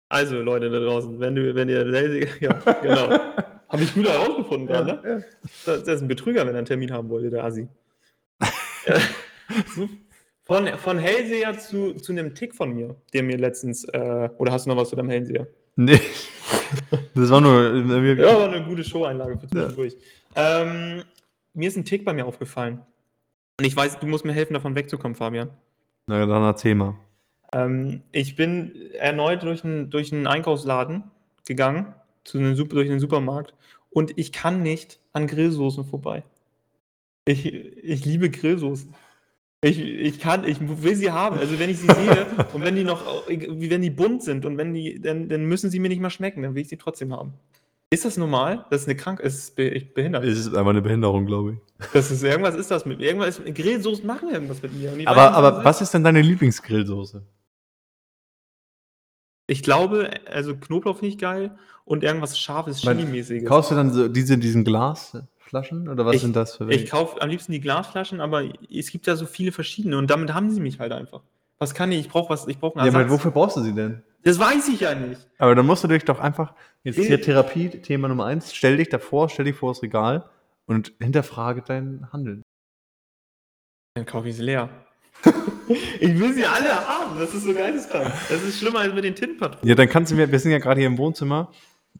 Also, 0.09 0.40
Leute 0.40 0.70
da 0.70 0.79
draußen, 0.79 1.18
wenn, 1.18 1.35
du, 1.35 1.55
wenn 1.55 1.68
ihr. 1.68 1.85
Ja, 2.40 2.52
genau. 2.83 3.11
Habe 3.68 3.83
ich 3.83 3.92
gut 3.92 4.09
herausgefunden 4.09 4.68
gerade, 4.68 4.87
ne? 4.87 5.24
Das, 5.64 5.83
das 5.83 5.96
ist 5.96 6.02
ein 6.02 6.09
Betrüger, 6.09 6.42
wenn 6.42 6.55
er 6.55 6.59
einen 6.59 6.66
Termin 6.66 6.92
haben 6.92 7.09
wollte, 7.09 7.31
der 7.31 7.44
Assi. 7.44 7.68
Ja. 8.87 9.00
von, 10.44 10.68
von 10.79 10.98
Hellseher 11.00 11.59
zu, 11.59 11.94
zu 11.94 12.12
einem 12.12 12.37
Tick 12.37 12.55
von 12.55 12.72
mir, 12.72 12.94
der 13.12 13.24
mir 13.24 13.37
letztens. 13.37 13.83
Äh, 13.83 14.31
oder 14.38 14.52
hast 14.52 14.66
du 14.66 14.70
noch 14.70 14.76
was 14.76 14.90
zu 14.90 14.96
deinem 14.96 15.11
Hellseher? 15.11 15.48
Nee. 15.74 16.00
Das 17.14 17.31
war 17.31 17.40
nur. 17.40 17.74
Ja, 18.14 18.38
war 18.38 18.52
eine 18.52 18.64
gute 18.64 18.85
Show-Einlage 18.85 19.38
für 19.40 19.48
zwischendurch. 19.48 19.96
Ähm, 20.37 21.02
mir 21.52 21.68
ist 21.68 21.76
ein 21.76 21.85
Tick 21.85 22.05
bei 22.05 22.12
mir 22.12 22.26
aufgefallen. 22.26 22.83
Und 23.59 23.64
ich 23.64 23.77
weiß, 23.77 23.99
du 23.99 24.07
musst 24.07 24.25
mir 24.25 24.33
helfen, 24.33 24.55
davon 24.55 24.75
wegzukommen, 24.75 25.14
Fabian. 25.14 25.51
Na, 26.07 26.25
dann 26.27 26.42
erzähl 26.42 26.75
mal. 26.75 26.95
Ähm, 27.53 28.03
ich 28.12 28.37
bin 28.37 28.92
erneut 28.92 29.42
durch 29.42 29.64
einen, 29.64 29.90
durch 29.90 30.12
einen 30.12 30.27
Einkaufsladen 30.27 31.05
gegangen, 31.47 31.95
zu 32.25 32.38
einem, 32.38 32.57
durch 32.57 32.90
einen 32.90 33.01
Supermarkt, 33.01 33.55
und 33.90 34.19
ich 34.19 34.31
kann 34.31 34.62
nicht 34.62 35.01
an 35.14 35.27
Grillsoßen 35.27 35.87
vorbei. 35.87 36.23
Ich, 37.25 37.47
ich 37.47 38.05
liebe 38.05 38.29
Grillsoßen. 38.29 38.95
Ich, 39.62 39.81
ich 39.81 40.21
kann, 40.21 40.47
ich 40.47 40.59
will 40.61 40.95
sie 40.95 41.11
haben. 41.11 41.38
Also 41.38 41.59
wenn 41.59 41.71
ich 41.71 41.79
sie 41.79 41.87
sehe 41.87 42.27
und 42.53 42.62
wenn 42.62 42.77
die 42.77 42.85
noch, 42.85 43.27
wie 43.29 43.71
wenn 43.71 43.81
die 43.81 43.90
bunt 43.90 44.23
sind 44.23 44.45
und 44.45 44.59
wenn 44.59 44.75
die, 44.75 45.01
dann, 45.01 45.31
dann 45.31 45.47
müssen 45.47 45.71
sie 45.71 45.79
mir 45.79 45.88
nicht 45.88 46.01
mal 46.01 46.11
schmecken, 46.11 46.42
dann 46.42 46.55
will 46.55 46.62
ich 46.62 46.69
sie 46.69 46.77
trotzdem 46.77 47.12
haben. 47.14 47.33
Ist 47.90 48.05
das 48.05 48.16
normal? 48.16 48.66
Das 48.70 48.83
ist 48.83 48.88
eine 48.88 48.96
Krankheit, 48.96 49.27
ist 49.27 49.55
be 49.55 49.68
ich 49.68 49.94
behindert. 49.94 50.25
Es 50.25 50.38
ist 50.40 50.49
einfach 50.55 50.70
eine 50.70 50.83
Behinderung, 50.83 51.25
glaube 51.25 51.53
ich. 51.53 51.87
Das 51.92 52.11
ist 52.11 52.22
irgendwas 52.25 52.57
ist 52.57 52.70
das 52.70 52.85
mit 52.85 52.99
mir. 52.99 53.07
Irgendwas 53.07 53.40
Grillsoßen 53.44 54.05
machen 54.05 54.29
irgendwas 54.31 54.61
mit 54.61 54.72
mir. 54.75 54.96
Ich 54.96 55.07
Aber, 55.07 55.33
aber 55.33 55.64
was 55.64 55.81
ist 55.81 55.94
denn 55.94 56.03
deine 56.03 56.20
Lieblingsgrillsoße? 56.20 57.22
Ich 59.49 59.62
glaube, 59.62 60.11
also 60.27 60.57
Knoblauch 60.57 60.96
finde 60.99 61.11
ich 61.14 61.18
geil 61.18 61.57
und 61.85 62.03
irgendwas 62.03 62.37
scharfes, 62.38 62.81
Chili-mäßiges. 62.81 63.49
Kaufst 63.49 63.70
du 63.70 63.77
dann 63.77 63.92
so 63.92 64.09
diese, 64.09 64.37
diesen 64.38 64.64
Glasflaschen 64.64 65.88
oder 65.88 66.05
was 66.05 66.16
Ich- 66.16 66.22
sind 66.22 66.35
das 66.35 66.57
für 66.57 66.64
Ich 66.64 66.70
welche? 66.70 66.87
kaufe 66.87 67.22
am 67.22 67.29
liebsten 67.29 67.53
die 67.53 67.61
Glasflaschen, 67.61 68.20
aber 68.20 68.42
es 68.68 68.90
gibt 68.90 69.07
ja 69.07 69.14
so 69.14 69.27
viele 69.27 69.53
verschiedene 69.53 69.96
und 69.96 70.11
damit 70.11 70.35
haben 70.35 70.51
sie 70.51 70.61
mich 70.61 70.81
halt 70.81 70.90
einfach. 70.90 71.20
Was 71.59 71.72
kann 71.75 71.92
ich? 71.92 72.01
Ich 72.01 72.09
brauche 72.09 72.29
was, 72.31 72.49
ich 72.49 72.59
brauche 72.59 72.77
einen 72.81 72.87
Ja, 72.87 72.92
aber 72.92 73.03
Ersatz. 73.03 73.18
wofür 73.18 73.31
brauchst 73.31 73.57
du 73.57 73.61
sie 73.61 73.72
denn? 73.75 74.03
das 74.25 74.40
weiß 74.40 74.68
ich 74.70 74.81
ja 74.81 74.92
nicht. 74.96 75.20
Aber 75.38 75.55
dann 75.55 75.64
musst 75.64 75.85
du 75.85 75.88
dich 75.88 76.05
doch 76.05 76.18
einfach, 76.18 76.53
jetzt 76.87 77.07
hier 77.07 77.20
Therapie, 77.20 77.68
Thema 77.68 78.09
Nummer 78.09 78.27
eins, 78.27 78.55
stell 78.55 78.77
dich 78.77 78.88
davor, 78.88 79.29
stell 79.29 79.44
dich 79.44 79.57
vor 79.57 79.72
das 79.72 79.83
Regal 79.83 80.29
und 80.66 80.92
hinterfrage 81.01 81.62
dein 81.62 82.11
Handeln. 82.12 82.42
Dann 83.94 84.07
kaufe 84.07 84.29
ich 84.29 84.37
sie 84.37 84.42
leer. 84.42 84.68
ich 86.01 86.18
will 86.18 86.33
sie 86.33 86.44
alle 86.44 86.70
haben. 86.70 87.18
Das 87.18 87.35
ist 87.35 87.44
so 87.44 87.55
geisteskrank. 87.55 88.12
Das 88.29 88.42
ist 88.42 88.59
schlimmer 88.59 88.81
als 88.81 88.94
mit 88.94 89.05
den 89.05 89.14
Tintenpatronen. 89.14 89.66
Ja, 89.66 89.75
dann 89.75 89.88
kannst 89.88 90.12
du 90.12 90.16
mir, 90.16 90.31
wir 90.31 90.38
sind 90.38 90.53
ja 90.53 90.59
gerade 90.59 90.81
hier 90.81 90.88
im 90.88 90.99
Wohnzimmer, 90.99 91.51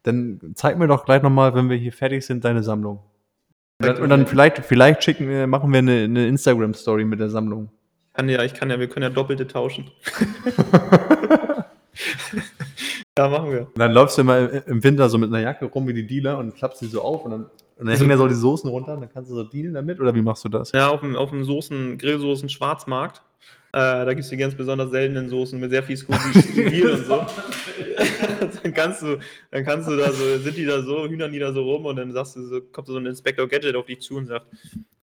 dann 0.03 0.53
zeig 0.55 0.77
mir 0.77 0.87
doch 0.87 1.05
gleich 1.05 1.21
nochmal, 1.21 1.53
wenn 1.55 1.69
wir 1.69 1.77
hier 1.77 1.91
fertig 1.91 2.25
sind, 2.25 2.45
deine 2.45 2.63
Sammlung. 2.63 2.99
Und 3.79 3.87
dann, 3.87 3.97
und 3.97 4.09
dann 4.09 4.27
vielleicht, 4.27 4.59
vielleicht 4.59 5.03
schicken 5.03 5.27
wir, 5.27 5.47
machen 5.47 5.71
wir 5.71 5.79
eine, 5.79 6.03
eine 6.03 6.27
Instagram-Story 6.27 7.05
mit 7.05 7.19
der 7.19 7.29
Sammlung. 7.29 7.71
Kann 8.13 8.29
ja, 8.29 8.43
ich 8.43 8.53
kann 8.53 8.69
ja, 8.69 8.79
wir 8.79 8.89
können 8.89 9.03
ja 9.03 9.09
doppelte 9.09 9.47
tauschen. 9.47 9.91
ja, 13.17 13.29
machen 13.29 13.51
wir. 13.51 13.61
Und 13.61 13.79
dann 13.79 13.91
läufst 13.91 14.17
du 14.17 14.21
immer 14.21 14.67
im 14.67 14.83
Winter 14.83 15.09
so 15.09 15.17
mit 15.17 15.29
einer 15.29 15.41
Jacke 15.41 15.65
rum 15.65 15.87
wie 15.87 15.93
die 15.93 16.05
Dealer 16.05 16.37
und 16.37 16.55
klappst 16.55 16.79
sie 16.79 16.87
so 16.87 17.01
auf 17.01 17.25
und 17.25 17.31
dann, 17.31 17.45
und 17.77 17.87
dann 17.87 17.95
hängen 17.95 18.09
da 18.09 18.17
so 18.17 18.27
die 18.27 18.33
Soßen 18.33 18.69
runter 18.69 18.93
und 18.93 19.01
dann 19.01 19.09
kannst 19.11 19.31
du 19.31 19.35
so 19.35 19.43
dealen 19.43 19.73
damit 19.73 19.99
oder 19.99 20.13
wie 20.15 20.21
machst 20.21 20.45
du 20.45 20.49
das? 20.49 20.71
Ja, 20.71 20.89
auf 20.89 21.01
dem, 21.01 21.15
auf 21.15 21.29
dem 21.29 21.43
Soßen, 21.43 21.97
Grillsoßen 21.97 22.49
Schwarzmarkt. 22.49 23.21
Äh, 23.73 24.05
da 24.05 24.13
gibt 24.13 24.21
es 24.21 24.29
die 24.29 24.37
ganz 24.37 24.55
besonders 24.55 24.91
seltenen 24.91 25.29
Soßen 25.29 25.59
mit 25.59 25.71
sehr 25.71 25.83
viel 25.83 25.97
Scoville 25.97 26.93
und 26.93 27.05
so. 27.05 27.25
dann 28.63 28.73
kannst 28.73 29.01
du, 29.01 29.17
dann 29.51 29.65
kannst 29.65 29.89
du 29.89 29.97
da 29.97 30.11
so, 30.11 30.37
sind 30.37 30.57
die 30.57 30.65
da 30.65 30.81
so, 30.81 31.07
hühnern 31.07 31.31
die 31.31 31.39
da 31.39 31.51
so 31.51 31.63
rum 31.63 31.85
und 31.85 31.95
dann 31.97 32.11
sagst 32.11 32.37
du 32.37 32.45
so, 32.45 32.61
kommt 32.61 32.87
so 32.87 32.97
ein 32.97 33.05
Inspector 33.05 33.47
Gadget 33.47 33.75
auf 33.75 33.85
dich 33.85 34.01
zu 34.01 34.15
und 34.15 34.27
sagt, 34.27 34.47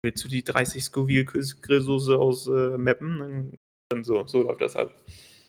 willst 0.02 0.24
du 0.24 0.28
die 0.28 0.44
30 0.44 0.84
Scoville 0.84 1.26
Grillsoße 1.26 2.18
aus 2.18 2.48
äh, 2.48 2.78
Meppen? 2.78 3.20
Dann, 3.20 3.54
dann 3.90 4.04
so, 4.04 4.26
so 4.28 4.44
läuft 4.44 4.62
das 4.62 4.76
halt. 4.76 4.92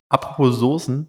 Apropos 0.09 0.59
Soßen, 0.59 1.07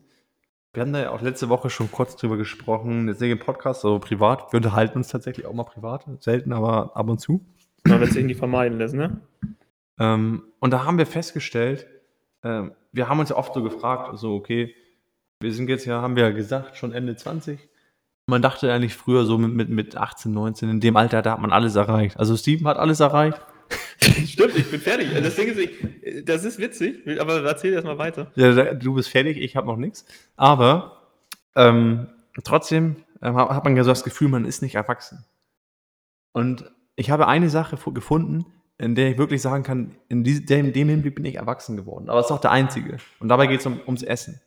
wir 0.74 0.82
haben 0.82 0.92
da 0.92 1.00
ja 1.00 1.10
auch 1.10 1.22
letzte 1.22 1.48
Woche 1.48 1.70
schon 1.70 1.90
kurz 1.90 2.16
drüber 2.16 2.36
gesprochen, 2.36 3.06
jetzt 3.08 3.20
nicht 3.20 3.30
im 3.30 3.38
Podcast, 3.38 3.84
aber 3.84 4.00
privat. 4.00 4.52
Wir 4.52 4.58
unterhalten 4.58 4.98
uns 4.98 5.08
tatsächlich 5.08 5.46
auch 5.46 5.54
mal 5.54 5.64
privat, 5.64 6.04
selten, 6.20 6.52
aber 6.52 6.96
ab 6.96 7.08
und 7.08 7.20
zu. 7.20 7.46
Man 7.86 8.00
wird 8.00 8.12
sich 8.12 8.24
nicht 8.24 8.38
vermeiden 8.38 8.78
lassen, 8.78 8.96
ne? 8.98 9.20
Ähm, 10.00 10.42
und 10.58 10.72
da 10.72 10.84
haben 10.84 10.98
wir 10.98 11.06
festgestellt, 11.06 11.86
ähm, 12.42 12.72
wir 12.92 13.08
haben 13.08 13.20
uns 13.20 13.30
ja 13.30 13.36
oft 13.36 13.54
so 13.54 13.62
gefragt, 13.62 14.18
so, 14.18 14.34
okay, 14.34 14.74
wir 15.40 15.52
sind 15.52 15.68
jetzt 15.68 15.84
ja, 15.84 16.02
haben 16.02 16.16
wir 16.16 16.24
ja 16.24 16.30
gesagt, 16.30 16.76
schon 16.76 16.92
Ende 16.92 17.14
20. 17.14 17.68
Man 18.26 18.42
dachte 18.42 18.72
eigentlich 18.72 18.96
früher 18.96 19.24
so 19.26 19.38
mit, 19.38 19.52
mit, 19.52 19.68
mit 19.68 19.96
18, 19.96 20.32
19, 20.32 20.70
in 20.70 20.80
dem 20.80 20.96
Alter, 20.96 21.22
da 21.22 21.32
hat 21.32 21.40
man 21.40 21.52
alles 21.52 21.76
erreicht. 21.76 22.18
Also 22.18 22.36
Steven 22.36 22.66
hat 22.66 22.78
alles 22.78 23.00
erreicht. 23.00 23.40
Stimmt, 24.26 24.56
ich 24.56 24.70
bin 24.70 24.80
fertig. 24.80 25.08
Das 25.22 25.34
Ding 25.36 25.48
ist, 25.48 25.58
ich, 25.58 26.24
das 26.24 26.44
ist 26.44 26.58
witzig, 26.58 27.02
aber 27.20 27.42
erzähl 27.44 27.72
erst 27.72 27.86
mal 27.86 27.98
weiter. 27.98 28.30
Ja, 28.34 28.74
du 28.74 28.94
bist 28.94 29.08
fertig, 29.08 29.38
ich 29.38 29.56
habe 29.56 29.66
noch 29.66 29.76
nichts. 29.76 30.04
Aber 30.36 31.02
ähm, 31.56 32.08
trotzdem 32.42 32.96
ähm, 33.22 33.36
hat 33.36 33.64
man 33.64 33.76
ja 33.76 33.84
so 33.84 33.90
das 33.90 34.04
Gefühl, 34.04 34.28
man 34.28 34.44
ist 34.44 34.62
nicht 34.62 34.74
erwachsen. 34.74 35.24
Und 36.32 36.70
ich 36.96 37.10
habe 37.10 37.28
eine 37.28 37.48
Sache 37.48 37.76
fu- 37.76 37.92
gefunden, 37.92 38.44
in 38.78 38.94
der 38.94 39.10
ich 39.10 39.18
wirklich 39.18 39.40
sagen 39.40 39.62
kann, 39.62 39.94
in 40.08 40.24
dem, 40.24 40.72
dem 40.72 40.88
Hinblick 40.88 41.14
bin 41.14 41.24
ich 41.24 41.36
erwachsen 41.36 41.76
geworden. 41.76 42.08
Aber 42.10 42.20
es 42.20 42.26
ist 42.26 42.32
auch 42.32 42.40
der 42.40 42.50
einzige. 42.50 42.96
Und 43.20 43.28
dabei 43.28 43.46
geht 43.46 43.60
es 43.60 43.66
um, 43.66 43.80
ums 43.86 44.02
Essen. 44.02 44.40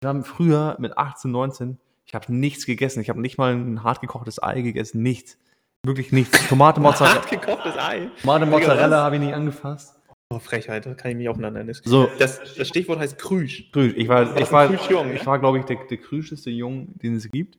Wir 0.00 0.10
haben 0.10 0.24
früher 0.24 0.76
mit 0.78 0.96
18, 0.98 1.30
19, 1.30 1.78
ich 2.04 2.14
habe 2.14 2.32
nichts 2.32 2.66
gegessen. 2.66 3.00
Ich 3.00 3.08
habe 3.08 3.20
nicht 3.20 3.38
mal 3.38 3.54
ein 3.54 3.82
hart 3.82 4.00
gekochtes 4.02 4.42
Ei 4.42 4.60
gegessen. 4.60 5.02
Nichts. 5.02 5.38
Wirklich 5.84 6.12
nichts. 6.12 6.48
Tomate, 6.48 6.80
Mozzarella, 6.80 7.16
Hart 7.16 7.30
gekochtes 7.30 7.76
Ei. 7.76 8.10
Tomate, 8.20 8.46
Mozzarella 8.46 9.04
habe 9.04 9.16
ich 9.16 9.22
nicht 9.22 9.34
angefasst. 9.34 9.96
Oh, 10.30 10.40
Frechheit, 10.40 10.86
da 10.86 10.94
kann 10.94 11.12
ich 11.12 11.16
mich 11.16 11.28
aufeinander 11.28 11.62
nennen. 11.62 11.78
So, 11.84 12.08
Das, 12.18 12.40
das 12.56 12.66
Stichwort 12.66 12.98
heißt 12.98 13.16
Krüsch. 13.18 13.70
Krüsch. 13.70 13.92
Ich 13.96 14.08
war, 14.08 14.24
Das 14.24 14.40
ich 14.40 14.52
war, 14.52 14.66
Krüschjung, 14.66 15.12
ich 15.14 15.24
war 15.24 15.38
glaube 15.38 15.60
ich, 15.60 15.64
der, 15.66 15.76
der 15.88 15.98
krüscheste 15.98 16.50
Jung, 16.50 16.88
den 17.00 17.14
es 17.14 17.30
gibt. 17.30 17.58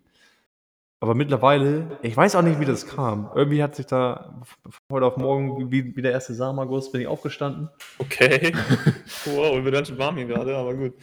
Aber 0.99 1.13
mittlerweile, 1.13 1.99
ich 2.01 2.17
weiß 2.17 2.35
auch 2.35 2.41
nicht, 2.41 2.59
wie 2.59 2.65
das 2.65 2.87
kam. 2.87 3.29
Irgendwie 3.35 3.61
hat 3.61 3.75
sich 3.75 3.85
da 3.85 4.41
von 4.63 4.73
heute 4.91 5.05
auf 5.05 5.15
morgen, 5.17 5.71
wie, 5.71 5.95
wie 5.95 6.01
der 6.01 6.11
erste 6.11 6.33
Samenerguss, 6.33 6.91
bin 6.91 7.01
ich 7.01 7.07
aufgestanden. 7.07 7.69
Okay. 7.99 8.51
wow, 9.25 9.63
wird 9.63 9.75
ganz 9.75 9.89
schön 9.89 9.99
warm 9.99 10.17
hier 10.17 10.25
gerade, 10.25 10.57
aber 10.57 10.73
gut. 10.73 10.93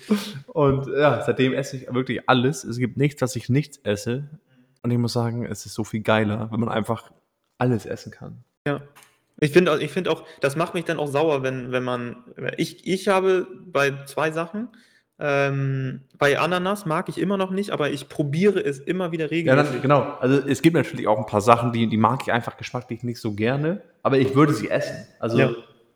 Und 0.49 0.89
ja, 0.89 1.23
seitdem 1.25 1.55
esse 1.55 1.77
ich 1.77 1.95
wirklich 1.95 2.29
alles. 2.29 2.65
Es 2.65 2.79
gibt 2.79 2.97
nichts, 2.97 3.23
was 3.23 3.37
ich 3.37 3.49
nicht 3.49 3.87
esse. 3.87 4.29
Und 4.85 4.91
ich 4.91 4.99
muss 4.99 5.15
sagen, 5.15 5.47
es 5.47 5.65
ist 5.65 5.73
so 5.75 5.83
viel 5.83 6.03
geiler, 6.03 6.49
wenn 6.53 6.61
man 6.61 6.69
einfach 6.69 7.11
alles 7.57 7.87
essen 7.87 8.13
kann. 8.13 8.45
Ja. 8.69 8.83
Ich 9.41 9.51
finde 9.51 9.77
ich 9.83 9.91
find 9.91 10.09
auch, 10.09 10.25
das 10.43 10.57
macht 10.57 10.75
mich 10.75 10.85
dann 10.85 10.99
auch 10.99 11.09
sauer, 11.09 11.43
wenn, 11.43 11.73
wenn 11.73 11.83
man. 11.83 12.17
Ich, 12.59 12.87
ich 12.87 13.09
habe 13.09 13.47
bei 13.67 14.05
zwei 14.05 14.31
Sachen. 14.31 14.69
Ähm, 15.19 16.03
bei 16.19 16.39
Ananas 16.39 16.87
mag 16.87 17.09
ich 17.09 17.19
immer 17.19 17.37
noch 17.37 17.51
nicht, 17.51 17.71
aber 17.71 17.91
ich 17.91 18.09
probiere 18.09 18.61
es 18.61 18.79
immer 18.79 19.11
wieder 19.11 19.25
Ja, 19.25 19.31
regelmäßig. 19.31 19.73
das, 19.73 19.83
genau. 19.83 20.03
Also 20.21 20.47
es 20.47 20.61
gibt 20.61 20.77
natürlich 20.77 21.07
auch 21.09 21.19
ein 21.19 21.27
paar 21.27 21.41
Sachen, 21.41 21.73
die, 21.73 21.87
die 21.89 21.97
mag 21.97 22.21
ich 22.23 22.33
einfach 22.33 22.57
geschmacklich 22.57 23.03
nicht 23.05 23.21
so 23.21 23.33
gerne, 23.33 23.81
aber 24.03 24.19
ich 24.19 24.35
würde 24.35 24.53
sie 24.53 24.69
essen. 24.71 25.07
Also 25.19 25.39
Ja. 25.39 25.51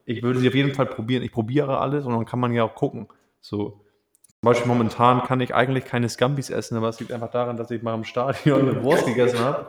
ich 0.07 0.22
würde 0.22 0.38
sie 0.40 0.48
auf 0.48 0.55
jeden 0.55 0.72
Fall 0.72 0.87
probieren. 0.87 1.22
Ich 1.24 1.33
probiere 1.33 1.79
alles 1.79 2.07
und 2.07 2.14
dann 2.14 2.24
kann 2.26 2.41
man 2.41 2.53
ja 2.55 2.62
auch 2.64 2.74
gucken. 2.74 3.09
So. 3.41 3.84
Zum 4.41 4.51
Beispiel 4.51 4.68
momentan 4.68 5.24
kann 5.24 5.41
ich 5.41 5.53
eigentlich 5.53 5.84
keine 5.84 6.09
Scampis 6.09 6.49
essen, 6.49 6.76
aber 6.76 6.89
es 6.89 7.01
liegt 7.01 7.11
einfach 7.12 7.30
daran, 7.30 7.57
dass 7.57 7.72
ich 7.72 7.82
mal 7.82 7.95
im 7.95 8.05
Stadion 8.05 8.68
eine 8.68 8.82
Wurst 8.84 9.05
gegessen 9.07 9.41
habe. 9.41 9.66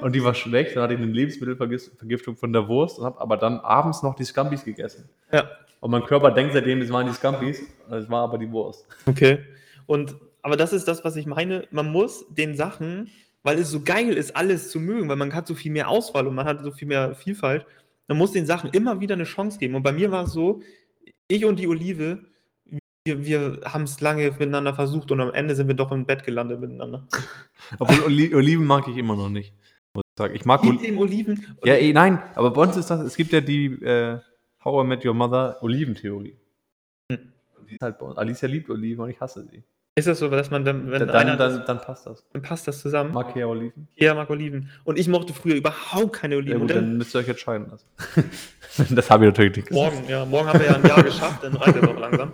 Und 0.00 0.14
die 0.14 0.24
war 0.24 0.34
schlecht, 0.34 0.74
dann 0.74 0.82
hatte 0.82 0.94
ich 0.94 1.00
eine 1.00 1.12
Lebensmittelvergiftung 1.12 2.36
von 2.36 2.52
der 2.52 2.68
Wurst 2.68 2.98
und 2.98 3.04
habe 3.04 3.20
aber 3.20 3.36
dann 3.36 3.60
abends 3.60 4.02
noch 4.02 4.14
die 4.14 4.24
Scampis 4.24 4.64
gegessen. 4.64 5.08
Ja, 5.30 5.50
Und 5.80 5.90
mein 5.90 6.04
Körper 6.04 6.30
denkt 6.30 6.54
seitdem, 6.54 6.80
es 6.80 6.90
waren 6.90 7.06
die 7.06 7.12
Scampis, 7.12 7.62
es 7.90 8.08
war 8.08 8.24
aber 8.24 8.38
die 8.38 8.50
Wurst. 8.50 8.86
okay. 9.06 9.40
Und, 9.86 10.16
aber 10.42 10.56
das 10.56 10.72
ist 10.72 10.88
das, 10.88 11.04
was 11.04 11.16
ich 11.16 11.26
meine. 11.26 11.66
Man 11.70 11.92
muss 11.92 12.24
den 12.30 12.56
Sachen, 12.56 13.10
weil 13.42 13.58
es 13.58 13.70
so 13.70 13.82
geil 13.82 14.14
ist, 14.14 14.36
alles 14.36 14.70
zu 14.70 14.80
mögen, 14.80 15.08
weil 15.08 15.16
man 15.16 15.34
hat 15.34 15.46
so 15.46 15.54
viel 15.54 15.72
mehr 15.72 15.88
Auswahl 15.88 16.26
und 16.26 16.34
man 16.34 16.46
hat 16.46 16.62
so 16.62 16.70
viel 16.70 16.88
mehr 16.88 17.14
Vielfalt, 17.14 17.66
man 18.08 18.16
muss 18.16 18.32
den 18.32 18.46
Sachen 18.46 18.70
immer 18.70 19.00
wieder 19.00 19.14
eine 19.14 19.24
Chance 19.24 19.58
geben. 19.58 19.74
Und 19.74 19.82
bei 19.82 19.92
mir 19.92 20.10
war 20.10 20.24
es 20.24 20.32
so, 20.32 20.60
ich 21.28 21.44
und 21.44 21.58
die 21.58 21.68
Olive, 21.68 22.20
wir, 23.08 23.24
wir 23.24 23.60
haben 23.64 23.84
es 23.84 24.00
lange 24.00 24.30
miteinander 24.30 24.74
versucht 24.74 25.10
und 25.10 25.20
am 25.20 25.32
Ende 25.32 25.54
sind 25.54 25.68
wir 25.68 25.74
doch 25.74 25.90
im 25.92 26.04
Bett 26.04 26.24
gelandet 26.24 26.60
miteinander. 26.60 27.06
Obwohl 27.78 28.04
Oli 28.04 28.34
Oliven 28.34 28.66
mag 28.66 28.86
ich 28.88 28.96
immer 28.96 29.16
noch 29.16 29.30
nicht. 29.30 29.54
Muss 29.94 30.04
ich 30.04 30.18
sagen. 30.18 30.34
Ich 30.34 30.44
mag 30.44 30.62
dem 30.62 30.98
Oliven. 30.98 31.56
Ja, 31.64 31.74
eh, 31.74 31.92
nein, 31.92 32.22
aber 32.34 32.50
bei 32.50 32.62
uns 32.62 32.76
ist 32.76 32.90
das, 32.90 33.00
es 33.00 33.16
gibt 33.16 33.32
ja 33.32 33.40
die 33.40 33.66
äh, 33.82 34.18
How 34.64 34.84
I 34.84 34.86
Met 34.86 35.04
Your 35.04 35.14
Mother 35.14 35.56
Oliventheorie. 35.62 36.36
Hm. 37.10 37.32
Die 37.68 37.74
ist 37.74 37.82
halt 37.82 37.98
bei 37.98 38.06
uns. 38.06 38.18
Alicia 38.18 38.48
liebt 38.48 38.68
Oliven 38.68 39.04
und 39.04 39.10
ich 39.10 39.20
hasse 39.20 39.46
sie. 39.50 39.64
Ist 39.98 40.06
das 40.06 40.20
so, 40.20 40.28
dass 40.28 40.48
man 40.52 40.64
dann, 40.64 40.92
wenn 40.92 41.00
dann, 41.00 41.10
einer 41.10 41.36
dann, 41.36 41.64
dann, 41.66 41.80
passt 41.80 42.06
das. 42.06 42.24
dann 42.32 42.40
passt 42.40 42.68
das 42.68 42.80
zusammen? 42.80 43.12
Mag 43.12 43.34
ja 43.34 43.46
Oliven. 43.46 43.88
Ja, 43.96 44.14
mag 44.14 44.30
Oliven. 44.30 44.70
Und 44.84 44.96
ich 44.96 45.08
mochte 45.08 45.34
früher 45.34 45.56
überhaupt 45.56 46.12
keine 46.12 46.36
Oliven. 46.36 46.52
Ja, 46.52 46.54
und 46.54 46.68
gut, 46.68 46.70
dann, 46.70 46.84
dann 46.84 46.98
müsst 46.98 47.16
ihr 47.16 47.18
euch 47.18 47.26
jetzt 47.26 47.40
scheiden 47.40 47.68
lassen. 47.68 47.86
das 48.94 49.10
habe 49.10 49.24
ich 49.24 49.30
natürlich 49.30 49.56
nicht 49.56 49.68
gesagt. 49.68 49.92
morgen, 49.92 50.08
ja, 50.08 50.24
morgen 50.24 50.46
haben 50.46 50.60
wir 50.60 50.66
ja 50.66 50.76
ein 50.76 50.86
Jahr 50.86 51.02
geschafft, 51.02 51.42
dann 51.42 51.54
reicht 51.54 51.82
das 51.82 51.88
auch 51.88 51.98
langsam. 51.98 52.32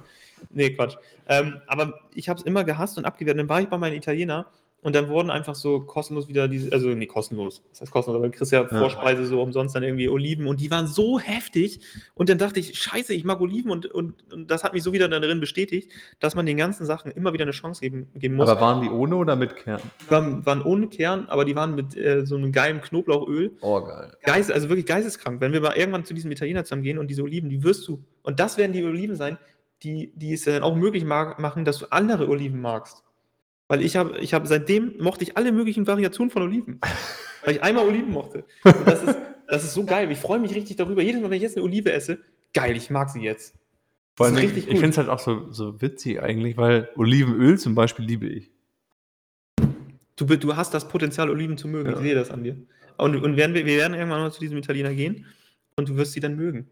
Nee, 0.50 0.70
Quatsch. 0.70 0.96
Ähm, 1.28 1.60
aber 1.66 2.00
ich 2.14 2.28
habe 2.28 2.38
es 2.38 2.46
immer 2.46 2.64
gehasst 2.64 2.98
und 2.98 3.04
abgewehrt. 3.04 3.38
Dann 3.38 3.48
war 3.48 3.60
ich 3.60 3.68
bei 3.68 3.78
meinem 3.78 3.94
Italiener 3.94 4.46
und 4.84 4.94
dann 4.94 5.08
wurden 5.08 5.30
einfach 5.30 5.54
so 5.54 5.80
kostenlos 5.80 6.28
wieder 6.28 6.46
diese, 6.46 6.70
also 6.70 6.88
nee, 6.88 7.06
kostenlos. 7.06 7.62
Das 7.70 7.80
heißt 7.80 7.90
kostenlos, 7.90 8.18
aber 8.18 8.28
du 8.28 8.36
kriegst 8.36 8.52
ja 8.52 8.68
Vorspeise 8.68 9.24
so 9.24 9.40
umsonst 9.40 9.74
dann 9.74 9.82
irgendwie 9.82 10.10
Oliven 10.10 10.46
und 10.46 10.60
die 10.60 10.70
waren 10.70 10.86
so 10.86 11.18
heftig. 11.18 11.80
Und 12.12 12.28
dann 12.28 12.36
dachte 12.36 12.60
ich, 12.60 12.78
scheiße, 12.78 13.14
ich 13.14 13.24
mag 13.24 13.40
Oliven 13.40 13.70
und, 13.70 13.86
und, 13.86 14.30
und 14.30 14.50
das 14.50 14.62
hat 14.62 14.74
mich 14.74 14.82
so 14.82 14.92
wieder 14.92 15.08
darin 15.08 15.40
bestätigt, 15.40 15.90
dass 16.20 16.34
man 16.34 16.44
den 16.44 16.58
ganzen 16.58 16.84
Sachen 16.84 17.10
immer 17.12 17.32
wieder 17.32 17.44
eine 17.44 17.52
Chance 17.52 17.80
geben, 17.80 18.08
geben 18.14 18.34
muss. 18.34 18.46
Aber 18.46 18.60
waren 18.60 18.82
die 18.82 18.90
ohne 18.90 19.16
oder 19.16 19.36
mit 19.36 19.56
Kern? 19.56 19.80
Die 20.02 20.10
waren, 20.10 20.44
waren 20.44 20.60
ohne 20.60 20.88
Kern, 20.88 21.28
aber 21.30 21.46
die 21.46 21.56
waren 21.56 21.74
mit 21.74 21.96
äh, 21.96 22.26
so 22.26 22.36
einem 22.36 22.52
geilen 22.52 22.82
Knoblauchöl. 22.82 23.52
Oh, 23.62 23.80
geil. 23.80 24.12
Geist, 24.22 24.52
also 24.52 24.68
wirklich 24.68 24.84
geisteskrank. 24.84 25.40
Wenn 25.40 25.54
wir 25.54 25.62
mal 25.62 25.78
irgendwann 25.78 26.04
zu 26.04 26.12
diesem 26.12 26.30
Italiener 26.30 26.62
zusammen 26.64 26.82
gehen 26.82 26.98
und 26.98 27.06
diese 27.06 27.22
Oliven, 27.22 27.48
die 27.48 27.62
wirst 27.62 27.88
du, 27.88 28.04
und 28.22 28.38
das 28.38 28.58
werden 28.58 28.74
die 28.74 28.84
Oliven 28.84 29.16
sein, 29.16 29.38
die, 29.84 30.12
die 30.16 30.32
es 30.32 30.44
dann 30.44 30.62
auch 30.62 30.74
möglich 30.74 31.04
ma- 31.04 31.36
machen, 31.38 31.64
dass 31.64 31.78
du 31.78 31.86
andere 31.92 32.28
Oliven 32.28 32.60
magst. 32.60 33.02
Weil 33.68 33.82
ich 33.82 33.96
habe, 33.96 34.18
ich 34.18 34.34
habe 34.34 34.46
seitdem 34.46 34.94
mochte 34.98 35.24
ich 35.24 35.36
alle 35.36 35.52
möglichen 35.52 35.86
Variationen 35.86 36.30
von 36.30 36.42
Oliven. 36.42 36.80
weil 37.44 37.56
ich 37.56 37.62
einmal 37.62 37.86
Oliven 37.86 38.10
mochte. 38.10 38.44
Und 38.64 38.86
das 38.86 39.02
ist, 39.02 39.16
das 39.46 39.64
ist 39.64 39.74
so 39.74 39.84
geil. 39.84 40.10
Ich 40.10 40.18
freue 40.18 40.38
mich 40.38 40.54
richtig 40.54 40.76
darüber. 40.76 41.02
Jedes 41.02 41.20
Mal, 41.20 41.30
wenn 41.30 41.36
ich 41.36 41.42
jetzt 41.42 41.56
eine 41.56 41.64
Olive 41.64 41.92
esse, 41.92 42.18
geil, 42.52 42.76
ich 42.76 42.90
mag 42.90 43.10
sie 43.10 43.20
jetzt. 43.20 43.54
Vor 44.16 44.26
allem, 44.26 44.36
ich 44.36 44.44
richtig 44.44 44.64
ich 44.68 44.74
finde 44.74 44.90
es 44.90 44.98
halt 44.98 45.08
auch 45.08 45.18
so, 45.18 45.50
so 45.50 45.80
witzig 45.80 46.22
eigentlich, 46.22 46.56
weil 46.56 46.88
Olivenöl 46.96 47.58
zum 47.58 47.74
Beispiel 47.74 48.04
liebe 48.04 48.26
ich. 48.26 48.50
Du, 50.16 50.24
du 50.26 50.56
hast 50.56 50.72
das 50.74 50.86
Potenzial, 50.88 51.28
Oliven 51.30 51.58
zu 51.58 51.66
mögen. 51.66 51.90
Ja. 51.90 51.96
Ich 51.96 52.02
sehe 52.02 52.14
das 52.14 52.30
an 52.30 52.44
dir. 52.44 52.56
Und, 52.96 53.16
und 53.16 53.36
werden 53.36 53.54
wir, 53.54 53.66
wir 53.66 53.76
werden 53.78 53.94
irgendwann 53.94 54.20
mal 54.20 54.30
zu 54.30 54.40
diesem 54.40 54.56
Italiener 54.58 54.94
gehen 54.94 55.26
und 55.76 55.88
du 55.88 55.96
wirst 55.96 56.12
sie 56.12 56.20
dann 56.20 56.36
mögen. 56.36 56.68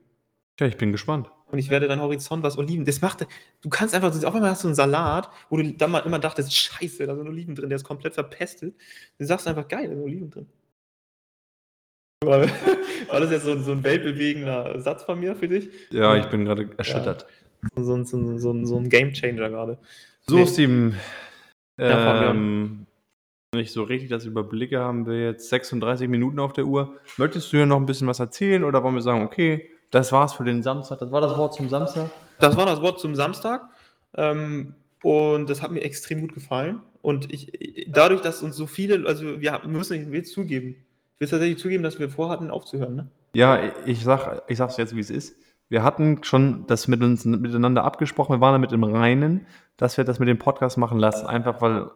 Ja, 0.61 0.67
ich 0.67 0.77
bin 0.77 0.93
gespannt. 0.93 1.29
Und 1.53 1.59
ich 1.59 1.69
werde 1.69 1.87
dein 1.87 2.01
Horizont, 2.01 2.43
was 2.43 2.57
Oliven, 2.57 2.87
das 2.87 3.03
macht, 3.03 3.27
du 3.61 3.69
kannst 3.69 3.95
einfach, 3.95 4.09
auf 4.25 4.35
einmal 4.35 4.51
hast 4.51 4.65
du 4.65 4.69
einen 4.69 4.75
Salat, 4.75 5.29
wo 5.51 5.59
du 5.59 5.71
dann 5.75 5.91
mal 5.91 5.99
immer 6.01 6.19
dachtest, 6.19 6.55
scheiße, 6.57 7.07
da 7.07 7.15
sind 7.15 7.29
Oliven 7.29 7.55
drin, 7.55 7.69
der 7.69 7.77
ist 7.77 7.85
komplett 7.85 8.15
verpestet. 8.15 8.75
Du 9.19 9.27
sagst 9.27 9.47
einfach, 9.47 9.69
geil, 9.69 9.89
da 9.89 9.95
sind 9.95 10.03
Oliven 10.03 10.31
drin. 10.31 10.47
War, 12.25 12.41
war 13.09 13.21
das 13.21 13.31
jetzt 13.33 13.45
so, 13.45 13.59
so 13.59 13.73
ein 13.73 13.83
weltbewegender 13.83 14.81
Satz 14.81 15.03
von 15.03 15.19
mir 15.19 15.35
für 15.35 15.49
dich? 15.49 15.69
Ja, 15.91 16.17
ich 16.17 16.27
bin 16.27 16.45
gerade 16.45 16.71
erschüttert. 16.79 17.27
So, 17.77 17.95
ein- 17.97 18.05
so, 18.07 18.39
so, 18.39 18.53
ein- 18.53 18.65
so 18.65 18.77
ein 18.79 18.89
Gamechanger 18.89 19.51
gerade. 19.51 19.79
So, 20.27 20.37
Nee. 20.37 20.47
Steven. 20.47 20.95
Ja. 21.81 22.31
Ähm, 22.31 22.87
wenn 23.53 23.61
ich 23.61 23.73
so 23.73 23.83
richtig 23.83 24.09
das 24.09 24.25
überblicke, 24.25 24.79
haben 24.79 25.05
wir 25.07 25.21
jetzt 25.21 25.49
36 25.49 26.09
Minuten 26.09 26.39
auf 26.39 26.53
der 26.53 26.65
Uhr. 26.67 26.97
Möchtest 27.19 27.53
du 27.53 27.57
hier 27.57 27.67
noch 27.67 27.77
ein 27.79 27.87
bisschen 27.87 28.07
was 28.07 28.21
erzählen 28.21 28.63
oder 28.63 28.85
wollen 28.85 28.95
wir 28.95 29.03
sagen, 29.03 29.25
okay, 29.25 29.72
das 29.93 30.11
war's 30.11 30.33
für 30.33 30.45
den 30.45 30.63
Samstag? 30.63 30.99
Das 30.99 31.13
war 31.13 31.21
das 31.21 31.37
Wort 31.37 31.55
zum 31.55 31.69
Samstag? 31.69 32.11
Das 32.41 32.57
war 32.57 32.67
das 32.67 32.81
Wort 32.81 32.99
zum 32.99 33.15
Samstag. 33.15 33.63
Ähm, 34.17 34.75
und 35.03 35.49
das 35.49 35.63
hat 35.63 35.71
mir 35.71 35.81
extrem 35.81 36.23
gut 36.23 36.35
gefallen. 36.35 36.81
Und 37.03 37.33
ich, 37.33 37.87
dadurch, 37.89 38.23
dass 38.23 38.43
uns 38.43 38.57
so 38.57 38.67
viele, 38.67 39.07
also 39.07 39.41
wir 39.41 39.61
müssen, 39.67 40.15
es 40.15 40.33
zugeben, 40.33 40.77
ich 41.15 41.21
will 41.21 41.29
tatsächlich 41.29 41.59
zugeben, 41.59 41.83
dass 41.83 41.99
wir 41.99 42.09
vorhatten 42.09 42.51
aufzuhören. 42.51 42.97
Ne? 42.97 43.09
Ja, 43.35 43.61
ich 43.85 44.03
sag, 44.03 44.43
ich 44.49 44.59
sag's 44.59 44.77
jetzt, 44.79 44.97
wie 44.97 45.01
es 45.01 45.11
ist. 45.11 45.37
Wir 45.69 45.83
hatten 45.83 46.25
schon 46.25 46.67
das 46.67 46.89
mit 46.89 47.03
uns 47.03 47.25
miteinander 47.25 47.85
abgesprochen. 47.85 48.37
Wir 48.37 48.41
waren 48.41 48.53
damit 48.53 48.73
im 48.73 48.85
Reinen, 48.85 49.47
dass 49.77 49.97
wir 49.97 50.05
das 50.05 50.19
mit 50.19 50.29
dem 50.29 50.39
Podcast 50.39 50.79
machen 50.79 50.99
lassen. 50.99 51.27
Einfach 51.27 51.61
weil 51.61 51.91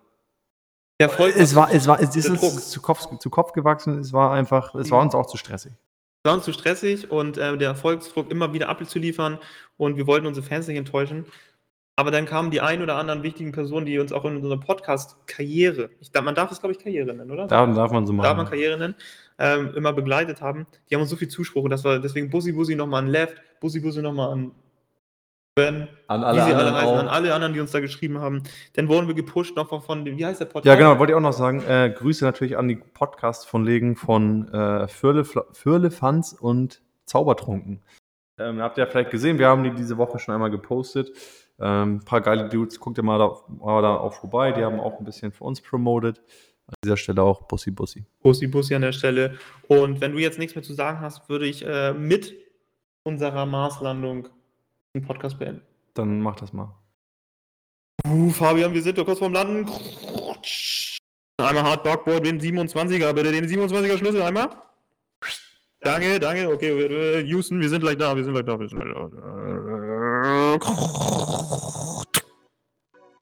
Der 0.99 1.09
Erfolg 1.09 1.35
es 1.37 1.55
war, 1.55 1.73
es 1.73 1.87
war, 1.87 2.01
es 2.01 2.15
ist 2.15 2.29
uns 2.29 2.71
zu 2.71 2.81
Kopf, 2.81 3.19
zu 3.19 3.31
Kopf 3.31 3.53
gewachsen. 3.53 3.99
Es 4.01 4.13
war 4.13 4.33
einfach, 4.33 4.75
es 4.75 4.91
war 4.91 5.01
uns 5.01 5.15
auch 5.15 5.27
zu 5.27 5.37
stressig. 5.37 5.73
War 6.27 6.35
uns 6.35 6.45
zu 6.45 6.53
stressig 6.53 7.11
und 7.11 7.39
äh, 7.39 7.57
der 7.57 7.69
Erfolgsdruck 7.69 8.31
immer 8.31 8.53
wieder 8.53 8.69
abzuliefern 8.69 9.39
und 9.79 9.97
wir 9.97 10.07
wollten 10.07 10.27
unsere 10.27 10.47
Fans 10.47 10.69
nicht 10.69 10.77
enttäuschen. 10.77 11.25
Aber 11.99 12.11
dann 12.11 12.27
kamen 12.27 12.51
die 12.51 12.61
ein 12.61 12.83
oder 12.83 12.97
anderen 12.97 13.23
wichtigen 13.23 13.53
Personen, 13.53 13.87
die 13.87 13.99
uns 13.99 14.13
auch 14.13 14.27
in 14.27 14.37
unserer 14.37 14.61
Podcast-Karriere, 14.61 15.89
man 16.23 16.35
darf 16.35 16.53
es, 16.53 16.61
glaube 16.61 16.75
ich, 16.75 16.79
Karriere 16.79 17.15
nennen, 17.15 17.31
oder? 17.31 17.47
Da 17.47 17.67
darf 17.67 17.91
man 17.91 18.07
so 18.07 18.13
machen. 18.13 18.25
darf 18.25 18.37
man 18.37 18.47
Karriere 18.47 18.77
nennen, 18.77 18.95
ähm, 19.39 19.73
immer 19.75 19.95
begleitet 19.95 20.43
haben. 20.43 20.67
Die 20.91 20.95
haben 20.95 21.01
uns 21.01 21.11
so 21.11 21.17
viel 21.17 21.29
Zuspruch 21.29 21.65
und 21.65 21.71
das 21.71 21.85
war 21.85 21.99
deswegen 21.99 22.29
Bussi 22.29 22.53
Bussi 22.53 22.77
nochmal 22.77 23.03
an 23.03 23.09
Left, 23.09 23.37
Bussi 23.61 23.81
Bussi 23.81 24.03
nochmal 24.03 24.33
an 24.33 24.53
Ben, 25.59 25.89
An 26.07 26.23
alle 26.23 26.43
alle 26.43 26.55
anderen 26.55 26.75
auch. 26.75 26.99
an 26.99 27.09
alle 27.09 27.33
anderen, 27.33 27.55
die 27.55 27.61
uns 27.61 27.71
da 27.71 27.81
geschrieben 27.81 28.19
haben. 28.19 28.43
Dann 28.75 28.89
wurden 28.89 29.07
wir 29.07 29.15
gepusht 29.15 29.57
noch 29.57 29.71
von, 29.71 29.81
von 29.81 30.05
dem, 30.05 30.19
wie 30.19 30.27
heißt 30.27 30.39
der 30.39 30.45
Podcast? 30.45 30.67
Ja, 30.67 30.75
genau, 30.75 30.99
wollte 30.99 31.13
ich 31.13 31.17
auch 31.17 31.21
noch 31.23 31.33
sagen. 31.33 31.63
Äh, 31.67 31.95
Grüße 31.97 32.27
natürlich 32.27 32.59
an 32.59 32.69
die 32.69 32.77
Podcast-Kollegen 32.77 33.97
von 33.97 34.53
äh, 34.53 34.87
Firle, 34.87 35.25
Firlefanz 35.25 36.37
und 36.39 36.83
Zaubertrunken. 37.07 37.81
Ähm, 38.39 38.61
habt 38.61 38.77
ihr 38.77 38.87
vielleicht 38.87 39.11
gesehen, 39.11 39.39
wir 39.39 39.49
haben 39.49 39.65
die 39.65 39.71
diese 39.71 39.97
Woche 39.97 40.19
schon 40.19 40.35
einmal 40.35 40.51
gepostet. 40.51 41.11
Ähm, 41.59 41.97
ein 41.97 42.05
paar 42.05 42.21
geile 42.21 42.51
Dudes, 42.51 42.79
guckt 42.79 42.99
ihr 42.99 43.03
mal 43.05 43.19
da, 43.19 43.35
mal 43.49 43.81
da 43.81 43.97
auch 43.97 44.13
vorbei. 44.13 44.53
Die 44.53 44.63
haben 44.63 44.79
auch 44.79 44.99
ein 44.99 45.07
bisschen 45.07 45.33
für 45.33 45.45
uns 45.45 45.63
promoted. 45.63 46.19
An 46.67 46.75
dieser 46.85 46.99
Stelle 46.99 47.23
auch 47.23 47.45
Bussi 47.45 47.71
Bussi. 47.71 48.05
Bussi 48.21 48.47
Bussi 48.47 48.75
an 48.75 48.83
der 48.83 48.93
Stelle. 48.93 49.39
Und 49.69 50.03
wenn 50.03 50.13
du 50.13 50.19
jetzt 50.19 50.39
nichts 50.39 50.55
mehr 50.55 50.63
zu 50.65 50.75
sagen 50.75 51.01
hast, 51.01 51.31
würde 51.31 51.47
ich 51.47 51.65
äh, 51.65 51.95
mit 51.95 52.35
unserer 53.05 53.47
Marslandung 53.47 54.29
den 54.97 55.07
Podcast 55.07 55.39
beenden. 55.39 55.63
Dann 55.95 56.21
mach 56.21 56.37
das 56.37 56.53
mal. 56.53 56.75
Uh, 58.07 58.31
Fabian, 58.31 58.73
wir 58.73 58.83
sind 58.83 58.99
doch 58.99 59.05
kurz 59.05 59.19
vorm 59.19 59.33
Landen. 59.33 59.69
Einmal 61.39 61.65
Hard 61.65 61.85
Dogboard, 61.87 62.25
den 62.25 62.41
27er, 62.41 63.13
bitte 63.13 63.33
den 63.33 63.47
27er 63.47 63.99
Schlüssel 63.99 64.23
einmal. 64.23 64.49
Danke, 65.81 66.19
danke, 66.19 66.53
okay, 66.53 66.71
äh, 66.71 67.23
Houston, 67.27 67.61
wir 67.61 67.69
sind 67.69 67.81
gleich 67.81 67.99
da, 67.99 68.17
wir 68.17 68.25
sind 68.25 68.33
gleich 68.33 68.47
da, 68.47 68.59
wir 68.59 68.69
sind 68.69 68.81
gleich 68.81 68.95
da. 68.95 70.59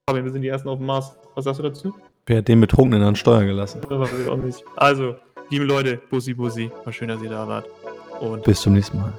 Fabian, 0.08 0.24
wir 0.24 0.32
sind 0.32 0.42
die 0.42 0.48
Ersten 0.48 0.68
auf 0.68 0.78
dem 0.78 0.86
Mars. 0.86 1.16
Was 1.34 1.44
sagst 1.44 1.58
du 1.58 1.64
dazu? 1.64 1.94
Wer 2.26 2.38
hat 2.38 2.48
den 2.48 2.60
Betrunkenen 2.60 3.02
an 3.02 3.16
Steuer 3.16 3.44
gelassen? 3.44 3.80
Also, 4.76 5.16
liebe 5.50 5.64
Leute, 5.64 6.00
Bussi 6.08 6.34
Bussi, 6.34 6.70
war 6.84 6.92
schön, 6.92 7.08
dass 7.08 7.20
ihr 7.22 7.30
da 7.30 7.46
wart. 7.46 7.66
Und 8.20 8.44
Bis 8.44 8.60
zum 8.60 8.74
nächsten 8.74 8.98
Mal. 8.98 9.12